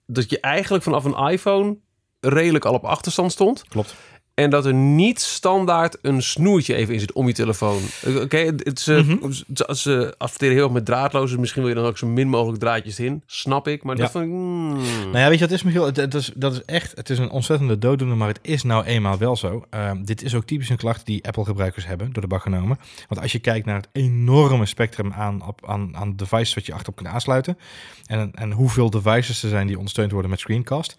dat 0.06 0.30
je 0.30 0.40
eigenlijk 0.40 0.84
vanaf 0.84 1.04
een 1.04 1.30
iPhone 1.32 1.78
redelijk 2.20 2.66
al 2.66 2.74
op 2.74 2.84
achterstand 2.84 3.32
stond. 3.32 3.64
Klopt. 3.68 3.96
En 4.38 4.50
dat 4.50 4.66
er 4.66 4.74
niet 4.74 5.20
standaard 5.22 5.98
een 6.02 6.22
snoertje 6.22 6.76
even 6.76 6.94
in 6.94 7.00
zit 7.00 7.12
om 7.12 7.28
je 7.28 7.34
telefoon. 7.34 7.82
Eh, 8.04 8.16
Oké, 8.16 8.38
het- 8.38 8.64
het 8.66 8.80
ze, 8.80 8.94
Mhm. 8.94 9.32
ze, 9.32 9.74
ze 9.76 10.16
adverteren 10.18 10.56
heel 10.56 10.64
erg 10.64 10.74
met 10.74 10.86
draadloos. 10.86 11.30
Dus 11.30 11.40
misschien 11.40 11.62
wil 11.62 11.72
je 11.72 11.78
dan 11.78 11.86
ook 11.86 11.98
zo 11.98 12.08
min 12.08 12.30
mogelijk 12.30 12.60
draadjes 12.60 13.00
in. 13.00 13.22
Snap 13.26 13.68
ik. 13.68 13.84
Maar 13.84 13.96
dat 13.96 14.06
Ja. 14.06 14.12
vond 14.12 14.26
ik... 14.26 14.32
mm. 14.32 14.76
Nou 15.04 15.18
ja, 15.18 15.28
weet 15.30 15.40
je, 15.40 15.46
wat 15.46 15.54
is 15.54 15.64
Michiel? 15.64 15.86
Het, 15.86 15.96
het 15.98 16.14
is, 16.14 16.32
dat 16.36 16.54
is 16.54 16.62
echt, 16.66 16.92
het 16.96 17.10
is 17.10 17.18
een 17.20 17.30
ontzettende 17.30 17.78
dooddoener, 17.78 18.18
maar 18.18 18.28
het 18.28 18.40
is 18.42 18.64
nou 18.64 18.84
eenmaal 18.86 19.18
wel 19.18 19.36
zo. 19.36 19.66
Ehm, 19.70 20.04
dit 20.04 20.24
is 20.24 20.36
ook 20.36 20.46
typisch 20.46 20.70
een 20.70 20.78
klacht 20.78 21.06
die 21.06 21.26
Apple-gebruikers 21.28 21.86
hebben, 21.86 22.12
door 22.14 22.22
de 22.22 22.28
bak 22.28 22.42
genomen. 22.42 22.80
Want 23.08 23.22
als 23.22 23.32
je 23.32 23.40
kijkt 23.40 23.66
naar 23.66 23.76
het 23.76 23.90
enorme 23.92 24.66
spectrum 24.66 25.14
aan, 25.14 25.48
op- 25.48 25.68
aan, 25.68 25.96
aan 25.98 26.16
devices 26.16 26.54
wat 26.54 26.66
je 26.66 26.74
achterop 26.74 26.96
kunt 26.96 27.08
aansluiten, 27.10 27.58
en, 28.06 28.32
en 28.34 28.52
hoeveel 28.52 28.90
devices 28.90 29.44
er 29.44 29.50
zijn 29.50 29.68
die 29.68 29.78
ondersteund 29.78 30.12
worden 30.12 30.30
met 30.32 30.40
Screencast, 30.40 30.98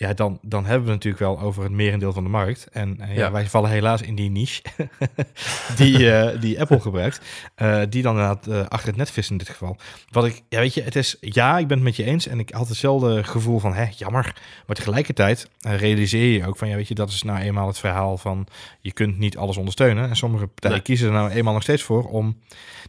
ja, 0.00 0.12
dan, 0.14 0.38
dan 0.42 0.64
hebben 0.66 0.86
we 0.86 0.92
natuurlijk 0.92 1.22
wel 1.22 1.40
over 1.40 1.62
het 1.62 1.72
merendeel 1.72 2.12
van 2.12 2.22
de 2.24 2.30
markt. 2.30 2.68
En 2.72 3.00
eh, 3.00 3.08
ja, 3.08 3.14
Ja. 3.14 3.32
wij 3.32 3.46
vallen 3.46 3.70
helaas 3.70 4.02
in 4.02 4.14
die 4.14 4.30
niche 4.30 4.62
die, 5.76 6.12
eh, 6.12 6.40
die 6.40 6.60
Apple 6.60 6.80
gebruikt. 6.80 7.20
eh, 7.54 7.80
die 7.88 8.02
dan 8.02 8.12
inderdaad 8.18 8.68
achter 8.70 8.88
het 8.88 8.96
net 8.96 9.10
vist 9.10 9.30
in 9.30 9.36
dit 9.36 9.48
geval. 9.48 9.76
Wat 10.10 10.24
ik, 10.24 10.42
ja, 10.48 10.58
weet 10.58 10.74
je, 10.74 10.82
het 10.82 10.96
is, 10.96 11.16
ja, 11.20 11.58
ik 11.58 11.66
ben 11.66 11.76
het 11.76 11.86
met 11.86 11.96
je 11.96 12.04
eens. 12.04 12.26
En 12.26 12.38
ik 12.38 12.50
had 12.50 12.68
hetzelfde 12.68 13.24
gevoel 13.24 13.58
van, 13.58 13.74
hè, 13.74 13.84
jammer. 13.96 14.34
Maar 14.66 14.76
tegelijkertijd 14.76 15.48
realiseer 15.60 16.32
je 16.32 16.46
ook 16.46 16.56
van, 16.56 16.68
ja, 16.68 16.76
weet 16.76 16.88
je, 16.88 16.94
dat 16.94 17.08
is 17.10 17.22
nou 17.22 17.38
eenmaal 17.38 17.66
het 17.66 17.78
verhaal 17.78 18.18
van, 18.18 18.46
je 18.80 18.92
kunt 18.92 19.18
niet 19.18 19.36
alles 19.36 19.56
ondersteunen. 19.56 20.08
En 20.08 20.16
sommige 20.16 20.46
partijen 20.46 20.76
Nee. 20.76 20.84
kiezen 20.84 21.06
er 21.06 21.12
nou 21.14 21.30
eenmaal 21.30 21.52
nog 21.52 21.62
steeds 21.62 21.82
voor 21.82 22.04
om, 22.04 22.24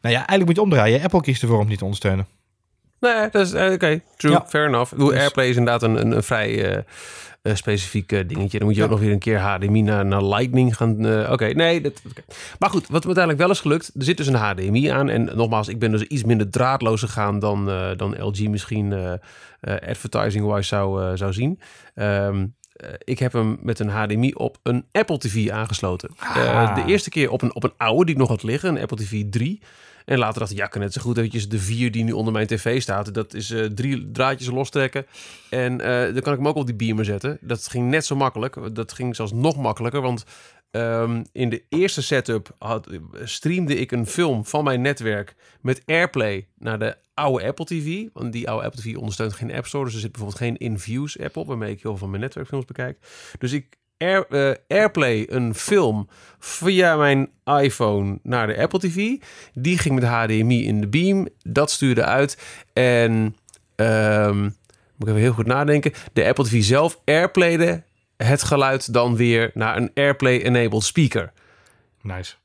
nou 0.02 0.14
ja, 0.16 0.28
eigenlijk 0.28 0.46
moet 0.46 0.56
je 0.56 0.62
omdraaien. 0.62 1.02
Apple 1.02 1.22
kiest 1.22 1.42
ervoor 1.42 1.56
om 1.56 1.62
het 1.62 1.70
niet 1.70 1.78
te 1.78 1.84
ondersteunen. 1.84 2.28
Nee, 3.00 3.30
dat 3.32 3.46
is 3.46 3.54
eh, 3.54 3.72
oké. 3.72 4.02
True, 4.18 4.32
Ja. 4.32 4.46
fair 4.48 4.68
enough. 4.68 4.94
Dus- 4.98 5.12
AirPlay 5.14 5.48
is 5.50 5.56
inderdaad 5.56 5.84
een, 5.84 6.02
een, 6.02 6.12
een 6.12 6.24
vrij 6.24 6.72
eh, 6.72 6.84
eh, 7.42 7.56
specifiek 7.56 8.10
dingetje. 8.10 8.58
Dan 8.58 8.68
moet 8.68 8.76
je 8.76 8.84
ook 8.84 8.90
nog 8.90 9.00
weer 9.00 9.12
een 9.12 9.20
keer 9.20 9.40
HDMI 9.40 9.82
naar, 9.82 10.06
naar 10.06 10.24
Lightning 10.24 10.76
gaan. 10.76 11.30
oké, 11.32 11.46
nee. 11.46 11.82
Dat. 11.82 12.02
Maar 12.60 12.70
goed, 12.70 12.88
wat 12.88 13.02
me 13.02 13.06
uiteindelijk 13.06 13.38
wel 13.38 13.50
is 13.52 13.60
gelukt. 13.60 13.92
Er 13.96 14.04
zit 14.04 14.18
dus 14.18 14.28
een 14.28 14.34
HDMI 14.36 14.88
aan. 14.88 15.10
En 15.10 15.30
nogmaals, 15.36 15.68
ik 15.68 15.80
ben 15.80 15.92
dus 15.92 16.02
iets 16.04 16.24
minder 16.24 16.50
draadloos 16.50 17.00
gegaan 17.02 17.40
dan, 17.40 17.66
dan 17.98 18.16
LG 18.24 18.48
misschien 18.48 18.94
advertising-wise 19.62 20.68
zou, 20.68 21.18
zou 21.18 21.34
zien. 21.34 21.60
Ehm, 21.96 22.46
eh, 22.80 22.90
ik 23.04 23.20
heb 23.20 23.34
hem 23.34 23.58
met 23.62 23.80
een 23.80 23.90
HDMI 23.90 24.34
op 24.34 24.58
een 24.64 24.86
Apple 24.92 25.18
TV 25.18 25.50
aangesloten. 25.50 26.10
Ah. 26.18 26.76
de 26.76 26.84
eerste 26.86 27.10
keer 27.10 27.32
op 27.32 27.42
een, 27.42 27.56
op 27.56 27.64
een 27.64 27.74
oude 27.78 28.06
die 28.06 28.14
ik 28.14 28.20
nog 28.20 28.30
had 28.30 28.44
liggen, 28.44 28.70
een 28.76 28.82
Apple 28.82 28.98
TV 28.98 29.24
3. 29.30 29.62
En 30.10 30.18
later 30.18 30.40
dacht 30.40 30.52
ik, 30.52 30.58
ja, 30.58 30.70
net 30.80 30.94
zo 30.94 31.02
goed 31.02 31.18
eventjes 31.18 31.50
de 31.50 31.60
vier 31.60 31.92
die 31.92 32.04
nu 32.04 32.12
onder 32.12 32.34
mijn 32.34 32.48
tv 32.48 32.82
staat. 32.82 33.14
Dat 33.14 33.34
is 33.34 33.52
eh, 33.52 33.66
drie 33.66 34.12
draadjes 34.12 34.50
lostrekken. 34.50 35.06
En 35.50 35.82
eh, 35.82 36.14
dan 36.14 36.22
kan 36.22 36.34
ik 36.34 36.40
hem 36.40 36.48
ook 36.48 36.56
op 36.56 36.66
die 36.66 36.76
beamer 36.76 37.06
zetten. 37.06 37.38
Dat 37.42 37.68
ging 37.68 37.90
net 37.90 38.06
zo 38.06 38.16
makkelijk. 38.16 38.76
Dat 38.76 38.94
ging 38.94 39.16
zelfs 39.16 39.32
nog 39.32 39.58
makkelijker. 39.58 40.02
Want 40.02 40.24
ehm, 40.72 41.24
in 41.32 41.50
de 41.50 41.64
eerste 41.70 42.02
setup 42.02 42.56
had, 42.58 42.88
streamde 43.24 43.76
ik 43.76 43.92
een 43.92 44.06
film 44.06 44.46
van 44.46 44.64
mijn 44.64 44.82
netwerk 44.82 45.36
met 45.62 45.82
AirPlay 45.86 46.48
naar 46.58 46.80
de 46.80 46.96
oude 47.14 47.46
Apple 47.46 47.66
TV. 47.66 48.08
Want 48.14 48.32
die 48.32 48.50
oude 48.50 48.66
Apple 48.66 48.82
TV 48.82 48.96
ondersteunt 48.96 49.34
geen 49.34 49.54
App 49.54 49.66
Store. 49.66 49.86
Dus 49.86 49.94
er 49.94 50.00
zit 50.00 50.12
bijvoorbeeld 50.12 50.42
geen 50.42 50.58
InViews 50.58 51.20
app 51.20 51.38
op, 51.38 51.48
waarmee 51.48 51.72
ik 51.72 51.82
heel 51.82 51.92
veel 51.92 52.00
van 52.00 52.10
mijn 52.10 52.22
netwerkfilms 52.22 52.66
bekijk. 52.66 52.98
Dus 53.40 53.52
ik 53.52 53.78
Air, 54.00 54.26
eh, 54.30 54.56
AirPlay 54.68 55.28
een 55.30 55.56
film 55.56 56.10
via 56.40 56.96
mijn 56.96 57.30
iPhone 57.46 58.20
naar 58.24 58.48
de 58.48 58.58
Apple 58.58 58.80
TV. 58.80 59.16
Die 59.54 59.78
ging 59.78 59.96
met 59.96 60.04
HDMI 60.04 60.66
in 60.66 60.82
de 60.82 60.88
beam. 60.88 61.28
Dat 61.44 61.72
stuurde 61.72 62.04
uit. 62.04 62.38
En 62.74 63.36
ehm, 63.76 64.42
moet 64.42 65.08
ik 65.08 65.08
even 65.08 65.20
heel 65.20 65.34
goed 65.34 65.46
nadenken. 65.46 65.94
De 66.14 66.26
Apple 66.26 66.44
TV 66.44 66.64
zelf 66.64 67.02
airplayde 67.06 67.84
het 68.18 68.44
geluid 68.44 68.94
dan 68.94 69.16
weer 69.16 69.52
naar 69.54 69.78
een 69.78 69.92
AirPlay-enabled 69.94 70.84
speaker. 70.84 71.32
Nice. 72.02 72.36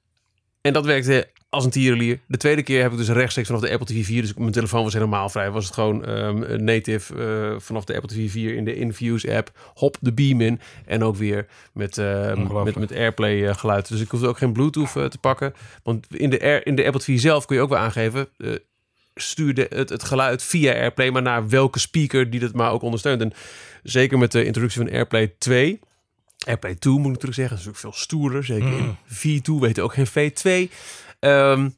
En 0.60 0.72
dat 0.72 0.84
werkte 0.84 1.28
als 1.54 1.64
een 1.64 1.70
tierenlier. 1.70 2.20
De 2.26 2.36
tweede 2.36 2.62
keer 2.62 2.82
heb 2.82 2.92
ik 2.92 2.98
dus 2.98 3.08
rechtstreeks 3.08 3.48
vanaf 3.48 3.62
de 3.62 3.70
Apple 3.70 3.86
TV 3.86 4.04
4. 4.04 4.20
Dus 4.20 4.34
mijn 4.34 4.50
telefoon 4.50 4.82
was 4.82 4.92
helemaal 4.92 5.28
vrij. 5.28 5.50
Was 5.50 5.64
het 5.64 5.74
gewoon 5.74 6.04
ehm, 6.04 6.64
native 6.64 7.14
eh, 7.14 7.60
vanaf 7.60 7.84
de 7.84 7.94
Apple 7.94 8.10
TV 8.10 8.30
4 8.30 8.54
in 8.54 8.64
de 8.64 8.74
Infuse 8.74 9.36
app. 9.36 9.50
Hop 9.74 9.96
de 10.00 10.12
beam 10.12 10.40
in. 10.40 10.60
En 10.86 11.02
ook 11.02 11.16
weer 11.16 11.46
met, 11.72 11.98
Ongelooflijk. 11.98 12.64
met, 12.64 12.88
met 12.88 12.98
AirPlay 12.98 13.48
eh, 13.48 13.54
geluid. 13.54 13.88
Dus 13.88 14.00
ik 14.00 14.10
hoefde 14.10 14.28
ook 14.28 14.38
geen 14.38 14.52
Bluetooth 14.52 14.96
eh, 14.96 15.04
te 15.04 15.18
pakken. 15.18 15.54
Want 15.82 16.06
in 16.16 16.30
de, 16.30 16.40
Air, 16.40 16.66
in 16.66 16.74
de 16.74 16.84
Apple 16.84 17.00
TV 17.00 17.20
zelf 17.20 17.46
kun 17.46 17.56
je 17.56 17.62
ook 17.62 17.68
wel 17.68 17.78
aangeven... 17.78 18.28
stuurde 19.14 19.66
het, 19.68 19.88
het 19.88 20.02
geluid 20.02 20.42
via 20.42 20.72
AirPlay... 20.72 21.10
maar 21.10 21.22
naar 21.22 21.48
welke 21.48 21.78
speaker 21.78 22.30
die 22.30 22.40
dat 22.40 22.52
maar 22.52 22.72
ook 22.72 22.82
ondersteunt. 22.82 23.20
En 23.20 23.32
zeker 23.82 24.18
met 24.18 24.32
de 24.32 24.44
introductie 24.44 24.82
van 24.82 24.90
AirPlay 24.90 25.34
2... 25.38 25.80
AirPlay 26.44 26.74
2 26.74 26.92
moet 26.92 27.02
ik 27.02 27.08
natuurlijk 27.08 27.34
zeggen. 27.34 27.56
Dat 27.56 27.64
is 27.64 27.70
ook 27.70 27.76
veel 27.76 27.92
stoerder. 27.92 28.44
Zeker 28.44 28.72
in 28.72 28.96
V2 29.06 29.60
weet 29.60 29.80
ook 29.80 29.94
geen 29.94 30.08
V2. 30.08 30.72
Ehm, 31.24 31.68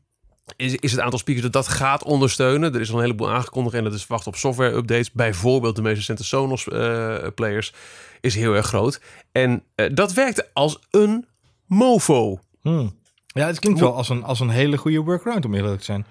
is, 0.57 0.75
is 0.75 0.91
het 0.93 1.01
aantal 1.01 1.19
speakers 1.19 1.45
dat 1.45 1.53
dat 1.53 1.69
gaat 1.69 2.05
ondersteunen. 2.05 2.75
Er 2.75 2.81
is 2.81 2.91
al 2.91 2.97
een 2.97 3.03
heleboel 3.03 3.31
aangekondigd 3.31 3.77
en 3.77 3.85
dat 3.85 3.93
is 3.93 4.07
wachten 4.07 4.29
op 4.33 4.37
software 4.37 4.75
updates. 4.77 5.13
Bijvoorbeeld 5.13 5.77
de 5.77 5.83
meest 5.83 5.97
recente 5.97 6.25
Sonos 6.25 6.69
eh, 6.69 7.17
players 7.35 7.73
is 8.21 8.35
heel 8.35 8.55
erg 8.55 8.67
groot. 8.67 9.01
En 9.33 9.63
eh, 9.75 9.87
dat 9.95 10.13
werkte 10.13 10.49
als 10.53 10.79
een 10.91 11.27
mofo. 11.67 12.39
Hmm. 12.61 12.99
Ja, 13.27 13.47
het 13.47 13.59
klinkt 13.59 13.81
wel 13.81 13.95
als 13.95 14.09
een, 14.09 14.23
als 14.25 14.41
een 14.41 14.49
hele 14.51 14.77
goede 14.77 14.99
workaround 15.01 15.45
om 15.45 15.55
eerlijk 15.55 15.79
te 15.79 15.85
zijn. 15.85 16.07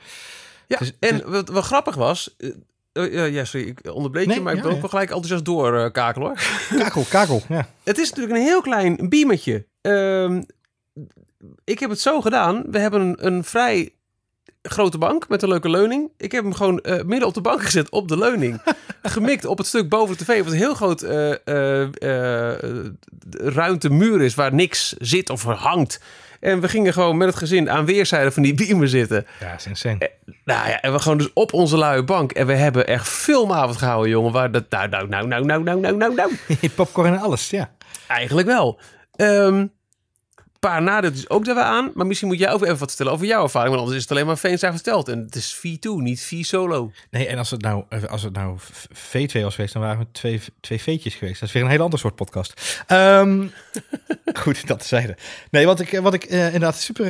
Ja, 0.68 0.80
is- 0.80 0.94
en 1.00 1.32
wat, 1.32 1.50
wat 1.50 1.64
grappig 1.64 1.96
was... 1.96 2.36
eh, 2.38 3.26
eh, 3.26 3.34
ja, 3.34 3.46
sorry, 3.46 3.68
ik 3.68 3.94
onderbreek 3.94 4.26
Nee, 4.28 4.36
je, 4.38 4.42
maar 4.42 4.52
ik 4.54 4.58
ja, 4.58 4.66
wil 4.66 4.74
ook 4.74 4.80
wel 4.82 4.90
gelijk 4.90 5.10
enthousiast 5.10 5.46
door 5.46 5.92
kakelen 5.92 6.28
hoor. 6.28 6.40
Kakel, 6.80 7.04
kakel. 7.10 7.42
Ja. 7.50 7.68
Het 7.84 7.98
is 7.98 8.10
natuurlijk 8.10 8.36
een 8.38 8.44
heel 8.46 8.62
klein 8.62 9.10
beamertje. 9.10 9.66
Ehm, 9.82 10.42
ik 11.64 11.80
heb 11.80 11.90
het 11.90 12.00
zo 12.00 12.22
gedaan. 12.22 12.64
We 12.72 12.80
hebben 12.80 13.02
een, 13.02 13.26
een 13.26 13.44
vrij 13.44 13.94
grote 14.62 14.98
bank 14.98 15.28
met 15.30 15.42
een 15.42 15.50
leuke 15.50 15.70
leuning. 15.70 16.12
Ik 16.18 16.32
heb 16.32 16.44
hem 16.44 16.54
gewoon 16.54 16.82
eh, 16.82 17.04
midden 17.04 17.28
op 17.28 17.34
de 17.34 17.42
bank 17.42 17.64
gezet 17.66 17.90
op 17.90 18.08
de 18.08 18.18
leuning. 18.18 18.62
gemikt 19.02 19.46
op 19.46 19.58
het 19.58 19.68
stuk 19.68 19.90
boven 19.90 20.18
de 20.18 20.24
tv. 20.24 20.44
Wat 20.44 20.52
een 20.52 20.58
heel 20.58 20.74
groot 20.74 21.02
eh, 21.02 22.52
eh, 22.52 22.60
ruimte 23.32 23.90
muur 23.90 24.22
is 24.22 24.36
waar 24.36 24.54
niks 24.54 24.96
zit 24.98 25.30
of 25.30 25.44
hangt. 25.44 26.02
En 26.40 26.62
we 26.62 26.70
gingen 26.70 26.94
gewoon 26.94 27.18
met 27.18 27.28
het 27.28 27.38
gezin 27.38 27.70
aan 27.70 27.86
weerszijden 27.86 28.34
van 28.34 28.44
die 28.44 28.54
beamer 28.54 28.88
zitten. 28.88 29.26
ja, 29.40 29.54
is 29.54 29.66
insane. 29.66 30.12
Nou 30.44 30.70
ja, 30.70 30.82
en 30.82 30.94
we 30.94 31.00
gewoon 31.00 31.18
dus 31.18 31.34
op 31.34 31.54
onze 31.54 31.78
luie 31.78 32.04
bank. 32.04 32.32
En 32.32 32.48
we 32.48 32.54
hebben 32.54 32.88
echt 32.88 33.08
filmavond 33.08 33.78
gehouden, 33.78 34.10
jongen. 34.10 34.32
Waar 34.32 34.52
dat, 34.52 34.70
nou, 34.70 34.90
nou, 34.90 35.08
nou, 35.08 35.28
nou, 35.28 35.46
nou, 35.46 35.64
nou, 35.64 35.80
nou, 35.80 35.98
nou, 35.98 36.16
nou. 36.16 36.32
Popcorn 36.76 37.14
en 37.14 37.20
alles, 37.20 37.50
ja. 37.50 37.72
Eigenlijk 38.08 38.48
wel. 38.48 38.80
Ehm 39.12 39.66
paar 40.70 40.82
nadeeltjes 40.82 41.30
ook 41.30 41.46
daar 41.46 41.56
weer 41.56 41.64
aan. 41.64 41.92
Maar 41.94 42.06
misschien 42.06 42.28
moet 42.28 42.40
jij 42.40 42.52
ook 42.52 42.64
even 42.64 42.78
wat 42.78 42.88
vertellen 42.88 43.12
over 43.12 43.26
jouw 43.26 43.44
ervaring. 43.44 43.70
Want 43.70 43.82
anders 43.82 43.98
is 43.98 44.04
het 44.10 44.12
alleen 44.18 44.26
maar 44.26 44.38
Veens 44.38 44.60
verteld. 44.60 45.08
En 45.08 45.20
het 45.20 45.36
is 45.36 45.56
V2, 45.56 45.90
niet 45.96 46.22
V-solo. 46.22 46.92
Nee, 47.10 47.28
en 47.28 47.38
als 47.38 47.52
het 47.52 47.62
nou, 47.62 47.84
eh, 47.90 48.04
als 48.04 48.22
het 48.24 48.34
nou 48.34 48.58
v- 48.60 48.86
V2 48.92 49.42
was 49.44 49.56
geweest, 49.56 49.74
dan 49.74 49.82
waren 49.82 50.00
we 50.00 50.06
twee, 50.12 50.42
twee 50.60 50.82
V'tjes 50.82 51.16
geweest. 51.16 51.40
Dat 51.40 51.50
is 51.50 51.56
weer 51.56 51.64
een 51.64 51.70
heel 51.70 51.82
ander 51.82 52.00
soort 52.00 52.16
podcast. 52.16 52.84
Ehm, 52.88 53.48
goed, 54.44 54.68
dat 54.68 54.86
zeiden. 54.86 55.16
Nee, 55.52 55.66
wat 55.66 55.80
ik, 55.80 55.92
eh, 55.94 56.00
wat 56.02 56.14
ik 56.14 56.24
eh, 56.24 56.46
inderdaad 56.46 56.76
super 56.80 57.04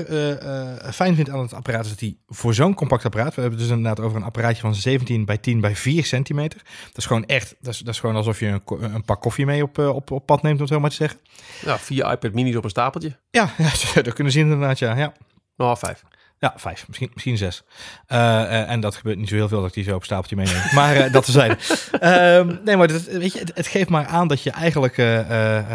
fijn 0.93 1.15
vind 1.15 1.29
aan 1.29 1.39
het 1.39 1.53
apparaat 1.53 1.83
is 1.83 1.89
dat 1.89 1.99
hij 1.99 2.17
voor 2.27 2.53
zo'n 2.53 2.73
compact 2.73 3.05
apparaat, 3.05 3.35
we 3.35 3.41
hebben 3.41 3.59
dus 3.59 3.69
inderdaad 3.69 3.99
over 3.99 4.17
een 4.17 4.23
apparaatje 4.23 4.61
van 4.61 4.75
17 4.75 5.25
bij 5.25 5.37
10 5.37 5.59
bij 5.61 5.75
4 5.75 6.05
centimeter. 6.05 6.61
Dat 6.85 6.97
is 6.97 7.05
gewoon 7.05 7.25
echt, 7.25 7.55
dat 7.59 7.73
is, 7.73 7.79
dat 7.79 7.93
is 7.93 7.99
gewoon 7.99 8.15
alsof 8.15 8.39
je 8.39 8.47
een, 8.47 8.61
een 8.93 9.03
pak 9.05 9.21
koffie 9.21 9.45
mee 9.45 9.63
op, 9.63 9.77
op, 9.77 10.11
op 10.11 10.25
pad 10.25 10.41
neemt, 10.41 10.55
om 10.55 10.61
het 10.61 10.73
zo 10.73 10.79
maar 10.79 10.89
te 10.89 10.95
zeggen. 10.95 11.19
Nou, 11.65 11.79
vier 11.81 12.11
iPad 12.11 12.33
minis 12.33 12.55
op 12.55 12.63
een 12.63 12.69
stapeltje. 12.69 13.17
Ja, 13.29 13.44
ja 13.57 13.71
dat 14.01 14.13
kunnen 14.13 14.33
zien 14.33 14.43
inderdaad, 14.43 14.79
ja. 14.79 14.95
ja. 14.95 15.13
Nou, 15.57 15.77
vijf. 15.77 16.03
Ja, 16.39 16.53
vijf, 16.57 16.87
misschien, 16.87 17.09
misschien 17.13 17.37
zes. 17.37 17.63
Eh, 18.07 18.41
eh, 18.41 18.69
en 18.69 18.79
dat 18.79 18.95
gebeurt 18.95 19.17
niet 19.17 19.29
zo 19.29 19.35
heel 19.35 19.47
veel 19.47 19.59
dat 19.59 19.67
ik 19.67 19.73
die 19.73 19.83
zo 19.83 19.95
op 19.95 20.03
stapeltje 20.03 20.35
meeneem. 20.35 20.61
maar 20.73 20.95
eh, 20.95 21.11
dat 21.11 21.25
tezijde. 21.25 21.57
Ehm 21.99 22.55
nee, 22.63 22.77
maar 22.77 22.87
dat, 22.87 23.03
weet 23.03 23.33
je, 23.33 23.39
het, 23.39 23.51
het 23.53 23.67
geeft 23.67 23.89
maar 23.89 24.05
aan 24.05 24.27
dat 24.27 24.43
je 24.43 24.51
eigenlijk 24.51 24.95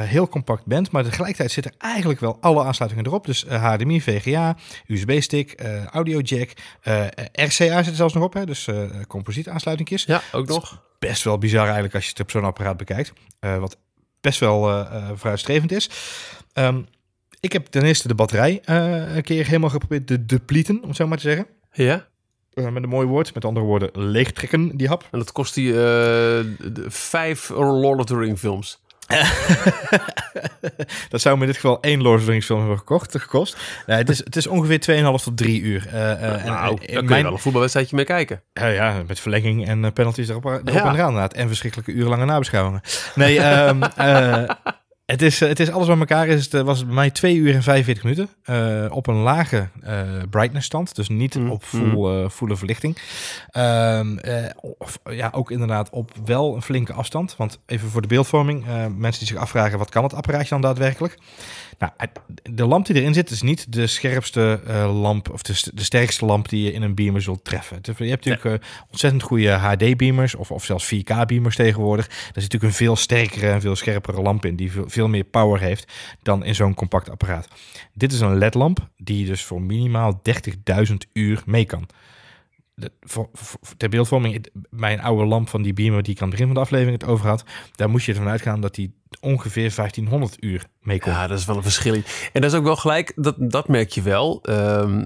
heel 0.09 0.29
compact 0.29 0.67
bent. 0.67 0.91
Maar 0.91 1.05
tegelijkertijd 1.05 1.51
zitten 1.51 1.73
eigenlijk 1.79 2.21
wel 2.21 2.39
alle 2.41 2.65
aansluitingen 2.65 3.07
erop. 3.07 3.27
Dus 3.27 3.45
HDMI, 3.45 4.01
VGA, 4.01 4.57
USB-stick, 4.87 5.61
audio 5.91 6.19
jack. 6.21 6.51
eh, 6.81 7.07
RCA 7.33 7.77
zit 7.77 7.87
er 7.87 7.95
zelfs 7.95 8.15
nog 8.15 8.25
op, 8.25 8.33
hè, 8.35 8.47
dus 8.47 8.67
eh 8.67 8.77
composietaansluitingjes. 9.07 10.05
Ja, 10.05 10.23
ook 10.33 10.47
nog. 10.47 10.83
Best 10.99 11.23
wel 11.23 11.39
bizar 11.39 11.65
eigenlijk 11.65 11.95
als 11.95 12.05
je 12.05 12.11
het 12.11 12.21
op 12.21 12.31
zo'n 12.31 12.45
apparaat 12.45 12.77
bekijkt. 12.77 13.13
Wat 13.41 13.77
best 14.21 14.41
wel 14.41 14.87
vooruitstrevend 15.15 15.73
is. 15.73 15.91
Ehm, 16.53 16.81
ik 17.41 17.53
heb 17.53 17.67
ten 17.67 17.83
eerste 17.83 18.09
de 18.09 18.15
batterij 18.15 18.61
eh, 18.65 19.15
een 19.17 19.23
keer 19.23 19.47
helemaal 19.47 19.71
geprobeerd 19.71 20.07
te 20.07 20.27
depleten, 20.27 20.83
om 20.83 20.89
het 20.89 20.97
zo 20.97 21.07
maar 21.07 21.19
te 21.19 21.23
zeggen. 21.23 21.47
Ja. 21.73 22.07
Eh, 22.55 22.69
met 22.69 22.83
een 22.83 22.89
mooi 22.89 23.07
woord. 23.07 23.35
Met 23.35 23.45
andere 23.45 23.67
woorden, 23.67 23.91
leegtrekken, 23.93 24.77
die 24.77 24.89
hap. 24.89 25.09
En 25.11 25.19
dat 25.19 25.33
kost 25.33 25.55
die 25.55 25.83
eh, 25.85 26.45
vijf 26.89 27.49
Lord 27.49 27.99
of 27.99 28.05
the 28.05 28.17
Ring 28.19 28.39
films. 28.39 28.81
dat 31.09 31.21
zou 31.21 31.37
me 31.37 31.41
in 31.41 31.47
dit 31.47 31.57
geval 31.61 31.81
één 31.81 32.03
Lord 32.03 32.19
of 32.19 32.25
the 32.25 32.31
Rings 32.31 32.47
film 32.47 32.59
hebben 32.59 32.79
gekocht, 32.79 33.19
gekost. 33.19 33.57
Nee, 33.87 33.97
het, 33.97 34.09
is, 34.09 34.19
het 34.19 34.37
is 34.37 34.47
ongeveer 34.47 35.05
2,5 35.19 35.25
tot 35.25 35.37
3 35.37 35.61
uur. 35.61 35.87
En, 35.89 36.45
nou, 36.45 36.79
daar 36.87 37.05
kun 37.05 37.17
je 37.17 37.23
wel 37.23 37.33
een 37.33 37.39
voetbalwedstrijdje 37.39 37.97
mee 37.97 38.05
kijken. 38.05 38.43
Ja, 38.53 38.67
ja, 38.67 39.03
met 39.07 39.21
verlenging 39.21 39.67
en 39.67 39.93
penalties 39.93 40.29
erop, 40.29 40.45
erop 40.45 40.69
Ja. 40.69 40.87
en 40.87 40.95
eraan. 40.95 41.29
En 41.29 41.49
verschrikkelijke 41.49 41.93
urenlange 41.93 42.25
nabeschouwingen. 42.25 42.81
Nee, 43.15 43.41
ehm, 43.41 43.83
eh, 43.83 44.51
het, 45.11 45.23
is, 45.23 45.41
eh, 45.41 45.49
het 45.49 45.61
is 45.61 45.71
alles 45.71 45.87
bij 45.87 45.99
elkaar. 45.99 46.29
Is 46.29 46.45
het, 46.45 46.55
eh, 46.55 46.61
was 46.61 46.77
het 46.79 46.87
bij 46.87 46.95
mij 46.97 47.11
2 47.11 47.37
uur 47.37 47.55
en 47.55 47.63
45 47.63 48.05
minuten. 48.05 48.29
eh, 48.45 48.87
op 48.91 49.07
een 49.07 49.15
lage 49.15 49.69
eh, 49.83 50.01
brightness 50.31 50.67
stand. 50.67 50.95
Dus 50.95 51.09
niet 51.09 51.35
Mm, 51.35 51.51
op 51.51 51.65
full, 51.65 52.23
eh, 52.23 52.29
volle 52.29 52.57
verlichting. 52.57 52.99
Ehm, 53.51 54.19
eh, 54.19 54.45
of, 54.79 54.99
ja, 55.11 55.29
ook 55.35 55.51
inderdaad 55.51 55.91
op 55.91 56.11
wel 56.25 56.55
een 56.55 56.63
flinke 56.63 56.93
afstand. 56.93 57.35
Want 57.37 57.59
even 57.67 57.89
voor 57.91 58.03
de 58.03 58.09
beeldvorming. 58.09 58.65
mensen 58.97 59.19
die 59.19 59.29
zich 59.29 59.37
afvragen, 59.37 59.79
wat 59.79 59.91
kan 59.91 60.03
het 60.03 60.15
apparaatje 60.15 60.49
dan 60.49 60.61
daadwerkelijk? 60.61 61.19
Nou, 61.81 61.93
de 62.51 62.67
lamp 62.67 62.87
die 62.87 62.97
erin 62.97 63.15
zit 63.15 63.31
is 63.31 63.43
niet 63.43 63.73
de 63.73 63.87
scherpste 63.87 64.61
eh, 64.67 65.01
lamp 65.01 65.31
of 65.31 65.43
de, 65.43 65.55
st- 65.55 65.77
de 65.77 65.85
sterkste 65.85 66.25
lamp 66.25 66.49
die 66.49 66.65
je 66.65 66.73
in 66.73 66.83
een 66.83 66.95
beamer 66.95 67.23
zult 67.23 67.45
treffen. 67.45 67.79
Je 67.83 68.05
hebt 68.05 68.25
natuurlijk 68.25 68.63
eh, 68.63 68.69
ontzettend 68.91 69.23
goede 69.23 69.51
HD-beamers 69.51 70.35
of, 70.35 70.51
of 70.51 70.65
zelfs 70.65 70.95
4K-beamers 70.95 71.57
tegenwoordig. 71.57 72.07
Daar 72.07 72.17
zit 72.19 72.35
natuurlijk 72.35 72.63
een 72.63 72.73
veel 72.73 72.97
sterkere 72.97 73.51
en 73.51 73.61
veel 73.61 73.77
scherpere 73.77 74.23
lamp 74.23 74.45
in 74.45 74.57
die 74.57 74.73
veel, 74.73 74.85
veel 74.89 75.09
meer 75.09 75.25
power 75.25 75.61
heeft 75.61 75.93
dan 76.23 76.45
in 76.45 76.55
zo'n 76.55 76.75
compact 76.75 77.11
apparaat. 77.11 77.49
Dit 77.93 78.13
is 78.13 78.21
een 78.21 78.39
LED-lamp 78.39 78.89
die 78.97 79.27
dus 79.27 79.45
voor 79.45 79.63
minimaal 79.63 80.21
30.000 80.89 80.95
uur 81.13 81.43
mee 81.47 81.65
kan. 81.65 81.87
Ter 83.77 83.89
beeldvorming, 83.89 84.47
mijn 84.71 85.01
oude 85.01 85.25
lamp 85.25 85.49
van 85.49 85.63
die 85.63 85.73
beamer 85.73 86.03
die 86.03 86.15
ik 86.15 86.21
aan 86.21 86.29
het 86.29 86.37
begin 86.37 86.47
van 86.47 86.55
de 86.55 86.61
aflevering 86.61 87.01
het 87.01 87.11
over 87.11 87.27
had, 87.27 87.45
daar 87.73 87.91
moest 87.91 88.07
je 88.07 88.13
ervan 88.13 88.29
uitgaan 88.29 88.61
dat 88.61 88.75
die 88.75 88.99
ongeveer 89.21 89.73
1500 89.75 90.37
uur 90.41 90.67
mee 90.81 91.01
kon. 91.01 91.13
Ja, 91.13 91.27
dat 91.27 91.39
is 91.39 91.45
wel 91.45 91.57
een 91.57 91.63
verschil. 91.63 91.95
En 92.33 92.41
dat 92.41 92.53
is 92.53 92.59
ook 92.59 92.65
wel 92.65 92.77
gelijk, 92.77 93.13
dat, 93.17 93.35
dat 93.39 93.69
merk 93.69 93.91
je 93.91 94.03
wel. 94.03 94.43
Ehm, 94.43 95.05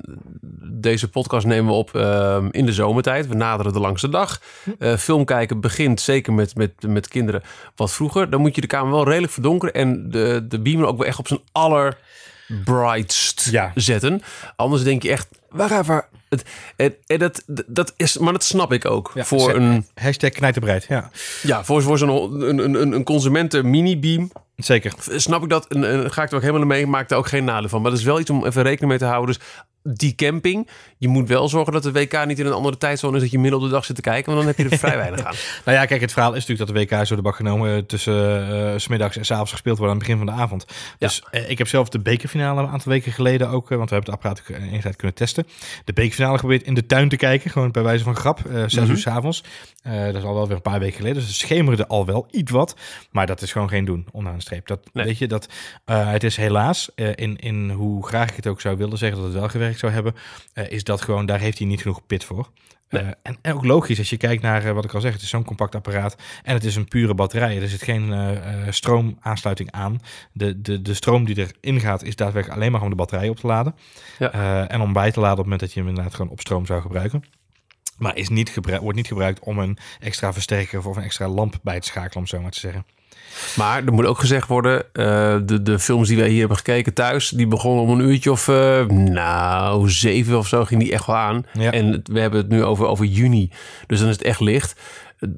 deze 0.63 1.11
podcast 1.11 1.47
nemen 1.47 1.67
we 1.67 1.79
op 1.79 1.95
ehm, 1.95 2.49
in 2.51 2.67
de 2.67 2.73
zomertijd. 2.73 3.29
We 3.29 3.35
naderen 3.35 3.73
de 3.73 3.81
langste 3.81 4.09
dag. 4.09 4.41
Eh, 4.79 4.97
film 4.97 5.25
kijken 5.25 5.61
begint 5.61 6.01
zeker 6.01 6.33
met, 6.33 6.55
met, 6.55 6.73
met 6.87 7.09
kinderen 7.09 7.43
wat 7.75 7.93
vroeger. 7.93 8.31
Dan 8.31 8.41
moet 8.41 8.55
je 8.55 8.61
de 8.61 8.67
kamer 8.67 8.93
wel 8.93 9.05
redelijk 9.09 9.33
verdonkeren 9.33 9.75
en 9.75 10.11
de, 10.11 10.45
de 10.49 10.61
beamer 10.61 10.87
ook 10.87 10.99
wel 10.99 11.07
echt 11.07 11.19
op 11.19 11.27
zijn 11.27 11.41
aller 11.53 11.99
brightst 12.65 13.49
Ja. 13.51 13.73
zetten. 13.75 14.23
Anders 14.57 14.83
denk 14.83 15.03
je 15.03 15.11
echt, 15.11 15.29
waar 15.49 15.81
even. 15.81 16.05
Het, 16.29 16.45
en, 16.77 16.95
en 17.07 17.19
dat, 17.19 17.43
dat 17.67 17.95
is, 17.97 18.19
maar 18.19 18.33
dat 18.33 18.45
snap 18.45 18.73
ik 18.73 18.85
ook. 18.85 19.11
Ja, 19.15 19.25
voor 19.25 19.55
een, 19.55 19.87
Hashtag 19.95 20.31
knijterbreid, 20.31 20.85
ja. 20.89 21.11
ja, 21.43 21.65
voor, 21.65 21.83
voor 21.83 21.99
zo'n 21.99 22.43
een, 22.43 22.59
een, 22.59 22.93
een 22.93 23.05
consumenten 23.05 23.71
mini 23.71 23.99
beam 23.99 24.31
Zeker. 24.57 24.93
snap 25.17 25.43
ik 25.43 25.49
dat. 25.49 25.67
En, 25.67 25.85
en 25.91 26.13
ga 26.13 26.23
ik 26.23 26.31
er 26.31 26.37
ook 26.37 26.43
helemaal 26.43 26.67
mee. 26.67 26.87
Maak 26.87 27.11
er 27.11 27.17
ook 27.17 27.27
geen 27.27 27.45
nadeel 27.45 27.69
van. 27.69 27.83
Maar 27.83 27.91
dat 27.91 28.01
is 28.01 28.07
wel 28.07 28.21
iets 28.21 28.31
om 28.31 28.47
even 28.47 28.63
rekening 28.63 28.91
mee 28.91 28.99
te 28.99 29.05
houden. 29.05 29.35
Dus 29.35 29.45
die 29.89 30.15
camping. 30.15 30.69
Je 30.99 31.09
moet 31.09 31.29
wel 31.29 31.49
zorgen 31.49 31.73
dat 31.73 31.83
de 31.83 31.93
WK 31.93 32.25
niet 32.27 32.39
in 32.39 32.47
een 32.47 32.53
andere 32.53 32.79
tijdzone 32.79 33.17
is. 33.17 33.23
Dat 33.23 33.31
je 33.31 33.39
midden 33.39 33.59
op 33.61 33.65
de 33.65 33.71
dag 33.73 33.85
zit 33.85 33.97
te 33.97 34.03
kijken. 34.03 34.25
Want 34.35 34.39
dan 34.39 34.47
heb 34.47 34.57
je 34.67 34.73
er 34.73 34.79
vrij 34.89 34.97
weinig 34.97 35.25
aan. 35.25 35.35
Nou 35.65 35.79
ja, 35.79 35.85
kijk, 35.85 36.01
het 36.01 36.13
verhaal 36.13 36.35
is 36.35 36.47
natuurlijk 36.47 36.77
dat 36.77 36.89
de 36.89 36.97
WK 36.97 37.07
zo 37.07 37.17
de 37.17 37.23
bak 37.23 37.37
genomen 37.37 37.77
eh, 37.77 37.83
tussen 37.83 38.81
s 38.81 38.85
smiddags 38.85 39.17
en 39.17 39.25
s 39.25 39.31
avonds 39.31 39.51
gespeeld 39.53 39.79
wordt 39.79 39.93
aan 39.93 39.99
het 39.99 40.07
begin 40.09 40.25
van 40.27 40.35
de 40.37 40.43
avond. 40.43 40.65
Dus 40.99 41.23
eh, 41.31 41.51
ik 41.51 41.59
heb 41.59 41.69
zelf 41.69 41.89
de 41.89 41.99
bekerfinale 42.01 42.63
een 42.63 42.69
aantal 42.69 42.93
weken 42.93 43.13
geleden 43.13 43.49
ook, 43.49 43.69
want 43.69 43.91
we 43.91 43.95
hebben 43.95 44.15
het 44.15 44.25
apparaat 44.25 44.41
ook 44.41 44.73
een 44.73 44.81
tijd 44.81 44.97
kunnen 44.97 45.17
testen. 45.17 45.47
De 45.85 45.93
bekerfinale 45.93 46.35
geprobeerd 46.35 46.63
in 46.63 46.75
de 46.75 46.87
tuin 46.87 47.09
te 47.09 47.17
kijken, 47.17 47.51
gewoon 47.51 47.71
bij 47.71 47.83
wijze 47.83 48.05
van 48.05 48.17
grap, 48.17 48.41
zes 48.67 48.75
Mhm. 48.75 48.91
uur 48.91 48.99
s 48.99 49.07
avonds. 49.07 49.45
Eh, 49.83 50.05
dat 50.05 50.15
is 50.15 50.23
al 50.23 50.35
wel 50.35 50.47
weer 50.47 50.57
een 50.57 50.63
paar 50.63 50.79
weken 50.79 50.97
geleden, 50.97 51.17
dus 51.19 51.27
het 51.27 51.37
schemerde 51.37 51.87
al 51.87 52.07
wel 52.07 52.27
iets 52.31 52.51
wat, 52.51 52.77
maar 53.11 53.27
dat 53.27 53.43
is 53.43 53.53
gewoon 53.53 53.69
geen 53.69 53.85
doen 53.85 54.07
onderaan 54.13 54.39
de 54.39 54.45
streep. 54.45 54.67
Dat, 54.67 54.81
Nee. 54.93 55.05
Weet 55.05 55.19
je, 55.19 55.27
dat, 55.29 55.49
het 55.85 56.25
is 56.25 56.37
helaas, 56.37 56.91
in, 56.95 57.37
in 57.37 57.71
hoe 57.71 58.07
graag 58.07 58.29
ik 58.31 58.37
het 58.37 58.47
ook 58.47 58.61
zou 58.61 58.77
willen 58.77 58.99
zeggen 58.99 59.19
dat 59.19 59.27
het 59.31 59.39
wel 59.39 59.49
gewerkt 59.49 59.74
zou 59.79 59.93
hebben, 59.93 60.15
eh, 60.53 60.71
is 60.71 60.85
dat 60.85 61.01
gewoon, 61.01 61.27
daar 61.27 61.41
heeft 61.41 61.59
hij 61.59 61.67
niet 61.67 61.81
genoeg 61.81 62.07
pit 62.07 62.25
voor. 62.25 62.51
Nee. 62.95 63.03
Eh, 63.03 63.09
en, 63.23 63.39
en 63.43 63.55
ook 63.55 63.65
logisch, 63.65 63.99
als 63.99 64.11
je 64.11 64.17
kijkt 64.17 64.43
naar 64.43 64.65
eh, 64.65 64.73
wat 64.73 64.85
ik 64.85 64.95
al 64.95 65.01
zeg, 65.01 65.13
het 65.13 65.23
is 65.23 65.29
zo'n 65.29 65.45
compact 65.45 65.75
apparaat 65.75 66.17
en 66.43 66.55
het 66.55 66.65
is 66.65 66.77
een 66.77 66.89
pure 66.89 67.15
batterij. 67.15 67.61
Er 67.61 67.69
zit 67.69 67.83
geen 67.83 68.13
eh, 68.13 68.71
stroomaansluiting 68.71 69.71
aan. 69.71 70.01
De, 70.33 70.61
de, 70.61 70.83
de 70.83 70.95
stroom 70.95 71.25
die 71.25 71.47
erin 71.61 71.81
gaat 71.81 72.03
is 72.03 72.17
daadwerkelijk 72.17 72.61
alleen 72.61 72.73
maar 72.73 72.83
om 72.83 72.91
de 72.91 72.95
batterij 72.95 73.29
op 73.29 73.37
te 73.37 73.47
laden. 73.47 73.75
Ja. 74.19 74.69
En 74.69 74.81
om 74.81 74.93
bij 74.93 75.11
te 75.11 75.21
laden 75.21 75.39
op 75.39 75.45
het 75.45 75.45
moment 75.45 75.61
dat 75.61 75.73
je 75.73 75.81
hem 75.81 75.89
inderdaad 75.89 76.15
gewoon 76.15 76.31
op 76.31 76.41
stroom 76.41 76.67
zou 76.67 76.81
gebruiken. 76.81 77.25
Maar 77.99 78.17
is 78.17 78.29
niet 78.29 78.55
wordt 78.81 78.97
niet 78.97 79.07
gebruikt 79.07 79.41
om 79.41 79.59
een 79.59 79.79
extra 80.01 80.33
versterker 80.33 80.89
of 80.89 80.97
een 80.97 81.03
extra 81.03 81.29
lamp 81.29 81.59
bij 81.63 81.81
te 81.81 81.87
schakelen, 81.87 82.17
om 82.17 82.27
zo 82.27 82.41
maar 82.41 82.51
te 82.51 82.61
zeggen. 82.61 82.87
Maar 83.57 83.85
er 83.85 83.93
moet 83.93 84.07
ook 84.07 84.19
gezegd 84.19 84.49
worden. 84.49 84.83
eh, 84.93 85.37
de, 85.45 85.63
de 85.63 85.79
films 85.79 86.09
die 86.09 86.17
wij 86.17 86.29
hier 86.29 86.39
hebben 86.39 86.57
gekeken 86.57 86.93
thuis. 86.95 87.29
Die 87.29 87.47
begonnen 87.47 87.83
om 87.85 87.91
een 87.91 88.09
uurtje 88.09 88.31
of. 88.31 88.49
eh, 88.49 88.87
nou, 88.87 89.91
zeven 89.91 90.39
of 90.39 90.49
zo 90.49 90.65
ging 90.65 90.81
die 90.81 90.93
echt 90.93 91.07
wel 91.07 91.17
aan. 91.17 91.47
Ja. 91.53 91.71
En 91.73 92.01
we 92.05 92.21
hebben 92.21 92.41
het 92.41 92.49
nu 92.49 92.65
over, 92.65 92.87
over 92.87 93.05
juni. 93.05 93.51
Dus 93.87 93.99
dan 93.99 94.09
is 94.09 94.15
het 94.15 94.25
echt 94.25 94.41
licht. 94.41 94.81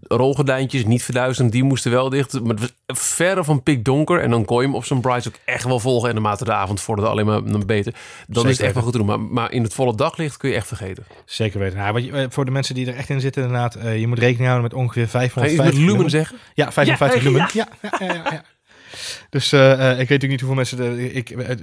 Rolgordijntjes, 0.09 0.85
niet 0.85 1.03
verduisterd, 1.03 1.53
die 1.53 1.62
moesten 1.65 1.91
wel 1.91 2.09
dicht. 2.09 2.41
Maar 2.41 2.55
het 2.57 2.61
was 2.87 2.99
verre 2.99 3.45
van 3.45 3.62
pikdonker. 3.62 4.21
En 4.21 4.31
dan 4.31 4.45
kon 4.45 4.61
je 4.61 4.67
hem 4.67 4.75
op 4.75 4.85
zijn 4.85 5.01
brights 5.01 5.29
ook 5.29 5.35
echt 5.45 5.65
wel 5.65 5.81
volgen. 5.81 6.09
En 6.09 6.15
naarmate 6.15 6.45
de 6.45 6.53
avond 6.53 6.81
vorderde 6.81 7.11
alleen 7.11 7.27
maar 7.27 7.43
beter. 7.67 7.95
Dan 8.27 8.45
is 8.49 8.57
het 8.57 8.61
echt 8.67 8.75
wel 8.75 8.83
goed 8.83 8.93
te 8.93 8.99
doen. 8.99 9.07
Maar, 9.07 9.21
maar 9.21 9.53
in 9.53 9.62
het 9.62 9.75
volle 9.75 9.95
daglicht 9.97 10.37
kun 10.37 10.51
je 10.51 10.57
echt 10.57 10.67
vergeten. 10.67 11.05
Zeker 11.25 11.59
weten. 11.61 11.79
Nou, 11.79 11.93
wat 11.93 12.05
je, 12.05 12.12
eh, 12.12 12.27
voor 12.31 12.45
de 12.45 12.51
mensen 12.51 12.75
die 12.75 12.87
er 12.87 12.95
echt 12.97 13.09
in 13.09 13.21
zitten, 13.21 13.43
inderdaad, 13.43 13.75
eh, 13.75 14.01
je 14.01 14.07
moet 14.07 14.19
rekening 14.19 14.49
houden 14.51 14.71
met 14.71 14.75
ongeveer 14.81 15.09
Ga 15.09 15.19
je 15.19 15.25
iets 15.25 15.33
550 15.35 15.65
met 15.65 15.75
lumen 15.75 15.93
lumen. 15.95 16.11
zeggen? 16.11 16.39
Ja, 16.55 16.73
55 16.73 17.23
Ja, 17.23 17.29
lumen. 17.31 17.49
Ja, 17.53 17.69
ja, 17.83 17.91
ja, 17.99 18.15
ja, 18.15 18.23
ja. 18.33 18.43
Dus 19.31 19.53
eh, 19.53 19.72
eh, 19.72 19.79
ik 19.79 20.09
weet 20.09 20.20
natuurlijk 20.20 20.31
niet 20.31 20.40
hoeveel 20.40 20.57
mensen... 20.57 20.79
Er, 20.79 21.14
ik, 21.14 21.31
eh, 21.31 21.57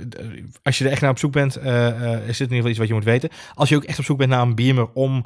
als 0.64 0.78
je 0.78 0.86
er 0.86 0.92
echt 0.92 1.02
naar 1.02 1.10
op 1.10 1.20
zoek 1.20 1.32
bent, 1.32 1.58
is 1.58 1.64
dit 1.64 1.68
in 1.68 2.56
ieder 2.56 2.56
geval 2.56 2.70
iets 2.70 2.78
wat 2.78 2.88
je 2.88 2.94
moet 2.94 3.04
weten. 3.04 3.30
Als 3.54 3.70
je 3.70 3.76
ook 3.76 3.84
echt 3.84 4.00
op 4.00 4.06
zoek 4.06 4.18
bent 4.18 4.30
naar 4.30 4.42
een 4.42 4.56
beamer 4.56 4.90
om 4.94 5.26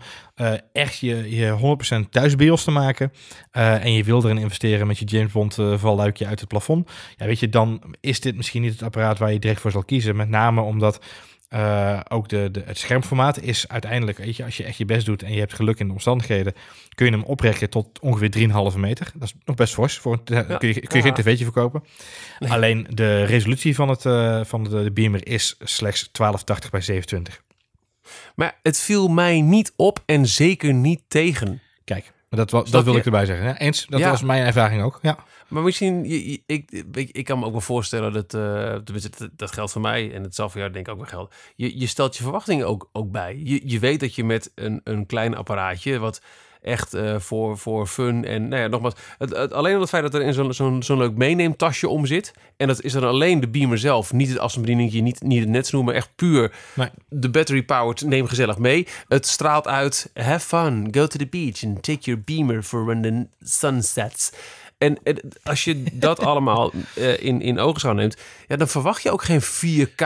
echt 0.72 0.98
je, 1.00 1.36
je 1.36 1.76
100% 2.06 2.10
thuis 2.10 2.36
BIOS 2.36 2.64
te 2.64 2.72
maken... 2.72 3.12
en 3.52 3.94
je 3.94 4.04
wil 4.04 4.24
erin 4.24 4.38
investeren 4.38 4.88
met 4.88 4.98
je 4.98 5.06
James 5.06 5.32
Bond 5.32 5.58
valluikje 5.76 6.28
uit 6.28 6.40
het 6.40 6.50
plafond... 6.50 6.90
Ja, 7.16 7.26
weet 7.26 7.40
je, 7.40 7.50
dan 7.50 7.96
is 8.00 8.20
dit 8.20 8.36
misschien 8.36 8.62
niet 8.62 8.72
het 8.72 8.84
apparaat 8.84 9.18
waar 9.18 9.34
je 9.34 9.40
direct 9.40 9.62
voor 9.62 9.72
zal 9.72 9.84
kiezen. 9.84 10.16
Met 10.16 10.30
name 10.30 10.62
omdat... 10.62 11.00
eh, 11.48 12.00
ook 12.08 12.30
de, 12.30 12.52
de, 12.52 12.62
het 12.66 12.78
schermformaat 12.78 13.42
is 13.42 13.68
uiteindelijk, 13.68 14.18
weet 14.18 14.36
je, 14.36 14.44
als 14.44 14.58
je 14.58 14.64
echt 14.64 14.78
je 14.78 14.86
best 14.86 15.06
doet 15.06 15.24
en 15.24 15.34
je 15.34 15.40
hebt 15.40 15.54
geluk 15.54 15.80
in 15.80 15.88
de 15.88 15.94
omstandigheden, 15.94 16.54
kun 16.96 17.06
je 17.06 17.12
hem 17.12 17.24
oprekken 17.24 17.70
tot 17.70 18.00
ongeveer 18.00 18.50
3,5 18.74 18.78
meter. 18.80 19.12
Dat 19.14 19.24
is 19.28 19.34
nog 19.46 19.56
best 19.56 19.74
fors. 19.74 19.98
Voor 19.98 20.14
een, 20.14 20.22
Ja. 20.48 20.58
kun, 20.58 20.68
je, 20.68 20.80
kun 20.80 20.98
je 20.98 21.04
geen 21.04 21.14
tv'tje 21.14 21.44
verkopen. 21.44 21.84
Nee. 22.40 22.52
Alleen 22.52 22.88
de 22.90 23.24
resolutie 23.24 23.76
van, 23.76 23.90
het, 23.90 24.06
eh, 24.06 24.44
van 24.44 24.64
de, 24.64 24.84
de 24.84 24.92
beamer 24.92 25.28
is 25.28 25.56
slechts 25.60 26.10
1280 26.12 26.70
bij 26.70 26.82
720. 26.82 27.46
Maar 28.36 28.60
het 28.64 28.80
viel 28.80 29.08
mij 29.08 29.42
niet 29.42 29.74
op 29.76 30.04
en 30.06 30.26
zeker 30.26 30.74
niet 30.74 31.02
tegen. 31.08 31.62
Kijk, 31.84 32.14
dat, 32.30 32.50
dat 32.50 32.84
wil 32.84 32.96
ik 32.96 33.06
erbij 33.06 33.26
zeggen. 33.26 33.46
Ja, 33.48 33.58
eens, 33.58 33.86
dat 33.86 34.00
Ja. 34.00 34.10
was 34.10 34.22
mijn 34.24 34.46
ervaring 34.46 34.82
ook. 34.84 35.00
Ja. 35.02 35.18
Maar 35.48 35.64
misschien, 35.64 36.04
je- 36.04 36.32
je- 36.32 36.42
ik, 36.46 36.84
ik, 36.92 37.10
ik 37.12 37.26
kan 37.26 37.40
me 37.40 37.46
ook 37.46 37.52
wel 37.52 37.62
voorstellen 37.62 38.14
dat, 38.14 38.34
eh, 38.34 38.74
tenminste, 38.76 39.10
dat, 39.18 39.30
dat 39.36 39.52
geldt 39.52 39.72
voor 39.72 39.82
mij 39.82 40.14
en 40.14 40.24
het 40.24 40.36
zal 40.36 40.50
voor 40.50 40.60
jou 40.60 40.72
denk 40.72 40.86
ik 40.88 40.92
ook 40.94 41.00
wel 41.00 41.08
gelden. 41.10 41.30
Je, 41.56 41.80
je 41.80 41.88
stelt 41.88 42.18
je 42.18 42.24
verwachtingen 42.24 42.68
ook, 42.68 42.90
ook 42.92 43.12
bij. 43.12 43.42
Je, 43.44 43.62
je 43.70 43.80
weet 43.80 44.00
dat 44.00 44.16
je 44.16 44.24
met 44.24 44.52
een, 44.56 44.82
een 44.84 45.06
klein 45.06 45.36
apparaatje, 45.36 46.00
wat 46.00 46.22
echt 46.62 46.94
eh, 46.94 47.16
voor, 47.20 47.58
voor 47.58 47.88
fun 47.88 48.26
en, 48.26 48.48
nou 48.48 48.62
ja, 48.62 48.68
nogmaals, 48.68 48.94
het, 49.18 49.36
het, 49.36 49.54
alleen 49.54 49.74
al 49.76 49.82
het 49.82 49.90
feit 49.90 50.04
dat 50.04 50.14
er 50.14 50.22
in 50.22 50.34
zo'n 50.34 50.54
zo'n 50.54 50.84
zo'n 50.84 50.98
leuk 50.98 51.16
meeneemtasje 51.16 51.90
om 51.90 52.06
zit. 52.06 52.34
En 52.58 52.68
dat 52.68 52.82
is 52.82 52.92
dan 52.94 53.04
alleen 53.04 53.40
de 53.40 53.48
beamer 53.48 53.78
zelf, 53.78 54.14
niet 54.14 54.30
het 54.30 54.40
afstandsbedieningje, 54.40 55.02
niet, 55.02 55.22
niet 55.22 55.40
het 55.40 55.50
netsnoer, 55.50 55.84
maar 55.84 55.94
echt 55.94 56.10
puur 56.16 56.54
Nee. 56.74 56.90
de 57.10 57.30
battery 57.30 57.64
powered, 57.64 58.06
neem 58.06 58.28
gezellig 58.28 58.58
mee. 58.58 58.88
Het 59.08 59.28
straalt 59.28 59.68
uit, 59.68 60.12
have 60.14 60.48
fun, 60.48 60.88
go 60.92 61.08
to 61.08 61.18
the 61.18 61.28
beach 61.28 61.64
and 61.64 61.84
take 61.84 62.00
your 62.02 62.22
beamer 62.26 62.64
for 62.64 62.86
when 62.86 63.02
the 63.02 63.46
sun 63.46 63.84
sets. 63.84 64.32
En, 64.78 64.98
en 65.04 65.20
als 65.44 65.64
je 65.64 65.84
dat 65.94 66.20
allemaal 66.30 66.72
eh, 66.96 67.24
in, 67.24 67.42
in 67.42 67.60
ogenschouw 67.60 67.94
neemt, 67.94 68.18
ja, 68.48 68.56
dan 68.56 68.68
verwacht 68.68 69.04
je 69.04 69.12
ook 69.12 69.24
geen 69.24 69.42
4K 69.42 70.06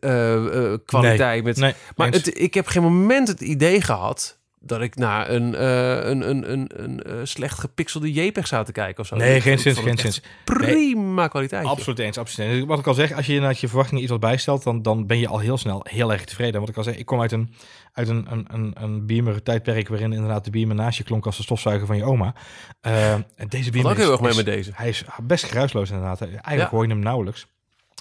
eh, 0.00 0.74
kwaliteit. 0.84 1.44
met, 1.44 1.56
Nee, 1.56 1.74
maar 1.96 2.10
het, 2.10 2.40
ik 2.40 2.54
heb 2.54 2.66
geen 2.66 2.82
moment 2.82 3.28
het 3.28 3.40
idee 3.40 3.80
gehad 3.80 4.35
dat 4.68 4.80
ik 4.80 4.94
naar 4.96 5.30
een, 5.30 5.54
eh, 5.54 6.08
een, 6.08 6.28
een, 6.30 6.52
een, 6.52 6.70
een 6.82 7.02
eh, 7.02 7.14
slecht 7.22 7.58
gepixelde 7.58 8.12
JPEG 8.12 8.46
zou 8.46 8.64
te 8.64 8.72
kijken 8.72 9.00
of 9.00 9.06
zo. 9.06 9.16
nee, 9.16 9.40
geen 9.40 9.58
zin, 9.58 9.74
geen 9.74 9.98
zin. 9.98 10.12
Prima 10.44 11.28
kwaliteit. 11.28 11.66
Absoluut 11.66 11.98
eens, 11.98 12.18
absoluut 12.18 12.50
eens. 12.50 12.66
Wat 12.66 12.78
ik 12.78 12.86
al 12.86 12.94
zeg, 12.94 13.12
als 13.12 13.26
je 13.26 13.32
inderdaad 13.34 13.60
je 13.60 13.68
verwachtingen 13.68 14.02
iets 14.02 14.10
wat 14.12 14.20
bijstelt, 14.20 14.62
dan, 14.62 14.82
dan 14.82 15.06
ben 15.06 15.18
je 15.18 15.28
al 15.28 15.38
heel 15.38 15.56
snel 15.58 15.86
heel 15.88 16.12
erg 16.12 16.24
tevreden. 16.24 16.60
Wat 16.60 16.68
ik 16.68 16.76
al 16.76 16.82
zeg, 16.82 16.96
ik 16.96 17.06
kom 17.06 17.20
uit 17.20 17.32
een, 17.32 17.54
uit 17.92 18.08
een, 18.08 18.26
een, 18.30 18.46
een, 18.52 18.72
een 18.82 19.06
beamer 19.06 19.42
tijdperk 19.42 19.88
waarin 19.88 20.12
inderdaad 20.12 20.44
de 20.44 20.50
beamer 20.50 20.74
naast 20.76 20.98
je 20.98 21.04
klonk 21.04 21.26
als 21.26 21.36
de 21.36 21.42
stofzuiger 21.42 21.86
van 21.86 21.96
je 21.96 22.04
oma. 22.04 22.34
Eh, 22.80 23.12
en 23.12 23.24
deze 23.48 23.64
Wat 23.64 23.72
beamer 23.72 23.90
ook 23.90 23.96
heel 23.96 24.06
is- 24.06 24.10
erg 24.12 24.20
mee 24.20 24.30
is- 24.30 24.36
met 24.36 24.46
deze. 24.46 24.70
Hij 24.74 24.88
is 24.88 25.04
best 25.22 25.44
geruisloos 25.44 25.90
inderdaad. 25.90 26.20
Eigenlijk 26.20 26.56
Ja. 26.60 26.68
hoor 26.68 26.82
je 26.86 26.90
hem 26.92 26.98
nauwelijks. 27.02 27.46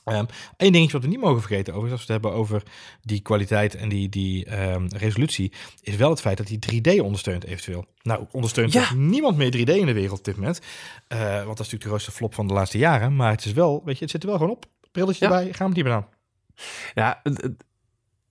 Eén 0.04 0.72
dingetje 0.72 0.92
wat 0.92 1.02
we 1.02 1.08
niet 1.08 1.20
mogen 1.20 1.40
vergeten, 1.42 1.74
overigens, 1.74 2.00
als 2.00 2.08
we 2.08 2.14
het 2.14 2.22
hebben 2.24 2.40
over 2.42 2.64
die 3.02 3.22
kwaliteit 3.22 3.76
en 3.76 3.90
die, 3.90 4.10
die 4.10 4.46
ehm, 4.46 4.88
resolutie, 4.88 5.52
is 5.82 5.96
wel 5.96 6.10
het 6.10 6.22
feit 6.22 6.38
dat 6.38 6.48
hij 6.48 6.60
3D 6.60 7.00
ondersteunt 7.02 7.44
eventueel. 7.44 7.86
Nou, 8.02 8.26
ondersteunt 8.32 8.74
Ja. 8.74 8.82
toch 8.82 8.96
niemand 8.96 9.38
meer 9.38 9.52
3D 9.52 9.70
in 9.70 9.86
de 9.86 9.94
wereld 9.94 10.20
op 10.20 10.26
dit 10.26 10.36
moment. 10.36 10.60
Eh, 11.08 11.20
want 11.20 11.36
dat 11.36 11.46
is 11.46 11.58
natuurlijk 11.58 11.82
de 11.84 11.88
grootste 11.90 12.12
flop 12.12 12.34
van 12.34 12.48
de 12.48 12.54
laatste 12.54 12.78
jaren. 12.78 13.16
Maar 13.16 13.32
het 13.32 13.46
is 13.46 13.52
wel, 13.54 13.82
weet 13.86 13.96
je, 13.98 14.02
het 14.02 14.12
zit 14.12 14.24
er 14.24 14.30
wel 14.30 14.38
gewoon 14.38 14.54
op. 14.54 14.66
Brilletje 14.92 15.26
Ja. 15.26 15.32
erbij, 15.32 15.54
gaan 15.54 15.68
we 15.74 15.74
die 15.84 15.92
aan. 15.92 16.08
Ja, 16.94 17.22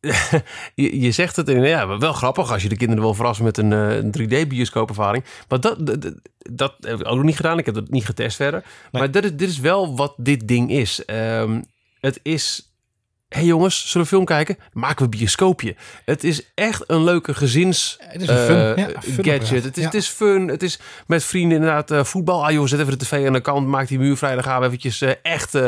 je, 0.75 1.01
je 1.01 1.11
zegt 1.13 1.37
het 1.37 1.49
en 1.49 1.63
ja, 1.63 1.99
wel 1.99 2.13
grappig 2.13 2.53
als 2.53 2.63
je 2.63 2.69
de 2.69 2.77
kinderen 2.77 3.03
wil 3.05 3.15
verrassen 3.15 3.45
met 3.45 3.59
een, 3.59 3.73
eh, 3.73 3.97
een 3.97 4.13
3D-bioscoopervaring. 4.19 5.25
Maar 5.49 5.61
dat, 5.61 5.87
dat, 5.87 6.03
dat- 6.03 6.15
dat 6.51 6.75
heb 6.81 7.01
ik 7.01 7.07
ook 7.09 7.17
nog 7.17 7.25
niet 7.25 7.37
gedaan. 7.37 7.59
Ik 7.59 7.67
heb 7.67 7.75
dat 7.75 7.91
niet 7.91 8.05
getest 8.05 8.37
verder. 8.37 8.65
Maar 8.93 9.11
dit 9.11 9.25
is, 9.25 9.37
dit 9.37 9.49
is 9.49 9.59
wel 9.59 9.97
wat 9.97 10.15
dit 10.17 10.49
ding 10.49 10.71
is. 10.71 11.05
Ehm, 11.05 11.61
het 12.01 12.21
is 12.23 12.74
hey 13.35 13.45
jongens, 13.45 13.79
zullen 13.79 13.93
we 13.93 13.99
een 14.01 14.07
film 14.07 14.25
kijken? 14.25 14.57
Maken 14.73 14.97
we 14.97 15.03
een 15.05 15.19
bioscoopje. 15.19 15.75
Het 16.05 16.25
is 16.25 16.51
echt 16.55 16.83
een 16.87 17.05
leuke 17.05 17.35
gezins 17.35 17.97
Het 18.01 18.23
is 18.23 18.29
een 18.29 18.37
fun, 18.37 18.57
eh, 18.57 18.77
ja, 18.77 19.01
fun 19.01 19.25
gadget. 19.25 19.65
Het 19.65 19.77
is, 19.77 19.83
Ja. 19.83 19.89
het 19.89 19.95
is 19.95 20.07
fun. 20.09 20.49
Het 20.49 20.63
is 20.63 20.79
met 21.07 21.25
vrienden 21.25 21.57
inderdaad 21.57 21.91
eh, 21.91 22.05
voetbal. 22.05 22.45
Ah 22.47 22.53
joh, 22.53 22.67
zet 22.67 22.81
even 22.81 22.99
de 22.99 23.05
tv 23.05 23.27
aan 23.27 23.33
de 23.33 23.41
kant. 23.41 23.67
Maak 23.67 23.89
die 23.89 23.99
muur 23.99 24.17
vrij. 24.17 24.35
Dan 24.35 24.43
gaan 24.43 24.61
we 24.61 24.67
eventjes 24.67 25.01
eh, 25.01 25.11
echt 25.23 25.59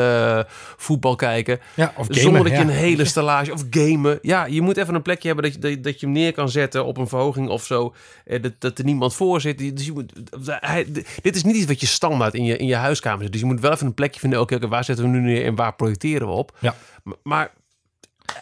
voetbal 0.77 1.15
kijken. 1.15 1.59
Ja, 1.73 1.93
of 1.95 2.05
gamen, 2.05 2.21
Zonder 2.21 2.43
dat 2.43 2.51
je 2.51 2.57
een 2.57 2.69
hele 2.69 3.05
stellage 3.05 3.51
of 3.53 3.63
gamen. 3.69 4.19
Ja, 4.21 4.45
je 4.45 4.61
moet 4.61 4.77
even 4.77 4.95
een 4.95 5.01
plekje 5.01 5.27
hebben 5.27 5.45
dat 5.45 5.53
je, 5.53 5.59
dat, 5.59 5.83
dat 5.83 5.99
je 5.99 6.05
hem 6.05 6.15
neer 6.15 6.33
kan 6.33 6.49
zetten 6.49 6.85
op 6.85 6.97
een 6.97 7.07
verhoging 7.07 7.49
of 7.49 7.65
zo. 7.65 7.93
Dat, 8.41 8.51
dat 8.59 8.77
er 8.77 8.83
niemand 8.85 9.15
voor 9.15 9.41
zit. 9.41 9.57
Dus 9.77 9.85
je 9.85 9.91
moet, 9.91 10.13
hij, 10.45 10.85
dit 11.21 11.35
is 11.35 11.43
niet 11.43 11.55
iets 11.55 11.65
wat 11.65 11.79
je 11.81 11.87
standaard 11.87 12.33
in 12.33 12.43
je, 12.43 12.57
in 12.57 12.67
je 12.67 12.75
huiskamer 12.75 13.23
zit. 13.23 13.31
Dus 13.31 13.41
je 13.41 13.47
moet 13.47 13.59
wel 13.59 13.71
even 13.71 13.85
een 13.85 13.93
plekje 13.93 14.19
vinden. 14.19 14.39
Oké, 14.39 14.55
oké, 14.55 14.67
waar 14.67 14.83
zetten 14.83 15.05
we 15.05 15.11
nu 15.11 15.19
neer 15.19 15.45
en 15.45 15.55
waar 15.55 15.75
projecteren 15.75 16.27
we 16.27 16.33
op? 16.33 16.57
Ja. 16.59 16.75
Maar 17.23 17.51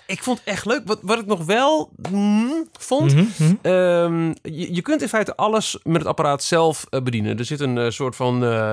ik 0.05 0.23
vond 0.23 0.39
het 0.39 0.47
echt 0.47 0.65
leuk. 0.65 0.81
Wat, 0.85 0.99
wat 1.01 1.19
ik 1.19 1.25
nog 1.25 1.45
wel 1.45 1.91
mm, 2.11 2.67
vond. 2.79 3.13
Mhm, 3.15 3.25
mhm. 3.37 3.55
Ehm, 3.61 4.27
je, 4.41 4.73
je 4.75 4.81
kunt 4.81 5.01
in 5.01 5.07
feite 5.09 5.35
alles 5.35 5.79
met 5.83 5.97
het 5.97 6.05
apparaat 6.05 6.43
zelf 6.43 6.85
eh, 6.89 7.01
bedienen. 7.01 7.37
Er 7.37 7.45
zit 7.45 7.59
een 7.59 7.77
eh, 7.77 7.89
soort 7.89 8.15
van 8.15 8.45
eh, 8.45 8.71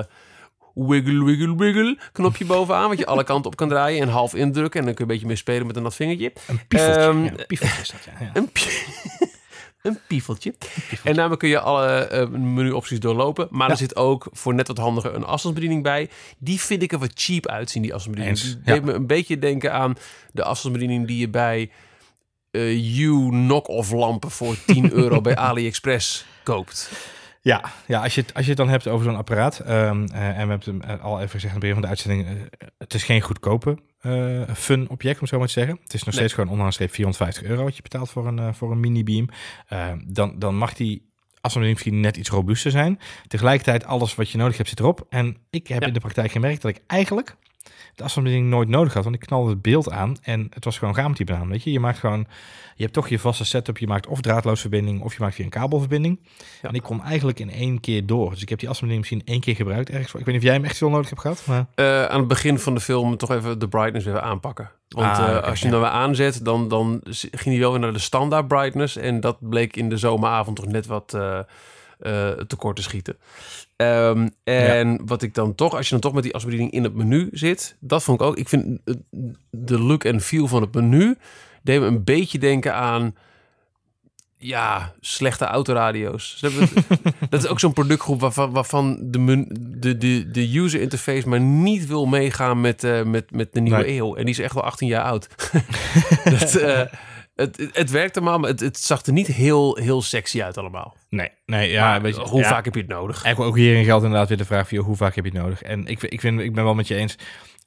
wiggle, 0.73 1.23
wiggle, 1.23 1.55
wiggle 1.55 1.97
knopje 2.11 2.45
bovenaan... 2.45 2.89
wat 2.89 2.97
je 2.97 3.05
alle 3.05 3.23
kanten 3.23 3.51
op 3.51 3.55
kan 3.57 3.69
draaien 3.69 4.01
en 4.01 4.07
half 4.09 4.35
indrukken. 4.35 4.79
En 4.79 4.85
dan 4.85 4.95
kun 4.95 5.05
je 5.05 5.11
een 5.11 5.17
beetje 5.17 5.27
mee 5.27 5.41
spelen 5.41 5.67
met 5.67 5.75
een 5.75 5.83
nat 5.83 5.95
vingertje. 5.95 6.33
Een 6.47 6.67
piefeltje. 6.67 7.01
Ehm, 7.01 7.23
ja, 7.23 7.31
een 7.31 7.45
piefeltje 7.47 7.81
is 7.81 7.89
dat, 7.89 8.03
ja. 8.03 8.25
ja. 8.25 8.29
Een, 8.33 8.51
pie- 8.51 8.85
een 9.83 9.99
piefeltje. 10.07 10.53
En 11.03 11.13
daarmee 11.15 11.37
kun 11.37 11.49
je 11.49 11.59
alle 11.59 11.87
eh, 11.87 12.27
menuopties 12.27 12.99
doorlopen. 12.99 13.47
Maar 13.51 13.67
Ja. 13.67 13.73
er 13.73 13.79
zit 13.79 13.95
ook 13.95 14.27
voor 14.31 14.53
net 14.53 14.67
wat 14.67 14.77
handiger 14.77 15.15
een 15.15 15.23
afstandsbediening 15.23 15.83
bij. 15.83 16.09
Die 16.37 16.59
vind 16.61 16.81
ik 16.83 16.91
er 16.91 16.99
wat 16.99 17.11
cheap 17.13 17.47
uitzien, 17.47 17.81
die 17.81 17.93
afstandsbediening. 17.93 18.45
Eens, 18.45 18.57
ja. 18.65 18.73
deed 18.73 18.83
me 18.83 18.93
een 18.93 19.07
beetje 19.07 19.39
denken 19.39 19.73
aan 19.73 19.95
de 20.31 20.43
afstandsbediening 20.43 21.07
die 21.07 21.17
je 21.17 21.29
bij 21.29 21.69
eh 22.51 22.97
U 22.99 23.27
knock-off 23.29 23.91
lampen 23.91 24.31
voor 24.31 24.55
10 24.65 24.91
euro 24.93 25.21
bij 25.21 25.35
AliExpress 25.47 26.25
koopt. 26.43 26.91
Ja, 27.43 27.63
ja 27.87 28.01
als, 28.03 28.15
je 28.15 28.21
het, 28.21 28.33
als 28.33 28.43
je 28.43 28.49
het 28.49 28.57
dan 28.59 28.69
hebt 28.69 28.87
over 28.87 29.05
zo'n 29.05 29.15
apparaat, 29.15 29.59
ehm, 29.59 30.05
eh, 30.05 30.21
en 30.21 30.31
we 30.47 30.53
hebben 30.53 30.57
het 30.57 30.65
hem 30.65 30.81
al 31.01 31.17
even 31.17 31.29
gezegd 31.29 31.43
in 31.43 31.49
het 31.49 31.59
begin 31.59 31.73
van 31.73 31.81
de 31.81 31.87
uitzending, 31.87 32.25
eh, 32.27 32.67
het 32.77 32.93
is 32.93 33.03
geen 33.03 33.21
goedkope 33.21 33.77
eh, 34.01 34.41
fun 34.55 34.89
object, 34.89 35.19
om 35.21 35.27
zo 35.27 35.37
maar 35.37 35.47
te 35.47 35.53
zeggen. 35.53 35.77
Het 35.83 35.93
is 35.93 35.99
nog 35.99 36.09
Nee. 36.09 36.13
steeds 36.15 36.33
gewoon 36.33 36.49
onderaan 36.49 36.67
de 36.69 36.73
streep 36.75 36.93
450 36.93 37.43
euro 37.43 37.63
wat 37.63 37.75
je 37.75 37.81
betaalt 37.81 38.09
voor 38.09 38.27
een, 38.27 38.39
eh, 38.39 38.53
voor 38.53 38.71
een 38.71 38.79
mini-beam. 38.79 39.29
Eh, 39.67 39.91
dan, 40.07 40.39
dan 40.39 40.55
mag 40.55 40.73
die 40.73 41.11
afstandsbediening 41.41 41.73
misschien 41.73 41.99
net 41.99 42.17
iets 42.17 42.29
robuuster 42.29 42.71
zijn. 42.71 42.99
Tegelijkertijd, 43.27 43.85
alles 43.85 44.15
wat 44.15 44.29
je 44.29 44.37
nodig 44.37 44.57
hebt 44.57 44.69
zit 44.69 44.79
erop. 44.79 45.05
En 45.09 45.37
ik 45.49 45.67
heb 45.67 45.81
Ja. 45.81 45.87
in 45.87 45.93
de 45.93 45.99
praktijk 45.99 46.31
gemerkt 46.31 46.61
dat 46.61 46.71
ik 46.75 46.81
eigenlijk 46.87 47.35
de 47.95 48.03
afstandsbediening 48.03 48.49
nooit 48.49 48.69
nodig 48.69 48.93
had, 48.93 49.03
want 49.03 49.15
ik 49.15 49.21
knalde 49.21 49.49
het 49.49 49.61
beeld 49.61 49.91
aan 49.91 50.17
en 50.21 50.47
het 50.53 50.65
was 50.65 50.77
gewoon 50.77 50.95
gaamtype 50.95 51.33
aan, 51.33 51.49
weet 51.49 51.63
je. 51.63 51.71
Je 51.71 51.79
maakt 51.79 51.99
gewoon, 51.99 52.27
je 52.75 52.81
hebt 52.83 52.93
toch 52.93 53.09
je 53.09 53.19
vaste 53.19 53.45
setup, 53.45 53.77
je 53.77 53.87
maakt 53.87 54.07
of 54.07 54.21
draadloos 54.21 54.61
verbinding 54.61 55.01
of 55.01 55.13
je 55.13 55.19
maakt 55.21 55.35
via 55.35 55.43
een 55.43 55.49
kabelverbinding. 55.49 56.19
Ja. 56.61 56.69
En 56.69 56.75
ik 56.75 56.81
kon 56.81 57.03
eigenlijk 57.03 57.39
in 57.39 57.51
één 57.51 57.79
keer 57.79 58.05
door. 58.05 58.29
Dus 58.29 58.41
ik 58.41 58.49
heb 58.49 58.59
die 58.59 58.69
afstandsbediening 58.69 58.99
misschien 58.99 59.33
één 59.33 59.41
keer 59.41 59.55
gebruikt 59.55 59.89
ergens 59.89 60.11
voor. 60.11 60.19
Ik 60.19 60.25
weet 60.25 60.35
niet 60.35 60.43
of 60.43 60.49
jij 60.49 60.59
hem 60.59 60.67
echt 60.67 60.77
veel 60.77 60.89
nodig 60.89 61.09
hebt 61.09 61.21
gehad, 61.21 61.43
maar... 61.45 61.65
Eh, 61.75 62.05
aan 62.05 62.19
het 62.19 62.27
begin 62.27 62.59
van 62.59 62.73
de 62.73 62.81
film 62.81 63.17
toch 63.17 63.31
even 63.31 63.59
de 63.59 63.67
brightness 63.67 64.05
weer 64.05 64.21
aanpakken. 64.21 64.71
Want 64.87 65.17
Ah, 65.17 65.29
eh, 65.29 65.43
als 65.43 65.59
je 65.59 65.63
hem 65.63 65.73
dan 65.73 65.81
weer 65.81 65.91
aanzet, 65.91 66.45
dan, 66.45 66.67
dan 66.67 67.01
ging 67.09 67.43
hij 67.43 67.59
wel 67.59 67.71
weer 67.71 67.79
naar 67.79 67.93
de 67.93 67.99
standaard 67.99 68.47
brightness. 68.47 68.97
En 68.97 69.19
dat 69.19 69.37
bleek 69.39 69.75
in 69.75 69.89
de 69.89 69.97
zomeravond 69.97 70.55
toch 70.55 70.67
net 70.67 70.85
wat 70.85 71.13
eh 71.13 71.39
eh, 72.03 72.29
tekort 72.29 72.75
te 72.75 72.81
schieten. 72.81 73.17
Ehm, 73.75 74.27
en 74.43 74.99
wat 75.05 75.21
ik 75.21 75.33
dan 75.33 75.55
toch, 75.55 75.75
als 75.75 75.85
je 75.85 75.91
dan 75.91 75.99
toch 76.01 76.13
met 76.13 76.23
die 76.23 76.33
afstandsbediening 76.33 76.85
in 76.85 76.91
het 76.93 77.03
menu 77.03 77.29
zit, 77.31 77.75
dat 77.79 78.03
vond 78.03 78.21
ik 78.21 78.27
ook. 78.27 78.37
Ik 78.37 78.49
vind 78.49 78.79
de 79.49 79.79
look 79.79 80.03
en 80.03 80.21
feel 80.21 80.47
van 80.47 80.61
het 80.61 80.73
menu 80.73 81.17
deed 81.61 81.79
me 81.79 81.85
een 81.85 82.03
beetje 82.03 82.39
denken 82.39 82.73
aan. 82.75 83.15
Ja, 84.37 84.93
slechte 84.99 85.45
autoradio's. 85.45 86.39
Dat 87.29 87.43
is 87.43 87.47
ook 87.47 87.59
zo'n 87.59 87.73
productgroep 87.73 88.19
waarvan, 88.19 88.51
waarvan 88.51 88.97
de, 89.01 89.45
de, 89.79 89.97
de, 89.97 90.31
de 90.31 90.57
user 90.57 90.81
interface 90.81 91.29
maar 91.29 91.39
niet 91.39 91.87
wil 91.87 92.05
meegaan 92.05 92.61
met, 92.61 92.83
eh, 92.83 93.03
met, 93.03 93.31
met 93.31 93.53
de 93.53 93.59
nieuwe 93.59 93.81
Nee. 93.83 93.97
eeuw. 93.97 94.15
En 94.15 94.25
die 94.25 94.33
is 94.33 94.39
echt 94.39 94.53
wel 94.53 94.63
18 94.63 94.87
jaar 94.87 95.03
oud. 95.03 95.29
dat, 96.39 96.55
eh, 96.55 96.81
het, 97.35 97.69
het, 97.71 97.89
werkte 97.89 98.21
maar, 98.21 98.39
maar 98.39 98.49
het, 98.49 98.59
het 98.59 98.77
zag 98.77 99.05
er 99.05 99.13
niet 99.13 99.27
heel, 99.27 99.75
heel 99.75 100.01
sexy 100.01 100.43
uit 100.43 100.57
allemaal. 100.57 100.97
Nee, 101.09 101.29
nee, 101.45 101.71
ja, 101.71 101.87
Maar 101.87 102.01
weet 102.01 102.15
je, 102.15 102.21
hoe 102.21 102.41
ja. 102.41 102.47
vaak 102.47 102.65
heb 102.65 102.73
je 102.73 102.79
het 102.79 102.89
nodig? 102.89 103.23
Eigenlijk 103.23 103.55
ook 103.55 103.61
hierin 103.61 103.83
geldt 103.83 104.03
inderdaad 104.03 104.27
weer 104.27 104.37
de 104.37 104.45
vraag 104.45 104.67
van, 104.67 104.77
hoe 104.77 104.95
vaak 104.95 105.15
heb 105.15 105.25
je 105.25 105.31
het 105.31 105.41
nodig? 105.41 105.61
En 105.61 105.85
ik, 105.85 106.01
ik, 106.01 106.19
vind, 106.19 106.39
ik 106.39 106.53
ben 106.53 106.63
wel 106.63 106.75
met 106.75 106.87
je 106.87 106.95
eens. 106.95 107.15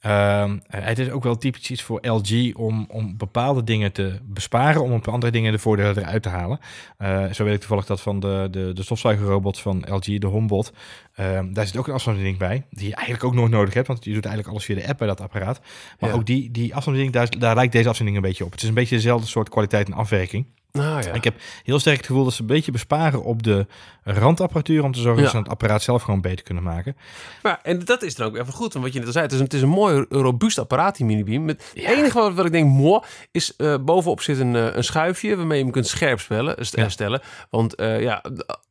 Ehm, 0.01 0.57
het 0.67 0.99
is 0.99 1.09
ook 1.09 1.23
wel 1.23 1.37
typisch 1.37 1.71
iets 1.71 1.83
voor 1.83 2.07
LG 2.07 2.55
om, 2.55 2.85
om 2.89 3.17
bepaalde 3.17 3.63
dingen 3.63 3.91
te 3.91 4.19
besparen, 4.23 4.81
om 4.83 4.91
op 4.91 5.07
andere 5.07 5.31
dingen 5.31 5.51
de 5.51 5.59
voordelen 5.59 5.97
eruit 5.97 6.23
te 6.23 6.29
halen. 6.29 6.59
Eh, 6.97 7.25
zo 7.31 7.43
weet 7.43 7.53
ik 7.53 7.59
toevallig 7.59 7.85
dat 7.85 8.01
van 8.01 8.19
de, 8.19 8.47
de, 8.51 8.71
de 8.73 8.83
stofzuigerrobot 8.83 9.59
van 9.59 9.85
LG, 9.89 10.19
de 10.19 10.27
HomeBot. 10.27 10.71
Ehm, 11.15 11.53
daar 11.53 11.65
zit 11.65 11.77
ook 11.77 11.87
een 11.87 11.93
afstandsbediening 11.93 12.49
bij, 12.49 12.65
die 12.69 12.87
je 12.87 12.95
eigenlijk 12.95 13.23
ook 13.23 13.33
nooit 13.33 13.51
nodig 13.51 13.73
hebt, 13.73 13.87
want 13.87 14.03
je 14.05 14.13
doet 14.13 14.25
eigenlijk 14.25 14.53
alles 14.53 14.65
via 14.65 14.75
de 14.75 14.87
app 14.87 14.97
bij 14.97 15.07
dat 15.07 15.21
apparaat. 15.21 15.61
Maar 15.99 16.09
Ja. 16.09 16.15
ook 16.15 16.25
die, 16.25 16.51
die 16.51 16.75
afstandsbediening, 16.75 17.13
daar, 17.13 17.39
daar 17.39 17.55
lijkt 17.55 17.71
deze 17.71 17.87
afstandsbediening 17.89 18.15
een 18.17 18.29
beetje 18.29 18.45
op. 18.45 18.51
Het 18.51 18.61
is 18.61 18.67
een 18.67 18.73
beetje 18.73 18.95
dezelfde 18.95 19.27
soort 19.27 19.49
kwaliteit 19.49 19.87
en 19.87 19.93
afwerking. 19.93 20.45
Nou 20.71 21.03
ja. 21.03 21.13
Ik 21.13 21.23
heb 21.23 21.35
heel 21.63 21.79
sterk 21.79 21.97
het 21.97 22.05
gevoel 22.05 22.23
dat 22.23 22.33
ze 22.33 22.41
een 22.41 22.47
beetje 22.47 22.71
besparen 22.71 23.23
op 23.23 23.43
de 23.43 23.65
randapparatuur 24.03 24.83
om 24.83 24.91
te 24.91 24.99
zorgen 24.99 25.21
dat 25.23 25.31
ze 25.31 25.37
het 25.37 25.49
apparaat 25.49 25.81
zelf 25.83 26.01
gewoon 26.01 26.21
beter 26.21 26.43
kunnen 26.45 26.63
maken. 26.63 26.97
Maar, 27.43 27.59
en 27.63 27.85
dat 27.85 28.03
is 28.03 28.15
dan 28.15 28.27
ook 28.27 28.37
even 28.37 28.53
goed. 28.53 28.73
Want 28.73 28.85
wat 28.85 28.93
je 28.93 28.99
net 28.99 29.07
al 29.07 29.13
zei, 29.13 29.23
het 29.25 29.33
is 29.33 29.39
een, 29.39 29.45
het 29.45 29.53
is 29.53 29.61
een 29.61 29.69
mooi 29.69 30.05
robuust 30.09 30.57
apparaat, 30.59 30.97
die 30.97 31.05
minibeam. 31.05 31.45
Met, 31.45 31.71
Het 31.75 31.83
enige 31.83 32.19
wat, 32.19 32.33
wat 32.33 32.45
ik 32.45 32.51
denk, 32.51 32.69
mooi, 32.71 33.01
is 33.31 33.55
eh, 33.55 33.75
bovenop 33.81 34.21
zit 34.21 34.39
een, 34.39 34.55
eh, 34.55 34.75
een 34.75 34.83
schuifje 34.83 35.35
waarmee 35.35 35.57
je 35.57 35.63
hem 35.63 35.73
kunt 35.73 35.87
scherp 35.87 36.19
spellen, 36.19 36.55
Ja. 36.71 36.89
stellen. 36.89 37.21
Want 37.49 37.75
eh, 37.75 38.01
ja, 38.01 38.23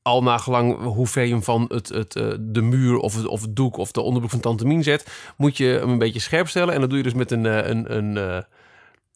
al 0.03 0.23
nagelang 0.23 0.83
hoe 0.83 1.07
ver 1.07 1.25
je 1.25 1.33
hem 1.33 1.43
van 1.43 1.65
het, 1.69 1.89
het, 1.89 2.17
eh, 2.17 2.27
de 2.41 2.63
muur 2.63 2.97
of 2.97 3.15
het, 3.17 3.27
of 3.27 3.41
het 3.41 3.57
doek 3.57 3.77
of 3.77 3.91
de 3.93 4.01
onderbroek 4.01 4.31
van 4.31 4.41
Tante 4.41 4.67
Mien 4.67 4.83
zet, 4.83 5.11
moet 5.37 5.57
je 5.57 5.65
hem 5.67 5.89
een 5.91 5.99
beetje 5.99 6.21
scherp 6.21 6.49
stellen. 6.49 6.75
En 6.75 6.81
dat 6.81 6.89
doe 6.89 6.99
je 6.99 7.05
dus 7.05 7.15
met 7.15 7.31
een... 7.31 7.47
eh, 7.47 7.69
een, 7.69 7.97
een 7.97 8.17
eh, 8.17 8.39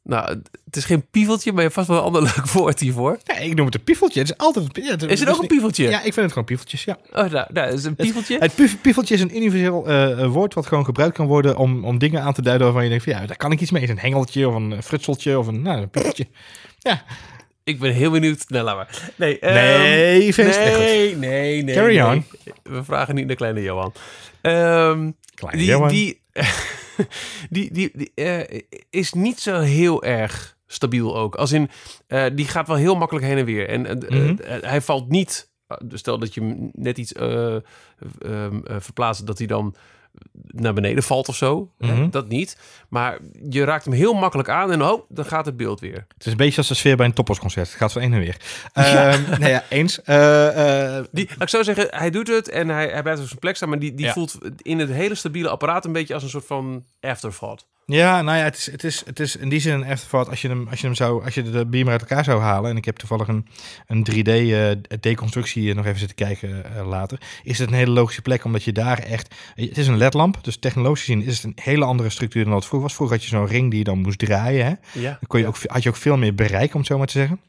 nou, 0.03 0.29
het 0.65 0.77
is 0.77 0.85
geen 0.85 1.07
pieveltje, 1.11 1.51
maar 1.53 1.59
je 1.63 1.71
hebt 1.71 1.75
vast 1.75 1.89
wel 1.89 1.99
een 1.99 2.05
ander 2.05 2.23
leuk 2.37 2.47
woord 2.47 2.81
hiervoor. 2.81 3.19
Ja, 3.25 3.37
ik 3.39 3.55
noem 3.55 3.67
het 3.67 3.75
een 3.75 3.85
piefeltje. 3.85 4.21
Het 4.21 4.31
is 4.31 4.37
altijd 4.37 4.77
een, 4.77 4.83
ja, 4.85 5.09
Is 5.09 5.21
het 5.21 5.29
ook 5.29 5.41
een 5.43 5.49
pieveltje? 5.49 5.85
Ja, 5.89 5.97
ik 5.97 6.03
vind 6.03 6.17
het 6.17 6.29
gewoon 6.29 6.45
piefeltjes, 6.45 6.85
ja. 6.85 6.99
Oh, 7.11 7.15
nou, 7.31 7.47
nou, 7.53 7.67
het 7.69 7.79
is 7.79 7.85
een 7.85 7.97
pieveltje. 7.97 8.39
Het 8.39 8.55
pief- 8.55 8.81
piefeltje 8.81 9.15
is 9.15 9.21
een 9.21 9.37
universeel 9.37 9.87
eh, 9.87 10.23
eh, 10.23 10.33
woord 10.33 10.55
wat 10.55 10.67
gewoon 10.67 10.85
gebruikt 10.85 11.15
kan 11.17 11.27
worden 11.27 11.57
om, 11.57 11.85
om 11.85 11.99
dingen 11.99 12.23
aan 12.23 12.33
te 12.33 12.43
duiden 12.43 12.65
waarvan 12.67 12.83
je 12.85 12.89
denkt 12.91 13.05
van 13.05 13.13
ja, 13.13 13.27
daar 13.27 13.37
kan 13.37 13.53
ik 13.53 13.61
iets 13.61 13.71
mee. 13.71 13.83
Is 13.83 13.89
een 13.89 13.99
hengeltje 13.99 14.49
of 14.49 14.55
een 14.55 14.83
frutseltje 14.83 15.39
of 15.39 15.47
een, 15.47 15.63
nou, 15.63 15.81
een 15.83 15.91
piefeltje. 15.91 16.27
Ja. 16.79 17.03
Ik 17.65 17.79
ben 17.79 17.93
heel 17.93 18.11
benieuwd. 18.11 18.45
Nou, 18.49 18.65
laat 18.65 18.77
maar. 18.77 19.13
Nee, 19.17 19.39
ehm, 19.39 19.55
Nee, 19.55 20.35
nee, 20.37 21.17
nee, 21.17 21.63
nee. 21.63 21.75
Carry 21.75 21.99
nee. 21.99 22.07
on. 22.07 22.25
We 22.63 22.85
vragen 22.85 23.15
niet 23.15 23.27
naar 23.27 23.37
kleine 23.37 23.63
Johan. 23.63 23.93
Ehm, 24.41 25.11
Kleine 25.35 25.59
die, 25.59 25.67
Johan. 25.67 25.89
die, 25.89 26.20
die, 27.51 27.73
die, 27.73 27.91
die, 27.95 28.13
eh, 28.15 28.61
is 28.91 29.13
niet 29.13 29.41
zo 29.41 29.59
heel 29.59 30.03
erg 30.03 30.57
stabiel 30.67 31.17
ook. 31.19 31.35
Als 31.35 31.53
in, 31.53 31.69
eh, 32.07 32.25
die 32.35 32.47
gaat 32.47 32.67
wel 32.67 32.77
heel 32.77 32.95
makkelijk 32.97 33.27
heen 33.27 33.39
en 33.39 33.45
weer. 33.45 33.69
En 33.69 33.87
eh, 34.09 34.19
Mhm. 34.21 34.35
hij 34.67 34.81
valt 34.81 35.09
niet... 35.09 35.51
eh, 35.67 35.77
Stel 35.89 36.19
dat 36.19 36.35
je 36.35 36.41
hem 36.41 36.71
net 36.73 36.99
iets 36.99 37.13
eh, 37.13 37.55
ehm, 37.55 38.61
eh, 38.65 38.77
verplaatst, 38.79 39.27
dat 39.27 39.39
hij 39.39 39.47
dan 39.47 39.75
naar 40.47 40.73
beneden 40.75 41.03
valt 41.03 41.29
of 41.29 41.37
zo. 41.37 41.71
Mhm. 41.79 42.11
Dat 42.11 42.29
niet. 42.29 42.57
Maar 42.89 43.19
je 43.51 43.65
raakt 43.65 43.85
hem 43.85 43.95
heel 43.95 44.13
makkelijk 44.15 44.49
aan 44.49 44.73
en 44.73 44.83
oh, 44.83 45.03
dan 45.09 45.25
gaat 45.25 45.47
het 45.47 45.57
beeld 45.57 45.81
weer. 45.81 46.07
Het 46.15 46.27
is 46.27 46.31
een 46.33 46.37
beetje 46.39 46.57
als 46.57 46.69
de 46.69 46.75
sfeer 46.75 46.97
bij 46.97 47.07
een 47.07 47.13
toppersconcert. 47.13 47.69
Het 47.69 47.77
gaat 47.77 47.93
van 47.93 48.03
een 48.03 48.13
en 48.13 48.19
weer. 48.21 48.37
Ehm 48.73 49.31
nou 49.31 49.49
ja, 49.49 49.65
eens. 49.69 50.03
Eh, 50.03 50.97
eh, 50.99 51.05
Die, 51.13 51.29
ik 51.39 51.49
zo 51.49 51.63
zeggen, 51.63 51.87
hij 51.91 52.11
doet 52.11 52.29
het 52.29 52.49
en 52.49 52.69
hij, 52.69 52.89
hij 52.89 53.03
blijft 53.03 53.21
op 53.21 53.27
zijn 53.27 53.39
plek 53.39 53.57
staan, 53.57 53.69
maar 53.69 53.79
die, 53.79 53.95
die 53.95 54.07
Ja. 54.07 54.13
voelt 54.13 54.39
in 54.57 54.79
het 54.79 54.91
hele 54.91 55.15
stabiele 55.15 55.49
apparaat 55.49 55.85
een 55.85 55.93
beetje 55.93 56.15
als 56.15 56.23
een 56.23 56.29
soort 56.29 56.47
van 56.47 56.85
afterthought. 57.01 57.67
Ja, 57.93 58.23
nou 58.23 58.39
ja, 58.39 58.45
het 58.45 58.57
is, 58.57 58.71
het 58.71 58.85
is, 58.85 59.03
het 59.07 59.21
is 59.21 59.37
in 59.37 59.49
die 59.49 59.61
zin 59.61 59.75
een 59.75 59.85
afterthought 59.85 60.31
als 60.31 60.43
je 60.43 60.49
hem, 60.49 60.67
als 60.71 60.81
je 60.81 60.87
hem 60.87 60.95
zou, 60.95 61.25
als 61.25 61.35
je 61.35 61.43
de 61.43 61.67
beamer 61.67 61.93
uit 61.93 62.01
elkaar 62.01 62.25
zou 62.25 62.41
halen. 62.41 62.71
En 62.71 62.77
ik 62.77 62.85
heb 62.85 62.97
toevallig 62.97 63.29
een, 63.29 63.47
een 63.87 64.07
3D-deconstructie 64.11 65.75
nog 65.75 65.87
even 65.87 65.99
zitten 65.99 66.17
kijken 66.17 66.75
eh, 66.75 66.89
later. 66.89 67.21
Is 67.43 67.59
het 67.59 67.69
een 67.69 67.75
hele 67.75 67.91
logische 67.91 68.23
plek, 68.23 68.45
omdat 68.45 68.63
je 68.63 68.73
daar 68.73 68.99
echt, 68.99 69.35
het 69.55 69.79
is 69.79 69.87
een 69.87 69.97
ledlamp, 69.97 70.45
dus 70.45 70.57
technologisch 70.57 71.05
gezien 71.05 71.25
is 71.25 71.37
het 71.37 71.45
een 71.45 71.63
hele 71.63 71.85
andere 71.85 72.11
structuur 72.11 72.45
dan 72.45 72.53
wat 72.53 72.67
vroeger 72.67 72.89
was. 72.89 72.97
Vroeger 72.97 73.17
had 73.17 73.25
je 73.25 73.31
zo'n 73.31 73.47
ring 73.47 73.71
die 73.71 73.79
je 73.79 73.85
dan 73.85 73.99
moest 73.99 74.19
draaien. 74.19 74.65
Hè? 74.67 75.01
Ja. 75.01 75.11
Dan 75.11 75.27
kon 75.27 75.41
je 75.41 75.47
ook, 75.47 75.57
had 75.67 75.83
je 75.83 75.89
ook 75.89 75.97
veel 75.97 76.17
meer 76.17 76.35
bereik, 76.35 76.73
om 76.73 76.79
het 76.79 76.89
zo 76.89 76.99
maar 76.99 77.07
te 77.07 77.13
zeggen. 77.13 77.41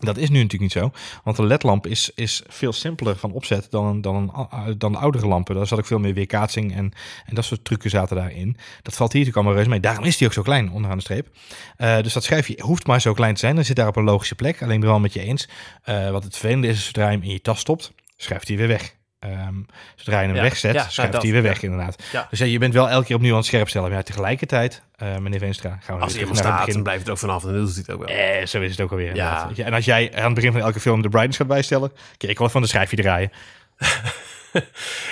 Dat 0.00 0.16
is 0.16 0.28
nu 0.28 0.42
natuurlijk 0.42 0.74
niet 0.74 0.82
zo, 0.82 0.90
want 1.24 1.38
een 1.38 1.46
ledlamp 1.46 1.86
is, 1.86 2.10
is 2.14 2.42
veel 2.48 2.72
simpeler 2.72 3.16
van 3.16 3.32
opzet 3.32 3.66
dan, 3.70 4.00
dan, 4.00 4.48
dan 4.78 4.92
de 4.92 4.98
oudere 4.98 5.26
lampen. 5.26 5.54
Daar 5.54 5.66
zat 5.66 5.78
ook 5.78 5.86
veel 5.86 5.98
meer 5.98 6.14
weerkaatsing 6.14 6.74
en, 6.74 6.92
en 7.26 7.34
dat 7.34 7.44
soort 7.44 7.64
trucken 7.64 7.90
zaten 7.90 8.16
daarin. 8.16 8.56
Dat 8.82 8.94
valt 8.94 9.12
hier 9.12 9.20
natuurlijk 9.20 9.36
allemaal 9.36 9.54
reuze 9.54 9.68
mee. 9.68 9.80
Daarom 9.80 10.04
is 10.04 10.16
die 10.16 10.26
ook 10.26 10.32
zo 10.32 10.42
klein 10.42 10.70
onderaan 10.72 10.96
de 10.96 11.02
streep. 11.02 11.28
Eh, 11.76 12.00
dus 12.02 12.12
dat 12.12 12.24
schijfje 12.24 12.62
hoeft 12.62 12.86
maar 12.86 13.00
zo 13.00 13.12
klein 13.12 13.34
te 13.34 13.40
zijn. 13.40 13.54
Dan 13.54 13.64
zit 13.64 13.76
daar 13.76 13.88
op 13.88 13.96
een 13.96 14.04
logische 14.04 14.34
plek. 14.34 14.62
Alleen 14.62 14.68
ben 14.68 14.78
ik 14.78 14.84
wel 14.84 15.00
met 15.00 15.12
je 15.12 15.20
eens. 15.20 15.48
Eh, 15.82 16.10
wat 16.10 16.24
het 16.24 16.36
vervelende 16.36 16.68
is, 16.68 16.84
zodra 16.84 17.04
je 17.04 17.16
hem 17.16 17.22
in 17.22 17.32
je 17.32 17.40
tas 17.40 17.60
stopt, 17.60 17.92
schuift 18.16 18.48
hij 18.48 18.56
weer 18.56 18.68
weg. 18.68 18.98
Ehm, 19.20 19.54
zodra 19.96 20.20
je 20.20 20.26
hem 20.26 20.36
Ja, 20.36 20.42
wegzet, 20.42 20.74
ja, 20.74 20.88
schuift 20.88 21.22
hij 21.22 21.30
weer 21.30 21.42
weg 21.42 21.62
inderdaad. 21.62 22.02
Dus 22.30 22.38
ja, 22.38 22.44
je 22.44 22.58
bent 22.58 22.74
wel 22.74 22.88
elke 22.88 23.06
keer 23.06 23.16
opnieuw 23.16 23.30
aan 23.30 23.36
het 23.38 23.46
scherp 23.46 23.68
stellen. 23.68 23.90
Maar 23.90 24.02
tegelijkertijd, 24.02 24.82
eh, 24.96 25.16
meneer 25.16 25.38
Veenstra, 25.38 25.78
gaan 25.80 25.96
we 25.96 26.02
Als 26.02 26.12
weer 26.14 26.22
terug 26.22 26.26
naar 26.26 26.28
het 26.28 26.36
staat, 26.36 26.56
dan 26.56 26.66
begin. 26.66 26.82
blijft 26.82 27.00
het 27.00 27.10
ook 27.10 27.18
vanaf. 27.18 27.44
En 27.44 27.52
dan 27.52 27.64
doet 27.64 27.74
hij 27.74 27.84
het 27.86 27.90
ook 27.90 28.06
wel. 28.06 28.16
Eh, 28.16 28.46
zo 28.46 28.60
is 28.60 28.70
het 28.70 28.80
ook 28.80 28.90
alweer. 28.90 29.08
Inderdaad. 29.08 29.58
En 29.58 29.72
als 29.74 29.84
jij 29.84 30.12
aan 30.14 30.24
het 30.24 30.34
begin 30.34 30.52
van 30.52 30.60
elke 30.60 30.80
film 30.80 31.02
de 31.02 31.08
brightness 31.08 31.38
gaat 31.38 31.46
bijstellen, 31.46 31.92
kijk 32.16 32.32
ik 32.32 32.38
wel 32.38 32.48
van 32.48 32.62
de 32.62 32.68
schijfje 32.68 32.96
draaien. 32.96 33.30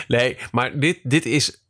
Nee, 0.08 0.36
maar 0.52 0.78
dit, 0.78 0.98
dit 1.02 1.24
is... 1.24 1.62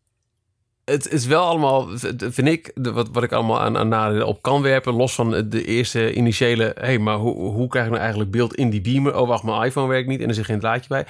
Het 0.85 1.13
is 1.13 1.27
wel 1.27 1.45
allemaal, 1.45 1.89
vind 2.19 2.49
ik, 2.49 2.71
wat, 2.75 3.09
wat 3.13 3.23
ik 3.23 3.33
allemaal 3.33 3.61
aan, 3.61 3.77
aan 3.77 3.89
nadelen 3.89 4.27
op 4.27 4.43
kan 4.43 4.63
werpen. 4.63 4.93
Los 4.93 5.15
van 5.15 5.49
de 5.49 5.65
eerste 5.65 6.13
initiële... 6.15 6.65
Hé, 6.65 6.87
hey, 6.87 6.99
maar 6.99 7.17
hoe, 7.17 7.35
hoe 7.35 7.69
krijg 7.69 7.85
ik 7.85 7.91
nou 7.91 8.03
eigenlijk 8.03 8.33
beeld 8.33 8.55
in 8.55 8.71
die 8.71 8.81
beamer? 8.81 9.17
Oh, 9.17 9.29
wacht, 9.29 9.43
mijn 9.43 9.63
iPhone 9.63 9.89
werkt 9.89 10.09
niet 10.09 10.21
en 10.21 10.29
er 10.29 10.35
zit 10.35 10.45
geen 10.45 10.61
draadje 10.61 10.89
bij. 10.89 11.07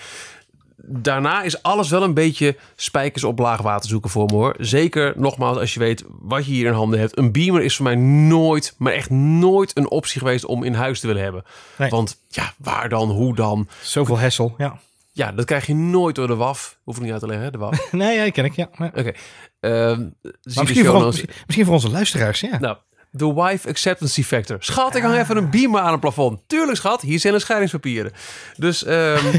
Daarna 0.85 1.43
is 1.43 1.63
alles 1.63 1.91
wel 1.91 2.03
een 2.03 2.15
beetje 2.15 2.57
spijkers 2.77 3.25
op 3.25 3.39
laag 3.39 3.63
water 3.63 3.89
zoeken 3.89 4.11
voor 4.11 4.27
me, 4.27 4.33
hoor. 4.33 4.55
Zeker, 4.59 5.13
nogmaals, 5.17 5.57
als 5.57 5.75
je 5.75 5.81
weet 5.81 6.05
wat 6.07 6.47
je 6.47 6.53
hier 6.53 6.67
in 6.67 6.73
handen 6.73 7.01
hebt. 7.01 7.19
Een 7.19 7.33
beamer 7.33 7.63
is 7.63 7.77
voor 7.77 7.85
mij 7.85 7.95
nooit, 7.95 8.75
maar 8.79 8.93
echt 8.93 9.11
nooit 9.11 9.77
een 9.77 9.91
optie 9.91 10.21
geweest 10.21 10.45
om 10.45 10.65
in 10.65 10.75
huis 10.75 11.01
te 11.01 11.07
willen 11.07 11.23
hebben. 11.23 11.45
Nee. 11.79 11.91
Want 11.91 12.21
ja, 12.29 12.55
waar 12.59 12.89
dan, 12.89 13.11
hoe 13.11 13.35
dan? 13.35 13.69
Zoveel 13.83 14.19
hessel, 14.19 14.55
ja. 14.59 14.79
Ja, 15.13 15.33
dat 15.33 15.45
krijg 15.45 15.67
je 15.67 15.75
nooit 15.75 16.15
door 16.15 16.27
de 16.27 16.35
WAF. 16.35 16.79
Hoef 16.83 16.97
ik 16.97 17.03
niet 17.03 17.13
uit 17.13 17.21
te 17.21 17.27
leggen, 17.27 17.45
hè, 17.45 17.51
de 17.51 17.59
WAF. 17.59 17.93
Nee, 17.93 18.19
ja, 18.19 18.31
ken 18.31 18.45
ik, 18.45 18.57
ja. 18.57 18.69
ja. 18.79 18.87
Oké. 18.95 19.13
Ehm, 19.61 20.07
misschien 20.43 20.85
voor, 20.85 21.05
ons, 21.05 21.25
misschien, 21.47 21.65
voor 21.65 21.75
onze 21.75 21.91
luisteraars, 21.91 22.41
ja. 22.41 22.59
Nou, 22.59 22.77
de 23.11 23.35
wife 23.35 23.69
acceptance 23.69 24.25
factor. 24.25 24.57
Schat, 24.61 24.95
ik 24.95 25.03
hang 25.03 25.19
even 25.19 25.37
een 25.37 25.51
beamer 25.51 25.81
aan 25.81 25.93
het 25.93 26.01
plafond. 26.01 26.41
Tuurlijk, 26.47 26.77
schat. 26.77 27.01
Hier 27.01 27.21
zijn 27.21 27.33
de 27.33 27.39
scheidingspapieren. 27.39 28.13
Dus, 28.57 28.85
ehm 28.85 29.25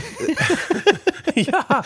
ja. 1.51 1.83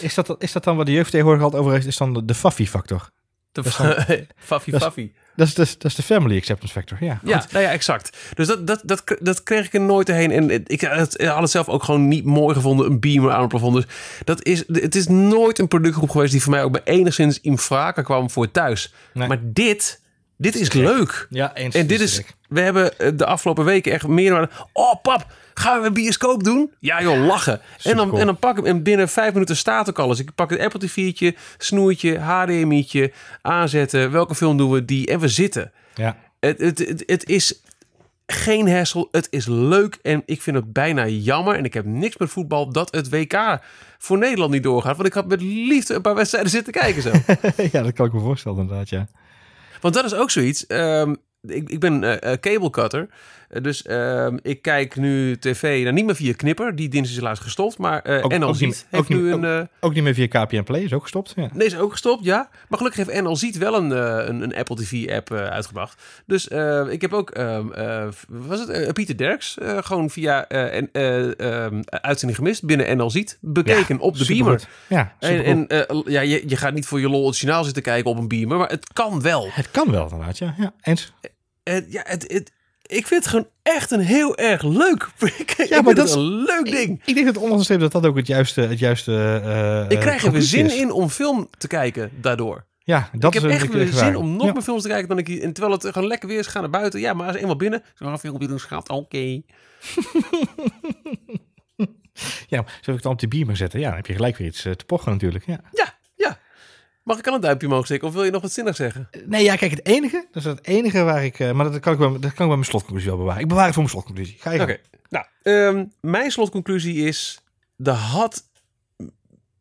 Is, 0.00 0.14
dat, 0.14 0.36
is 0.38 0.52
dat 0.52 0.64
dan 0.64 0.76
wat 0.76 0.86
de 0.86 0.92
jeugd 0.92 1.10
tegenwoordig 1.10 1.42
altijd 1.44 1.62
over 1.62 1.74
heeft? 1.74 1.86
Is 1.86 1.96
dan 1.96 2.14
de, 2.14 2.24
de 2.24 2.34
Faffy-factor? 2.34 3.10
De 3.52 3.62
dan- 3.62 3.94
Faffy 4.36 4.70
dat 4.70 4.80
is- 4.80 4.86
Faffy. 4.86 5.10
Dat 5.36 5.46
is, 5.46 5.54
de, 5.54 5.64
dat 5.78 5.84
is 5.84 5.94
de 5.94 6.02
family 6.02 6.36
acceptance 6.36 6.74
factor, 6.74 6.96
ja. 7.00 7.20
Ja, 7.24 7.44
nou 7.50 7.64
ja, 7.64 7.70
exact. 7.70 8.16
Dus 8.34 8.46
dat, 8.46 8.66
dat, 8.66 8.80
dat, 8.84 9.16
dat 9.20 9.42
kreeg 9.42 9.66
ik 9.66 9.74
er 9.74 9.80
nooit 9.80 10.08
heen. 10.08 10.30
En 10.30 10.50
ik 10.66 10.80
had 10.80 10.98
het, 10.98 11.24
had 11.26 11.40
het 11.40 11.50
zelf 11.50 11.68
ook 11.68 11.82
gewoon 11.82 12.08
niet 12.08 12.24
mooi 12.24 12.54
gevonden, 12.54 12.86
een 12.86 13.00
beamer 13.00 13.32
aan 13.32 13.40
het 13.40 13.48
plafond. 13.48 13.74
Dus 13.74 13.84
dat 14.24 14.44
is, 14.44 14.64
het 14.72 14.94
is 14.94 15.08
nooit 15.08 15.58
een 15.58 15.68
productgroep 15.68 16.10
geweest 16.10 16.32
die 16.32 16.42
voor 16.42 16.50
mij 16.52 16.62
ook 16.62 16.72
bij 16.72 16.80
enigszins 16.84 17.40
in 17.40 17.58
vragen 17.58 18.04
kwam 18.04 18.30
voor 18.30 18.50
thuis. 18.50 18.92
Nee. 19.12 19.28
Maar 19.28 19.38
dit, 19.42 20.00
dit 20.36 20.54
is 20.54 20.72
leuk. 20.72 21.26
Ja, 21.30 21.54
eens. 21.54 21.74
En 21.74 21.86
dit 21.86 22.00
is, 22.00 22.22
we 22.48 22.60
hebben 22.60 22.98
eh, 22.98 23.10
de 23.14 23.26
afgelopen 23.26 23.64
weken 23.64 23.92
echt 23.92 24.06
meer. 24.06 24.50
Oh, 24.72 25.02
pap, 25.02 25.26
gaan 25.54 25.80
we 25.80 25.86
een 25.86 25.94
bioscoop 25.94 26.44
doen? 26.44 26.72
Ja, 26.80 27.02
joh, 27.02 27.26
lachen. 27.26 27.60
En 27.82 27.96
dan, 27.96 28.18
en 28.18 28.26
dan 28.26 28.38
pak 28.38 28.58
ik 28.58 28.64
hem 28.64 28.76
en 28.76 28.82
binnen 28.82 29.08
vijf 29.08 29.32
minuten 29.32 29.56
staat 29.56 29.88
ook 29.88 29.98
alles. 29.98 30.18
Ik 30.18 30.34
pak 30.34 30.50
het 30.50 30.60
Apple 30.60 30.80
TV'tje, 30.80 31.34
snoertje, 31.58 32.18
HDMI'tje, 32.18 33.12
aanzetten. 33.42 34.10
Welke 34.10 34.34
film 34.34 34.56
doen 34.56 34.70
we 34.70 34.84
die? 34.84 35.06
En 35.06 35.18
we 35.18 35.28
zitten. 35.28 35.72
Ja. 35.94 36.16
Het, 36.40 36.60
het, 36.60 36.78
het, 36.78 37.02
het 37.06 37.28
is 37.28 37.60
geen 38.26 38.70
hassle. 38.70 39.08
Het 39.10 39.26
is 39.30 39.46
leuk. 39.46 39.98
En 40.02 40.22
ik 40.26 40.42
vind 40.42 40.56
het 40.56 40.72
bijna 40.72 41.06
jammer. 41.06 41.54
En 41.54 41.64
ik 41.64 41.74
heb 41.74 41.84
niks 41.84 42.16
met 42.16 42.30
voetbal 42.30 42.72
dat 42.72 42.94
het 42.94 43.08
WK 43.08 43.60
voor 43.98 44.18
Nederland 44.18 44.52
niet 44.52 44.62
doorgaat. 44.62 44.96
Want 44.96 45.08
ik 45.08 45.14
had 45.14 45.28
met 45.28 45.42
liefde 45.42 45.94
een 45.94 46.02
paar 46.02 46.14
wedstrijden 46.14 46.50
zitten 46.50 46.72
kijken 46.72 47.02
zo. 47.02 47.10
ja, 47.72 47.82
dat 47.82 47.92
kan 47.92 48.06
ik 48.06 48.12
me 48.12 48.20
voorstellen 48.20 48.58
inderdaad, 48.58 48.88
ja. 48.88 49.06
Want 49.80 49.94
dat 49.94 50.04
is 50.04 50.14
ook 50.14 50.30
zoiets. 50.30 50.66
Ehm, 50.66 51.14
ik, 51.42 51.68
ik 51.68 51.80
ben 51.80 52.20
eh, 52.20 52.32
cable 52.32 52.70
cutter. 52.70 53.08
Eh, 53.48 53.62
dus 53.62 53.82
ehm, 53.82 54.36
ik 54.42 54.62
kijk 54.62 54.96
nu 54.96 55.36
tv, 55.38 55.82
nou 55.82 55.92
niet 55.94 56.04
meer 56.04 56.14
via 56.14 56.32
Knipper. 56.36 56.76
Die 56.76 56.88
dienst 56.88 57.10
is 57.10 57.16
helaas 57.16 57.38
gestopt. 57.38 57.78
Maar 57.78 58.02
eh 58.02 58.24
Ook- 58.24 58.38
NL 58.38 58.46
ook 58.46 58.54
Ziet 58.56 58.66
niet- 58.66 58.86
heeft 58.90 59.02
ook 59.02 59.08
niet- 59.08 59.18
nu 59.18 59.32
ook- 59.32 59.42
een... 59.42 59.60
eh, 59.60 59.66
Ook 59.80 59.94
niet 59.94 60.02
meer 60.02 60.14
via 60.14 60.26
KPN 60.26 60.62
Play, 60.62 60.80
is 60.82 60.92
ook 60.92 61.02
gestopt. 61.02 61.32
Ja. 61.36 61.48
Nee, 61.52 61.66
is 61.66 61.76
ook 61.78 61.90
gestopt, 61.90 62.24
ja. 62.24 62.48
Maar 62.68 62.78
gelukkig 62.78 63.06
heeft 63.06 63.20
NL 63.22 63.36
Ziet 63.36 63.58
wel 63.58 63.74
een, 63.76 63.92
eh, 63.92 64.26
een, 64.28 64.42
een 64.42 64.54
Apple 64.56 64.76
TV-app 64.76 65.30
eh, 65.30 65.44
uitgebracht. 65.46 66.02
Dus 66.26 66.48
eh, 66.48 66.86
ik 66.88 67.00
heb 67.00 67.12
ook, 67.12 67.30
ehm, 67.30 67.72
eh, 67.72 68.08
was 68.28 68.60
het 68.60 68.68
eh, 68.68 68.92
Pieter 68.92 69.16
Derks, 69.16 69.58
eh, 69.58 69.78
gewoon 69.80 70.10
via 70.10 70.48
eh, 70.48 70.74
en, 70.76 70.88
eh, 70.92 71.40
ehm, 71.64 71.80
uitzending 71.84 72.38
gemist 72.38 72.64
binnen 72.64 72.96
NL 72.96 73.10
Ziet, 73.10 73.38
bekeken 73.40 73.98
op 73.98 74.18
de 74.18 74.24
beamer. 74.26 74.62
Ja, 74.88 75.14
En, 75.18 75.44
en 75.44 75.66
eh, 75.66 76.00
ja, 76.04 76.20
je, 76.20 76.42
je 76.48 76.56
gaat 76.56 76.74
niet 76.74 76.86
voor 76.86 77.00
je 77.00 77.08
lol 77.08 77.26
het 77.26 77.38
journaal 77.38 77.64
zitten 77.64 77.82
kijken 77.82 78.10
op 78.10 78.18
een 78.18 78.28
beamer, 78.28 78.58
maar 78.58 78.68
het 78.68 78.92
kan 78.92 79.22
wel. 79.22 79.48
Het 79.50 79.70
kan 79.70 79.90
wel 79.90 80.02
inderdaad, 80.10 80.38
ja. 80.38 80.54
ja 80.58 80.72
eens. 80.82 81.12
Het, 81.64 81.86
ja, 81.88 82.02
het, 82.06 82.32
het, 82.32 82.52
ik 82.86 83.06
vind 83.06 83.22
het 83.22 83.26
gewoon 83.26 83.48
echt 83.62 83.90
een 83.90 84.00
heel 84.00 84.36
erg 84.36 84.62
leuk. 84.62 85.08
Ik, 85.38 85.52
ik 85.52 85.82
maar 85.82 85.94
dat 85.94 86.08
het 86.08 86.16
een 86.16 86.24
leuk 86.24 86.64
ding. 86.64 87.02
Ik 87.04 87.14
denk 87.14 87.26
dat 87.26 87.36
onderstreept 87.36 87.80
dat 87.80 87.92
dat 87.92 88.06
ook 88.06 88.16
het 88.16 88.26
juiste... 88.26 88.60
Het 88.60 88.78
juiste 88.78 89.40
eh, 89.44 89.96
Ik 89.96 90.00
krijg 90.00 90.24
er 90.24 90.32
weer 90.32 90.42
zin 90.42 90.66
is. 90.66 90.76
in 90.76 90.90
om 90.90 91.08
film 91.08 91.48
te 91.58 91.66
kijken 91.66 92.10
daardoor. 92.20 92.66
Ja, 92.78 93.08
dat 93.12 93.34
ik 93.34 93.40
heb 93.40 93.50
is 93.50 93.56
echt 93.56 93.72
weer 93.72 93.86
zin 93.86 93.94
waar. 93.94 94.14
om 94.14 94.36
nog 94.36 94.46
ja. 94.46 94.52
meer 94.52 94.62
films 94.62 94.82
te 94.82 94.88
kijken 94.88 95.08
dan 95.08 95.18
ik 95.18 95.26
hier. 95.26 95.42
En 95.42 95.52
terwijl 95.52 95.74
het 95.74 95.86
gewoon 95.86 96.08
lekker 96.08 96.28
weer 96.28 96.38
is, 96.38 96.46
gaan 96.46 96.62
naar 96.62 96.70
buiten. 96.70 97.00
Ja, 97.00 97.12
maar 97.12 97.26
als 97.26 97.36
eenmaal 97.36 97.56
binnen, 97.56 97.82
zo 97.94 98.04
een 98.04 98.18
filmpje 98.18 98.48
doen, 98.48 98.58
schat. 98.58 98.88
Oké. 98.88 99.42
Ja, 102.48 102.62
zou 102.62 102.66
ik 102.80 102.86
het 102.86 103.02
dan 103.02 103.12
op 103.12 103.18
de 103.18 103.28
beamer 103.28 103.56
zetten? 103.56 103.80
Ja, 103.80 103.86
dan 103.86 103.96
heb 103.96 104.06
je 104.06 104.14
gelijk 104.14 104.36
weer 104.36 104.46
iets 104.46 104.64
eh, 104.64 104.72
te 104.72 104.84
pochen 104.84 105.12
natuurlijk. 105.12 105.46
Ja. 105.46 105.60
Ja, 105.72 105.95
ja. 105.95 105.95
Mag 107.06 107.18
ik 107.18 107.26
al 107.26 107.34
een 107.34 107.40
duimpje 107.40 107.66
omhoog 107.66 107.84
steken? 107.84 108.08
Of 108.08 108.14
wil 108.14 108.24
je 108.24 108.30
nog 108.30 108.42
wat 108.42 108.52
zinnigs 108.52 108.76
zeggen? 108.76 109.08
Nee, 109.26 109.44
ja, 109.44 109.56
kijk, 109.56 109.70
het 109.70 109.86
enige, 109.86 110.26
dat 110.30 110.44
is 110.44 110.48
het 110.48 110.66
enige 110.66 111.02
waar 111.02 111.24
ik, 111.24 111.38
eh, 111.38 111.52
maar 111.52 111.70
dat 111.70 111.80
kan 111.80 111.92
ik 111.92 111.98
wel, 111.98 112.12
dat 112.12 112.20
kan 112.20 112.30
ik 112.30 112.36
bij 112.36 112.46
mijn 112.46 112.64
slotconclusie 112.64 113.10
wel 113.10 113.18
bewaren. 113.18 113.40
Ik 113.40 113.48
bewaar 113.48 113.64
het 113.64 113.74
voor 113.74 113.82
mijn 113.82 113.94
slotconclusie. 113.94 114.36
Ga 114.38 114.50
je 114.50 114.60
Oké. 114.60 114.78
Nou, 115.08 115.24
ehm, 115.42 115.84
mijn 116.00 116.30
slotconclusie 116.30 117.06
is... 117.06 117.40
De 117.76 117.90
had... 117.90 118.44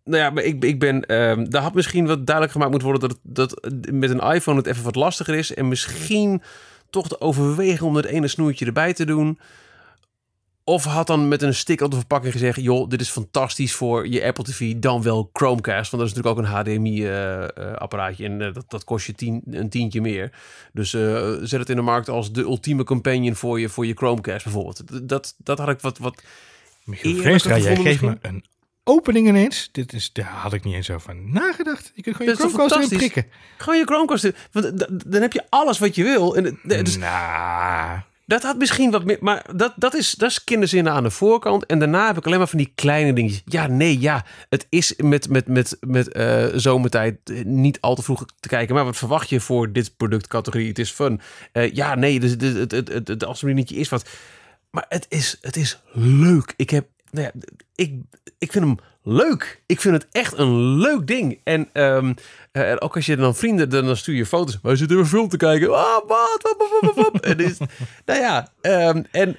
Nou 0.04 0.24
ja, 0.24 0.30
maar 0.30 0.44
ik, 0.44 0.64
ik 0.64 0.80
ben... 0.80 1.06
ehm 1.06 1.50
daar 1.50 1.62
had 1.62 1.74
misschien 1.74 2.08
wat 2.08 2.26
duidelijk 2.26 2.52
gemaakt 2.52 2.72
moeten 2.72 2.90
worden... 2.90 3.10
Dat, 3.24 3.60
dat 3.60 3.72
met 3.92 4.10
een 4.10 4.34
iPhone 4.34 4.58
het 4.58 4.68
even 4.68 4.84
wat 4.84 4.96
lastiger 4.96 5.36
is. 5.36 5.54
En 5.54 5.68
misschien 5.68 6.42
toch 6.90 7.08
te 7.08 7.22
overwegen 7.22 7.88
om 7.88 7.96
het 7.96 8.06
ene 8.06 8.28
snoertje 8.28 8.66
erbij 8.66 8.94
te 8.94 9.06
doen. 9.06 9.40
Of 10.68 10.84
had 10.84 11.08
dan 11.08 11.28
met 11.28 11.42
een 11.42 11.54
stick 11.54 11.82
op 11.82 11.92
de 11.92 11.98
verpakking 11.98 12.34
gezegd... 12.34 12.62
joh, 12.62 12.90
dit 12.90 13.02
is 13.02 13.10
fantastisch 13.10 13.74
voor 13.74 14.08
je 14.08 14.24
Apple 14.24 14.44
TV, 14.44 14.74
dan 14.76 15.02
wel 15.02 15.30
Chromecast. 15.34 15.92
Want 15.92 16.04
dat 16.04 16.12
is 16.12 16.18
natuurlijk 16.18 16.48
ook 16.48 16.66
een 16.66 16.76
HDMI-apparaatje. 16.76 18.26
en 18.26 18.42
eh, 18.42 18.54
dat, 18.54 18.66
dat 18.68 18.84
kost 18.84 19.06
je 19.06 19.14
tien, 19.14 19.42
een 19.52 19.70
tientje 19.70 20.02
meer. 20.02 20.32
Dus 20.74 20.94
eh, 20.94 21.34
zet 21.42 21.60
het 21.60 21.70
in 21.70 21.76
de 21.76 21.82
markt 21.82 22.10
als 22.10 22.32
de 22.32 22.42
ultieme 22.42 22.84
companion 22.84 23.36
voor 23.36 23.60
je, 23.60 23.70
voor 23.70 23.86
je 23.86 23.94
Chromecast 23.94 24.44
bijvoorbeeld. 24.44 25.10
Dat, 25.10 25.36
dat 25.38 25.58
had 25.58 25.70
ik 25.70 25.80
wat... 25.80 25.98
wat 25.98 26.24
Michiel 26.84 27.22
Veenstra, 27.22 27.58
jij 27.58 27.76
geeft 27.76 28.02
me 28.02 28.18
een 28.22 28.44
opening 28.84 29.28
ineens. 29.28 29.70
Dit 29.72 29.94
is, 29.94 30.14
daar 30.14 30.26
had 30.26 30.54
ik 30.54 30.64
niet 30.64 30.74
eens 30.74 30.90
over 30.90 31.16
nagedacht. 31.16 31.92
Je 31.96 32.02
kunt 32.02 32.16
gewoon 32.16 32.32
je 32.32 32.38
Chromecast 32.40 32.76
erin 32.76 32.98
prikken. 32.98 33.26
gewoon 33.58 33.80
je 33.80 33.86
Chromecast... 33.86 34.32
Want 34.52 34.78
d- 34.80 35.12
dan 35.12 35.22
heb 35.22 35.34
je 35.34 35.44
alles 35.50 35.80
wat 35.80 35.96
je 35.96 36.04
wil. 36.04 36.36
En 36.36 36.60
dus 36.64 36.98
Nou, 36.98 38.00
dat 38.26 38.44
had 38.44 38.58
misschien 38.58 38.92
wat 38.92 39.06
meer... 39.06 39.18
Maar 39.20 39.46
dat, 39.56 39.74
dat, 39.76 39.94
is, 39.94 40.12
dat 40.12 40.30
is 40.30 40.44
kinderzinnen 40.44 40.94
aan 40.94 41.04
de 41.04 41.10
voorkant. 41.10 41.66
En 41.66 41.80
daarna 41.80 42.08
heb 42.08 42.18
ik 42.18 42.26
alleen 42.26 42.38
maar 42.38 42.48
van 42.48 42.58
die 42.58 42.72
kleine 42.76 43.14
dingetjes. 43.14 43.42
Ja, 43.46 43.68
nee, 43.68 44.00
ja. 44.00 44.26
Het 44.50 44.66
is 44.70 44.94
met, 44.98 45.30
met, 45.30 45.48
met, 45.48 45.78
met 45.80 46.12
eh, 46.12 46.46
zomertijd 46.54 47.18
eh, 47.24 47.46
niet 47.46 47.82
al 47.82 47.96
te 47.96 48.04
vroeg 48.04 48.26
te 48.40 48.48
kijken. 48.48 48.76
Maar 48.76 48.86
wat 48.86 48.98
verwacht 48.98 49.30
je 49.30 49.40
voor 49.40 49.72
dit 49.72 49.98
productcategorie? 49.98 50.68
Het 50.68 50.80
is 50.80 50.92
fun. 50.92 51.22
Eh, 51.52 51.74
ja, 51.74 51.96
nee, 51.96 52.20
dus, 52.20 52.32
het, 52.32 52.72
het, 52.72 52.88
het, 52.88 53.08
het 53.08 53.26
alsjeblieft 53.26 53.72
is 53.72 53.90
wat... 53.90 54.10
Maar 54.72 54.86
het 54.90 55.06
is, 55.10 55.38
het 55.42 55.56
is 55.56 55.82
leuk. 55.94 56.54
Ik 56.56 56.70
heb... 56.70 56.88
Nou 57.16 57.32
ik, 57.76 57.94
ik 58.38 58.52
vind 58.52 58.66
hem 58.66 58.78
leuk. 59.04 59.62
Ik 59.66 59.82
vind 59.82 59.94
het 59.94 60.08
echt 60.12 60.38
een 60.38 60.78
leuk 60.78 61.08
ding. 61.08 61.40
En 61.44 61.70
ehm, 61.74 62.14
eh, 62.52 62.76
ook 62.80 62.96
als 62.96 63.06
je 63.06 63.16
dan 63.16 63.36
vrienden, 63.36 63.70
dan, 63.70 63.86
dan 63.86 63.98
stuur 63.98 64.16
je 64.16 64.26
foto's. 64.26 64.60
Wij 64.62 64.76
zitten 64.76 64.98
een 64.98 65.06
film 65.06 65.30
te 65.30 65.38
kijken. 65.38 65.76
Ah, 65.76 66.08
wat, 66.08 66.56
wat, 66.82 66.96
wat. 66.96 67.20
En 67.20 67.40
is, 67.40 67.58
nou 68.06 68.20
ja, 68.20 68.52
ehm, 68.62 69.04
en 69.12 69.38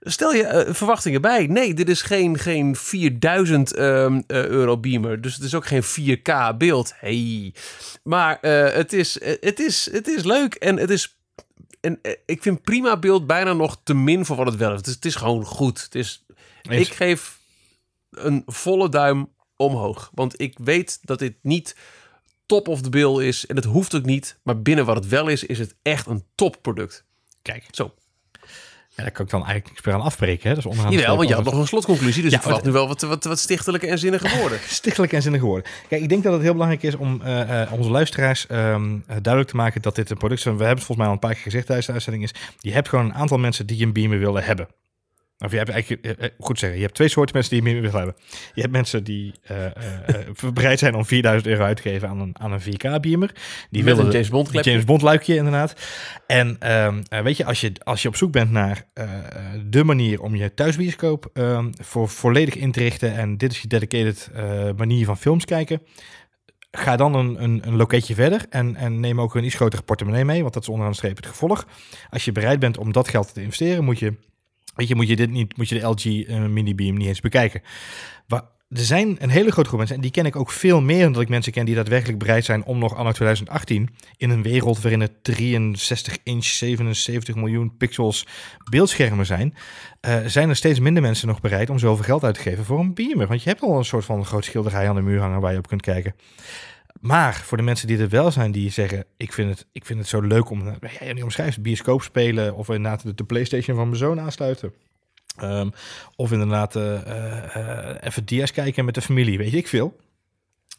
stel 0.00 0.32
je 0.32 0.42
eh, 0.42 0.74
verwachtingen 0.74 1.20
bij. 1.20 1.46
Nee, 1.46 1.74
dit 1.74 1.88
is 1.88 2.02
geen, 2.02 2.38
geen 2.38 2.76
4000 2.76 3.74
ehm, 3.74 4.20
eh, 4.26 4.46
euro 4.46 4.78
beamer. 4.78 5.20
Dus 5.20 5.34
het 5.34 5.42
is 5.42 5.54
ook 5.54 5.66
geen 5.66 5.82
4K 5.82 6.56
beeld. 6.58 6.92
Hey. 6.96 7.54
Maar 8.02 8.38
het, 8.40 8.92
is, 8.92 9.20
het, 9.40 9.60
is, 9.60 9.88
het 9.92 10.08
is 10.08 10.24
leuk 10.24 10.54
en 10.54 10.76
het 10.76 10.90
is... 10.90 11.18
En 11.80 12.00
ik 12.26 12.42
vind 12.42 12.62
prima 12.62 12.96
beeld 12.96 13.26
bijna 13.26 13.52
nog 13.52 13.80
te 13.82 13.94
min 13.94 14.24
voor 14.24 14.36
wat 14.36 14.46
het 14.46 14.56
wel. 14.56 14.72
Het 14.72 14.86
is, 14.86 14.94
het 14.94 15.04
is 15.04 15.14
gewoon 15.14 15.44
goed. 15.44 15.82
Het 15.82 15.94
is, 15.94 16.23
Eens. 16.68 16.88
ik 16.88 16.94
geef 16.94 17.38
een 18.10 18.42
volle 18.46 18.88
duim 18.88 19.28
omhoog. 19.56 20.10
Want 20.14 20.40
ik 20.40 20.58
weet 20.58 20.98
dat 21.02 21.18
dit 21.18 21.34
niet 21.42 21.76
top 22.46 22.68
of 22.68 22.80
the 22.80 22.90
bill 22.90 23.26
is. 23.26 23.46
En 23.46 23.56
het 23.56 23.64
hoeft 23.64 23.94
ook 23.94 24.04
niet. 24.04 24.38
Maar 24.42 24.62
binnen 24.62 24.84
wat 24.84 24.96
het 24.96 25.08
wel 25.08 25.28
is, 25.28 25.44
is 25.44 25.58
het 25.58 25.74
echt 25.82 26.06
een 26.06 26.24
topproduct. 26.34 27.04
kijk. 27.42 27.64
Zo. 27.70 27.94
Ja, 28.96 29.02
daar 29.02 29.12
kan 29.12 29.24
ik 29.24 29.30
dan 29.30 29.40
eigenlijk 29.40 29.68
niks 29.68 29.86
meer 29.86 29.94
aan 29.94 30.00
afbreken. 30.00 30.48
Hè? 30.48 30.54
Dat 30.54 30.64
is 30.64 30.70
onderaan 30.70 30.92
de 30.92 30.98
Jawel, 30.98 31.16
want 31.16 31.28
je 31.28 31.34
had 31.34 31.44
nog 31.44 31.54
een 31.54 31.66
slotconclusie. 31.66 32.22
Dus 32.22 32.30
Ja, 32.30 32.36
ik 32.36 32.42
verwacht 32.42 32.64
nu 32.64 32.70
wel 32.72 32.88
wat, 32.88 33.00
wat, 33.00 33.24
wat 33.24 33.38
stichtelijke 33.38 33.86
en 33.86 33.98
zinnige 33.98 34.28
woorden. 34.38 34.58
stichtelijk 34.66 35.12
en 35.12 35.22
zinnig 35.22 35.40
geworden. 35.40 35.70
Kijk, 35.88 36.02
ik 36.02 36.08
denk 36.08 36.22
dat 36.22 36.32
het 36.32 36.42
heel 36.42 36.52
belangrijk 36.52 36.82
is 36.82 36.94
om 36.94 37.20
eh, 37.22 37.62
eh, 37.62 37.72
onze 37.72 37.90
luisteraars 37.90 38.46
ehm, 38.46 38.94
eh, 38.94 39.00
duidelijk 39.06 39.48
te 39.48 39.56
maken 39.56 39.82
dat 39.82 39.94
dit 39.94 40.10
een 40.10 40.16
product 40.16 40.38
is. 40.38 40.44
We 40.44 40.50
hebben 40.50 40.68
het 40.68 40.84
volgens 40.84 40.98
mij 40.98 41.06
al 41.06 41.12
een 41.12 41.18
paar 41.18 41.32
keer 41.34 41.42
gezegd 41.42 41.66
tijdens 41.66 41.86
de 41.86 41.92
uitzending 41.92 42.24
is. 42.24 42.34
Je 42.60 42.72
hebt 42.72 42.88
gewoon 42.88 43.04
een 43.04 43.14
aantal 43.14 43.38
mensen 43.38 43.66
die 43.66 43.82
een 43.86 43.92
beamer 43.92 44.18
willen 44.18 44.44
hebben. 44.44 44.68
Of 45.44 45.50
je 45.50 45.56
hebt 45.56 45.70
eigenlijk, 45.70 46.04
eh, 46.04 46.24
eh, 46.24 46.30
goed 46.38 46.58
zeggen, 46.58 46.78
je 46.78 46.84
hebt 46.84 46.96
twee 46.96 47.08
soorten 47.08 47.34
mensen 47.34 47.54
die 47.54 47.62
je 47.62 47.72
meer 47.72 47.82
willen 47.82 47.96
hebben. 47.96 48.16
Je 48.54 48.60
hebt 48.60 48.72
mensen 48.72 49.04
die 49.04 49.34
eh, 49.42 49.66
bereid 50.54 50.78
zijn 50.78 50.94
om 50.94 51.04
4000 51.04 51.46
euro 51.50 51.64
uit 51.64 51.76
te 51.76 51.82
geven 51.82 52.08
aan 52.08 52.20
een, 52.20 52.38
aan 52.38 52.52
een 52.52 52.60
4K-beamer. 52.60 53.30
Die 53.70 53.84
Met 53.84 53.84
willen 53.84 54.06
een 54.06 54.12
James 54.12 54.28
Bond 54.28 54.48
klepje. 54.48 54.70
James 54.70 54.84
Bond 54.84 55.02
luikje 55.02 55.34
inderdaad. 55.34 55.74
En 56.26 56.56
ehm, 56.58 57.02
eh, 57.08 57.20
weet 57.20 57.36
je 57.36 57.44
als, 57.44 57.60
je, 57.60 57.72
als 57.82 58.02
je 58.02 58.08
op 58.08 58.16
zoek 58.16 58.32
bent 58.32 58.50
naar 58.50 58.86
de 59.66 59.84
manier 59.84 60.20
om 60.20 60.34
je 60.34 60.54
thuisbioscoop 60.54 61.30
ehm, 61.32 61.70
voor 61.72 62.08
volledig 62.08 62.54
in 62.54 62.72
te 62.72 62.80
richten 62.80 63.14
en 63.14 63.36
dit 63.36 63.52
is 63.52 63.60
je 63.60 63.68
dedicated 63.68 64.30
manier 64.76 65.04
van 65.04 65.18
films 65.18 65.44
kijken, 65.44 65.80
ga 66.76 66.96
dan 66.96 67.14
een, 67.14 67.42
een, 67.42 67.60
een 67.64 67.76
loketje 67.76 68.14
verder 68.14 68.46
en, 68.50 68.76
en 68.76 69.00
neem 69.00 69.20
ook 69.20 69.34
een 69.34 69.44
iets 69.44 69.54
grotere 69.54 69.82
portemonnee 69.82 70.24
mee, 70.24 70.42
want 70.42 70.54
dat 70.54 70.62
is 70.62 70.68
onderaan 70.68 70.92
de 70.92 70.98
streep 70.98 71.16
het 71.16 71.26
gevolg. 71.26 71.66
Als 72.10 72.24
je 72.24 72.32
bereid 72.32 72.58
bent 72.58 72.78
om 72.78 72.92
dat 72.92 73.08
geld 73.08 73.34
te 73.34 73.42
investeren, 73.42 73.84
moet 73.84 73.98
je, 73.98 74.14
weet 74.74 74.88
je, 74.88 74.94
moet 74.94 75.08
je 75.08 75.16
dit 75.16 75.30
niet, 75.30 75.56
moet 75.56 75.68
je 75.68 75.78
de 75.78 75.86
LG 75.86 76.04
eh, 76.04 76.44
Mini 76.44 76.74
Beam 76.74 76.96
niet 76.96 77.06
eens 77.08 77.20
bekijken. 77.20 77.62
Wa- 78.26 78.52
er 78.68 78.84
zijn 78.84 79.16
een 79.18 79.28
hele 79.30 79.50
grote 79.50 79.66
groep 79.68 79.78
mensen, 79.78 79.96
en 79.96 80.02
die 80.02 80.10
ken 80.10 80.26
ik 80.26 80.36
ook 80.36 80.50
veel 80.50 80.80
meer 80.80 81.02
dan 81.02 81.12
dat 81.12 81.22
ik 81.22 81.28
mensen 81.28 81.52
ken 81.52 81.64
die 81.64 81.74
daadwerkelijk 81.74 82.18
bereid 82.18 82.44
zijn 82.44 82.64
om 82.64 82.78
nog 82.78 82.94
anno 82.94 83.12
2018 83.12 83.88
in 84.16 84.30
een 84.30 84.42
wereld 84.42 84.80
waarin 84.80 85.00
het 85.00 85.12
63 85.24 86.16
inch, 86.22 86.44
77 86.44 87.34
miljoen 87.34 87.76
pixels 87.76 88.26
beeldschermen 88.70 89.26
zijn, 89.26 89.54
eh, 90.00 90.18
zijn 90.26 90.48
er 90.48 90.56
steeds 90.56 90.78
minder 90.80 91.02
mensen 91.02 91.28
nog 91.28 91.40
bereid 91.40 91.70
om 91.70 91.78
zoveel 91.78 92.04
geld 92.04 92.24
uit 92.24 92.34
te 92.34 92.40
geven 92.40 92.64
voor 92.64 92.78
een 92.80 92.94
beamer. 92.94 93.26
Want 93.26 93.42
je 93.42 93.48
hebt 93.48 93.62
al 93.62 93.78
een 93.78 93.84
soort 93.84 94.04
van 94.04 94.24
groot 94.24 94.44
schilderij 94.44 94.88
aan 94.88 94.94
de 94.94 95.02
muur 95.02 95.20
hangen 95.20 95.40
waar 95.40 95.52
je 95.52 95.58
op 95.58 95.66
kunt 95.68 95.82
kijken. 95.82 96.14
Maar 97.04 97.34
voor 97.34 97.56
de 97.56 97.62
mensen 97.62 97.86
die 97.86 97.98
er 97.98 98.08
wel 98.08 98.30
zijn, 98.30 98.52
die 98.52 98.70
zeggen: 98.70 99.04
Ik 99.16 99.32
vind 99.32 99.50
het, 99.50 99.66
ik 99.72 99.84
vind 99.84 99.98
het 99.98 100.08
zo 100.08 100.20
leuk 100.20 100.50
om. 100.50 100.68
eh, 100.68 100.90
Ja, 101.00 101.14
je 101.14 101.22
omschrijft 101.22 101.62
bioscoop 101.62 102.02
spelen. 102.02 102.54
Of 102.54 102.68
inderdaad 102.68 103.16
de, 103.16 103.24
PlayStation 103.24 103.76
van 103.76 103.86
mijn 103.86 103.98
zoon 103.98 104.20
aansluiten. 104.20 104.74
Ehm, 105.36 105.68
of 106.16 106.32
inderdaad 106.32 106.76
eh, 106.76 107.86
eh, 107.90 107.96
even 108.00 108.24
DS 108.24 108.52
kijken 108.52 108.84
met 108.84 108.94
de 108.94 109.02
familie. 109.02 109.38
Weet 109.38 109.54
ik 109.54 109.68
veel. 109.68 109.96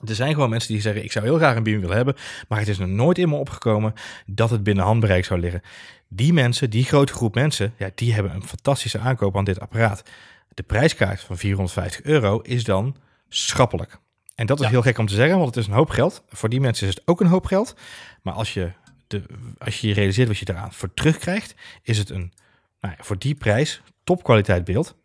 Er 0.05 0.15
zijn 0.15 0.34
gewoon 0.34 0.49
mensen 0.49 0.73
die 0.73 0.82
zeggen: 0.82 1.03
Ik 1.03 1.11
zou 1.11 1.26
heel 1.26 1.38
graag 1.38 1.55
een 1.55 1.63
beamer 1.63 1.82
willen 1.82 1.95
hebben. 1.95 2.15
Maar 2.47 2.59
het 2.59 2.67
is 2.67 2.78
nog 2.78 2.89
nooit 2.89 3.17
in 3.17 3.30
me 3.30 3.36
opgekomen 3.36 3.93
dat 4.26 4.49
het 4.49 4.63
binnen 4.63 4.84
handbereik 4.84 5.26
zou 5.26 5.39
liggen. 5.39 5.61
Die 6.07 6.34
mensen, 6.34 6.69
die 6.69 6.84
grote 6.84 7.13
groep 7.13 7.36
mensen, 7.36 7.73
ja, 7.78 7.89
die 7.95 8.13
hebben 8.13 8.34
een 8.34 8.47
fantastische 8.47 8.99
aankoop 8.99 9.38
aan 9.38 9.43
dit 9.43 9.59
apparaat. 9.59 10.03
De 10.53 10.63
prijskaart 10.63 11.21
van 11.21 11.38
450 11.38 12.03
euro 12.03 12.39
is 12.39 12.63
dan 12.63 12.95
schappelijk. 13.30 13.99
En 14.36 14.45
dat 14.45 14.57
is 14.59 14.65
Ja. 14.65 14.71
heel 14.71 14.81
gek 14.81 14.97
om 14.97 15.07
te 15.07 15.13
zeggen, 15.15 15.36
want 15.38 15.47
het 15.55 15.57
is 15.63 15.67
een 15.67 15.73
hoop 15.77 15.89
geld. 15.89 16.23
Voor 16.29 16.49
die 16.49 16.59
mensen 16.61 16.88
is 16.88 16.95
het 16.95 17.03
ook 17.07 17.21
een 17.21 17.27
hoop 17.27 17.45
geld. 17.45 17.75
Maar 18.21 18.33
als 18.33 18.53
je, 18.53 18.71
de, 19.07 19.23
als 19.57 19.81
je 19.81 19.93
realiseert 19.93 20.27
wat 20.27 20.38
je 20.38 20.45
eraan 20.49 20.73
voor 20.73 20.93
terugkrijgt, 20.93 21.55
is 21.83 21.97
het 21.97 22.09
een, 22.09 22.33
nou 22.79 22.93
ja, 22.97 23.03
voor 23.03 23.17
die 23.17 23.36
prijs, 23.36 23.81
topkwaliteit 24.03 24.63
beeld. 24.63 24.95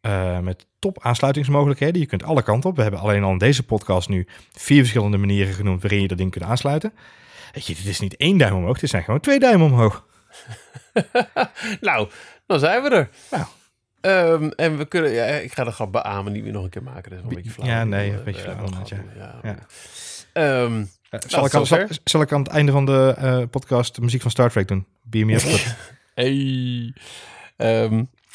eh, 0.00 0.38
met 0.38 0.66
top 0.78 1.02
aansluitingsmogelijkheden. 1.04 2.00
Je 2.00 2.06
kunt 2.06 2.22
alle 2.22 2.42
kanten 2.42 2.70
op. 2.70 2.76
We 2.76 2.82
hebben 2.82 3.00
alleen 3.00 3.22
al 3.24 3.30
in 3.32 3.38
deze 3.38 3.62
podcast 3.62 4.08
nu 4.08 4.26
vier 4.52 4.78
verschillende 4.80 5.16
manieren 5.16 5.54
genoemd 5.54 5.82
waarin 5.82 6.00
je 6.00 6.08
dat 6.08 6.18
ding 6.18 6.30
kunt 6.30 6.44
aansluiten. 6.44 6.92
Weet 7.52 7.66
je, 7.66 7.74
dit 7.74 7.84
is 7.86 8.00
niet 8.00 8.16
één 8.16 8.38
duim 8.38 8.54
omhoog, 8.54 8.78
dit 8.78 8.90
zijn 8.90 9.02
gewoon 9.04 9.20
twee 9.20 9.38
duimen 9.38 9.66
omhoog. 9.66 10.06
Nou, 11.80 12.08
dan 12.46 12.58
zijn 12.58 12.82
we 12.82 12.88
er. 12.90 13.08
Nou. 13.30 13.44
Ehm, 14.08 14.48
en 14.56 14.76
we 14.76 14.84
kunnen, 14.84 15.10
ja, 15.10 15.24
ik 15.24 15.52
ga 15.52 15.64
de 15.64 15.70
grap 15.70 15.92
beamen 15.92 16.32
niet 16.32 16.42
meer 16.42 16.52
nog 16.52 16.64
een 16.64 16.70
keer 16.70 16.82
maken. 16.82 17.10
Dat 17.10 17.12
is 17.12 17.18
wel 17.18 17.30
een 17.30 17.36
beetje 17.36 17.50
flauw. 17.50 17.68
Ja, 17.68 17.84
nee, 17.84 18.12
een 18.12 18.24
beetje 18.24 18.42
eh, 18.42 18.52
flauw 18.52 18.64
inderdaad, 18.64 18.88
grap 18.88 19.42
ja. 19.42 19.56
Ehm, 20.32 20.84
Eh, 21.10 21.20
zal, 21.26 21.44
ik 21.44 21.54
aan, 21.54 21.66
zal, 21.66 21.86
zal 22.04 22.20
ik 22.20 22.32
aan 22.32 22.42
het 22.42 22.52
einde 22.52 22.72
van 22.72 22.86
de 22.86 23.14
eh, 23.18 23.42
podcast 23.50 23.94
de 23.94 24.00
muziek 24.00 24.22
van 24.22 24.30
Star 24.30 24.50
Trek 24.50 24.68
doen? 24.68 24.86
Beam 25.02 25.26
me 25.26 25.34
up. 25.34 25.76
Hey. 26.14 26.94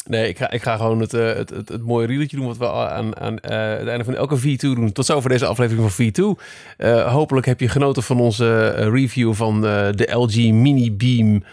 Nee, 0.05 0.27
ik 0.27 0.37
ga, 0.37 0.51
ik 0.51 0.61
ga 0.63 0.75
gewoon 0.75 0.99
het, 0.99 1.11
het, 1.11 1.49
het, 1.49 1.69
het 1.69 1.81
mooie 1.81 2.07
rieltje 2.07 2.37
doen 2.37 2.45
wat 2.45 2.57
we 2.57 2.71
aan, 2.71 3.17
aan 3.19 3.33
het 3.33 3.87
einde 3.87 4.03
van 4.03 4.15
elke 4.15 4.39
V2 4.39 4.55
doen. 4.55 4.91
Tot 4.91 5.05
zover 5.05 5.29
deze 5.29 5.45
aflevering 5.45 5.91
van 5.91 6.05
V2. 6.05 6.41
Eh, 6.77 7.11
hopelijk 7.11 7.45
heb 7.45 7.59
je 7.59 7.67
genoten 7.67 8.03
van 8.03 8.19
onze 8.19 8.69
review 8.69 9.33
van 9.33 9.61
de 9.61 10.07
LG 10.11 10.35
Mini 10.35 10.91
Beam 10.91 11.43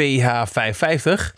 PH550. 0.00 1.34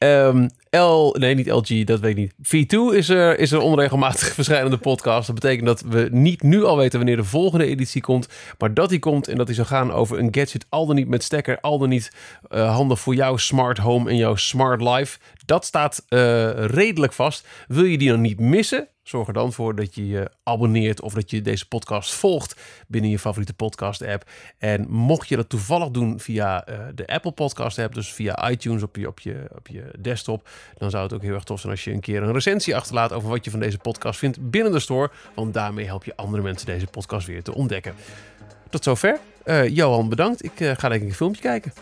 Ehm, 0.00 0.48
L, 0.70 1.14
nee, 1.18 1.34
niet 1.34 1.50
LG, 1.50 1.84
dat 1.84 2.00
weet 2.00 2.16
ik 2.16 2.16
niet. 2.16 2.32
V2 2.42 2.96
is 2.96 3.08
er, 3.08 3.38
is 3.38 3.52
er 3.52 3.60
onregelmatig 3.60 4.34
verschijnende 4.34 4.78
podcast. 4.78 5.26
Dat 5.26 5.34
betekent 5.34 5.66
dat 5.66 5.80
we 5.80 6.08
niet 6.10 6.42
nu 6.42 6.64
al 6.64 6.76
weten 6.76 6.98
wanneer 6.98 7.16
de 7.16 7.24
volgende 7.24 7.66
editie 7.66 8.02
komt, 8.02 8.28
maar 8.58 8.74
dat 8.74 8.88
die 8.88 8.98
komt 8.98 9.28
en 9.28 9.36
dat 9.36 9.46
die 9.46 9.54
zal 9.54 9.64
gaan 9.64 9.92
over 9.92 10.18
een 10.18 10.34
gadget, 10.34 10.66
al 10.68 10.86
dan 10.86 10.96
niet 10.96 11.08
met 11.08 11.22
stekker, 11.22 11.60
al 11.60 11.78
dan 11.78 11.88
niet 11.88 12.12
eh, 12.48 12.74
handig 12.74 13.00
voor 13.00 13.14
jouw 13.14 13.36
smart 13.36 13.78
home 13.78 14.10
en 14.10 14.16
jouw 14.16 14.34
smart 14.34 14.80
life. 14.80 15.18
Dat 15.44 15.64
staat 15.64 16.04
eh, 16.08 16.64
redelijk 16.64 17.12
vast. 17.12 17.46
Wil 17.68 17.84
je 17.84 17.98
die 17.98 18.08
dan 18.08 18.20
niet 18.20 18.40
missen? 18.40 18.88
Zorg 19.10 19.26
er 19.26 19.32
dan 19.32 19.52
voor 19.52 19.74
dat 19.74 19.94
je 19.94 20.06
je 20.06 20.30
abonneert 20.42 21.00
of 21.00 21.14
dat 21.14 21.30
je 21.30 21.42
deze 21.42 21.68
podcast 21.68 22.12
volgt 22.12 22.60
binnen 22.88 23.10
je 23.10 23.18
favoriete 23.18 23.54
podcast 23.54 24.02
app. 24.02 24.30
En 24.58 24.86
mocht 24.90 25.28
je 25.28 25.36
dat 25.36 25.48
toevallig 25.48 25.90
doen 25.90 26.20
via 26.20 26.66
eh, 26.66 26.78
de 26.94 27.06
Apple 27.06 27.32
podcast 27.32 27.78
app, 27.78 27.94
dus 27.94 28.12
via 28.12 28.50
iTunes 28.50 28.82
op 28.82 28.96
je, 28.96 29.06
op, 29.06 29.20
je, 29.20 29.50
op 29.56 29.68
je 29.68 29.90
desktop, 29.98 30.48
dan 30.78 30.90
zou 30.90 31.02
het 31.02 31.12
ook 31.12 31.22
heel 31.22 31.34
erg 31.34 31.44
tof 31.44 31.60
zijn 31.60 31.72
als 31.72 31.84
je 31.84 31.92
een 31.92 32.00
keer 32.00 32.22
een 32.22 32.32
recensie 32.32 32.76
achterlaat 32.76 33.12
over 33.12 33.28
wat 33.28 33.44
je 33.44 33.50
van 33.50 33.60
deze 33.60 33.78
podcast 33.78 34.18
vindt 34.18 34.50
binnen 34.50 34.72
de 34.72 34.80
store. 34.80 35.10
Want 35.34 35.54
daarmee 35.54 35.86
help 35.86 36.04
je 36.04 36.16
andere 36.16 36.42
mensen 36.42 36.66
deze 36.66 36.86
podcast 36.86 37.26
weer 37.26 37.42
te 37.42 37.54
ontdekken. 37.54 37.94
Tot 38.68 38.84
zover. 38.84 39.18
Eh, 39.44 39.68
Johan, 39.68 40.08
bedankt. 40.08 40.44
Ik 40.44 40.60
eh, 40.60 40.72
ga 40.76 40.88
denk 40.88 41.02
ik 41.02 41.08
een 41.08 41.14
filmpje 41.14 41.42
kijken. 41.42 41.72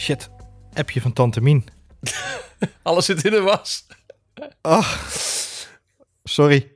Shit, 0.00 0.30
appje 0.72 1.00
van 1.00 1.12
Tante 1.12 1.40
Mien. 1.40 1.64
Alles 2.82 3.04
zit 3.04 3.24
in 3.24 3.30
de 3.30 3.40
was. 3.40 3.86
Sorry. 6.24 6.72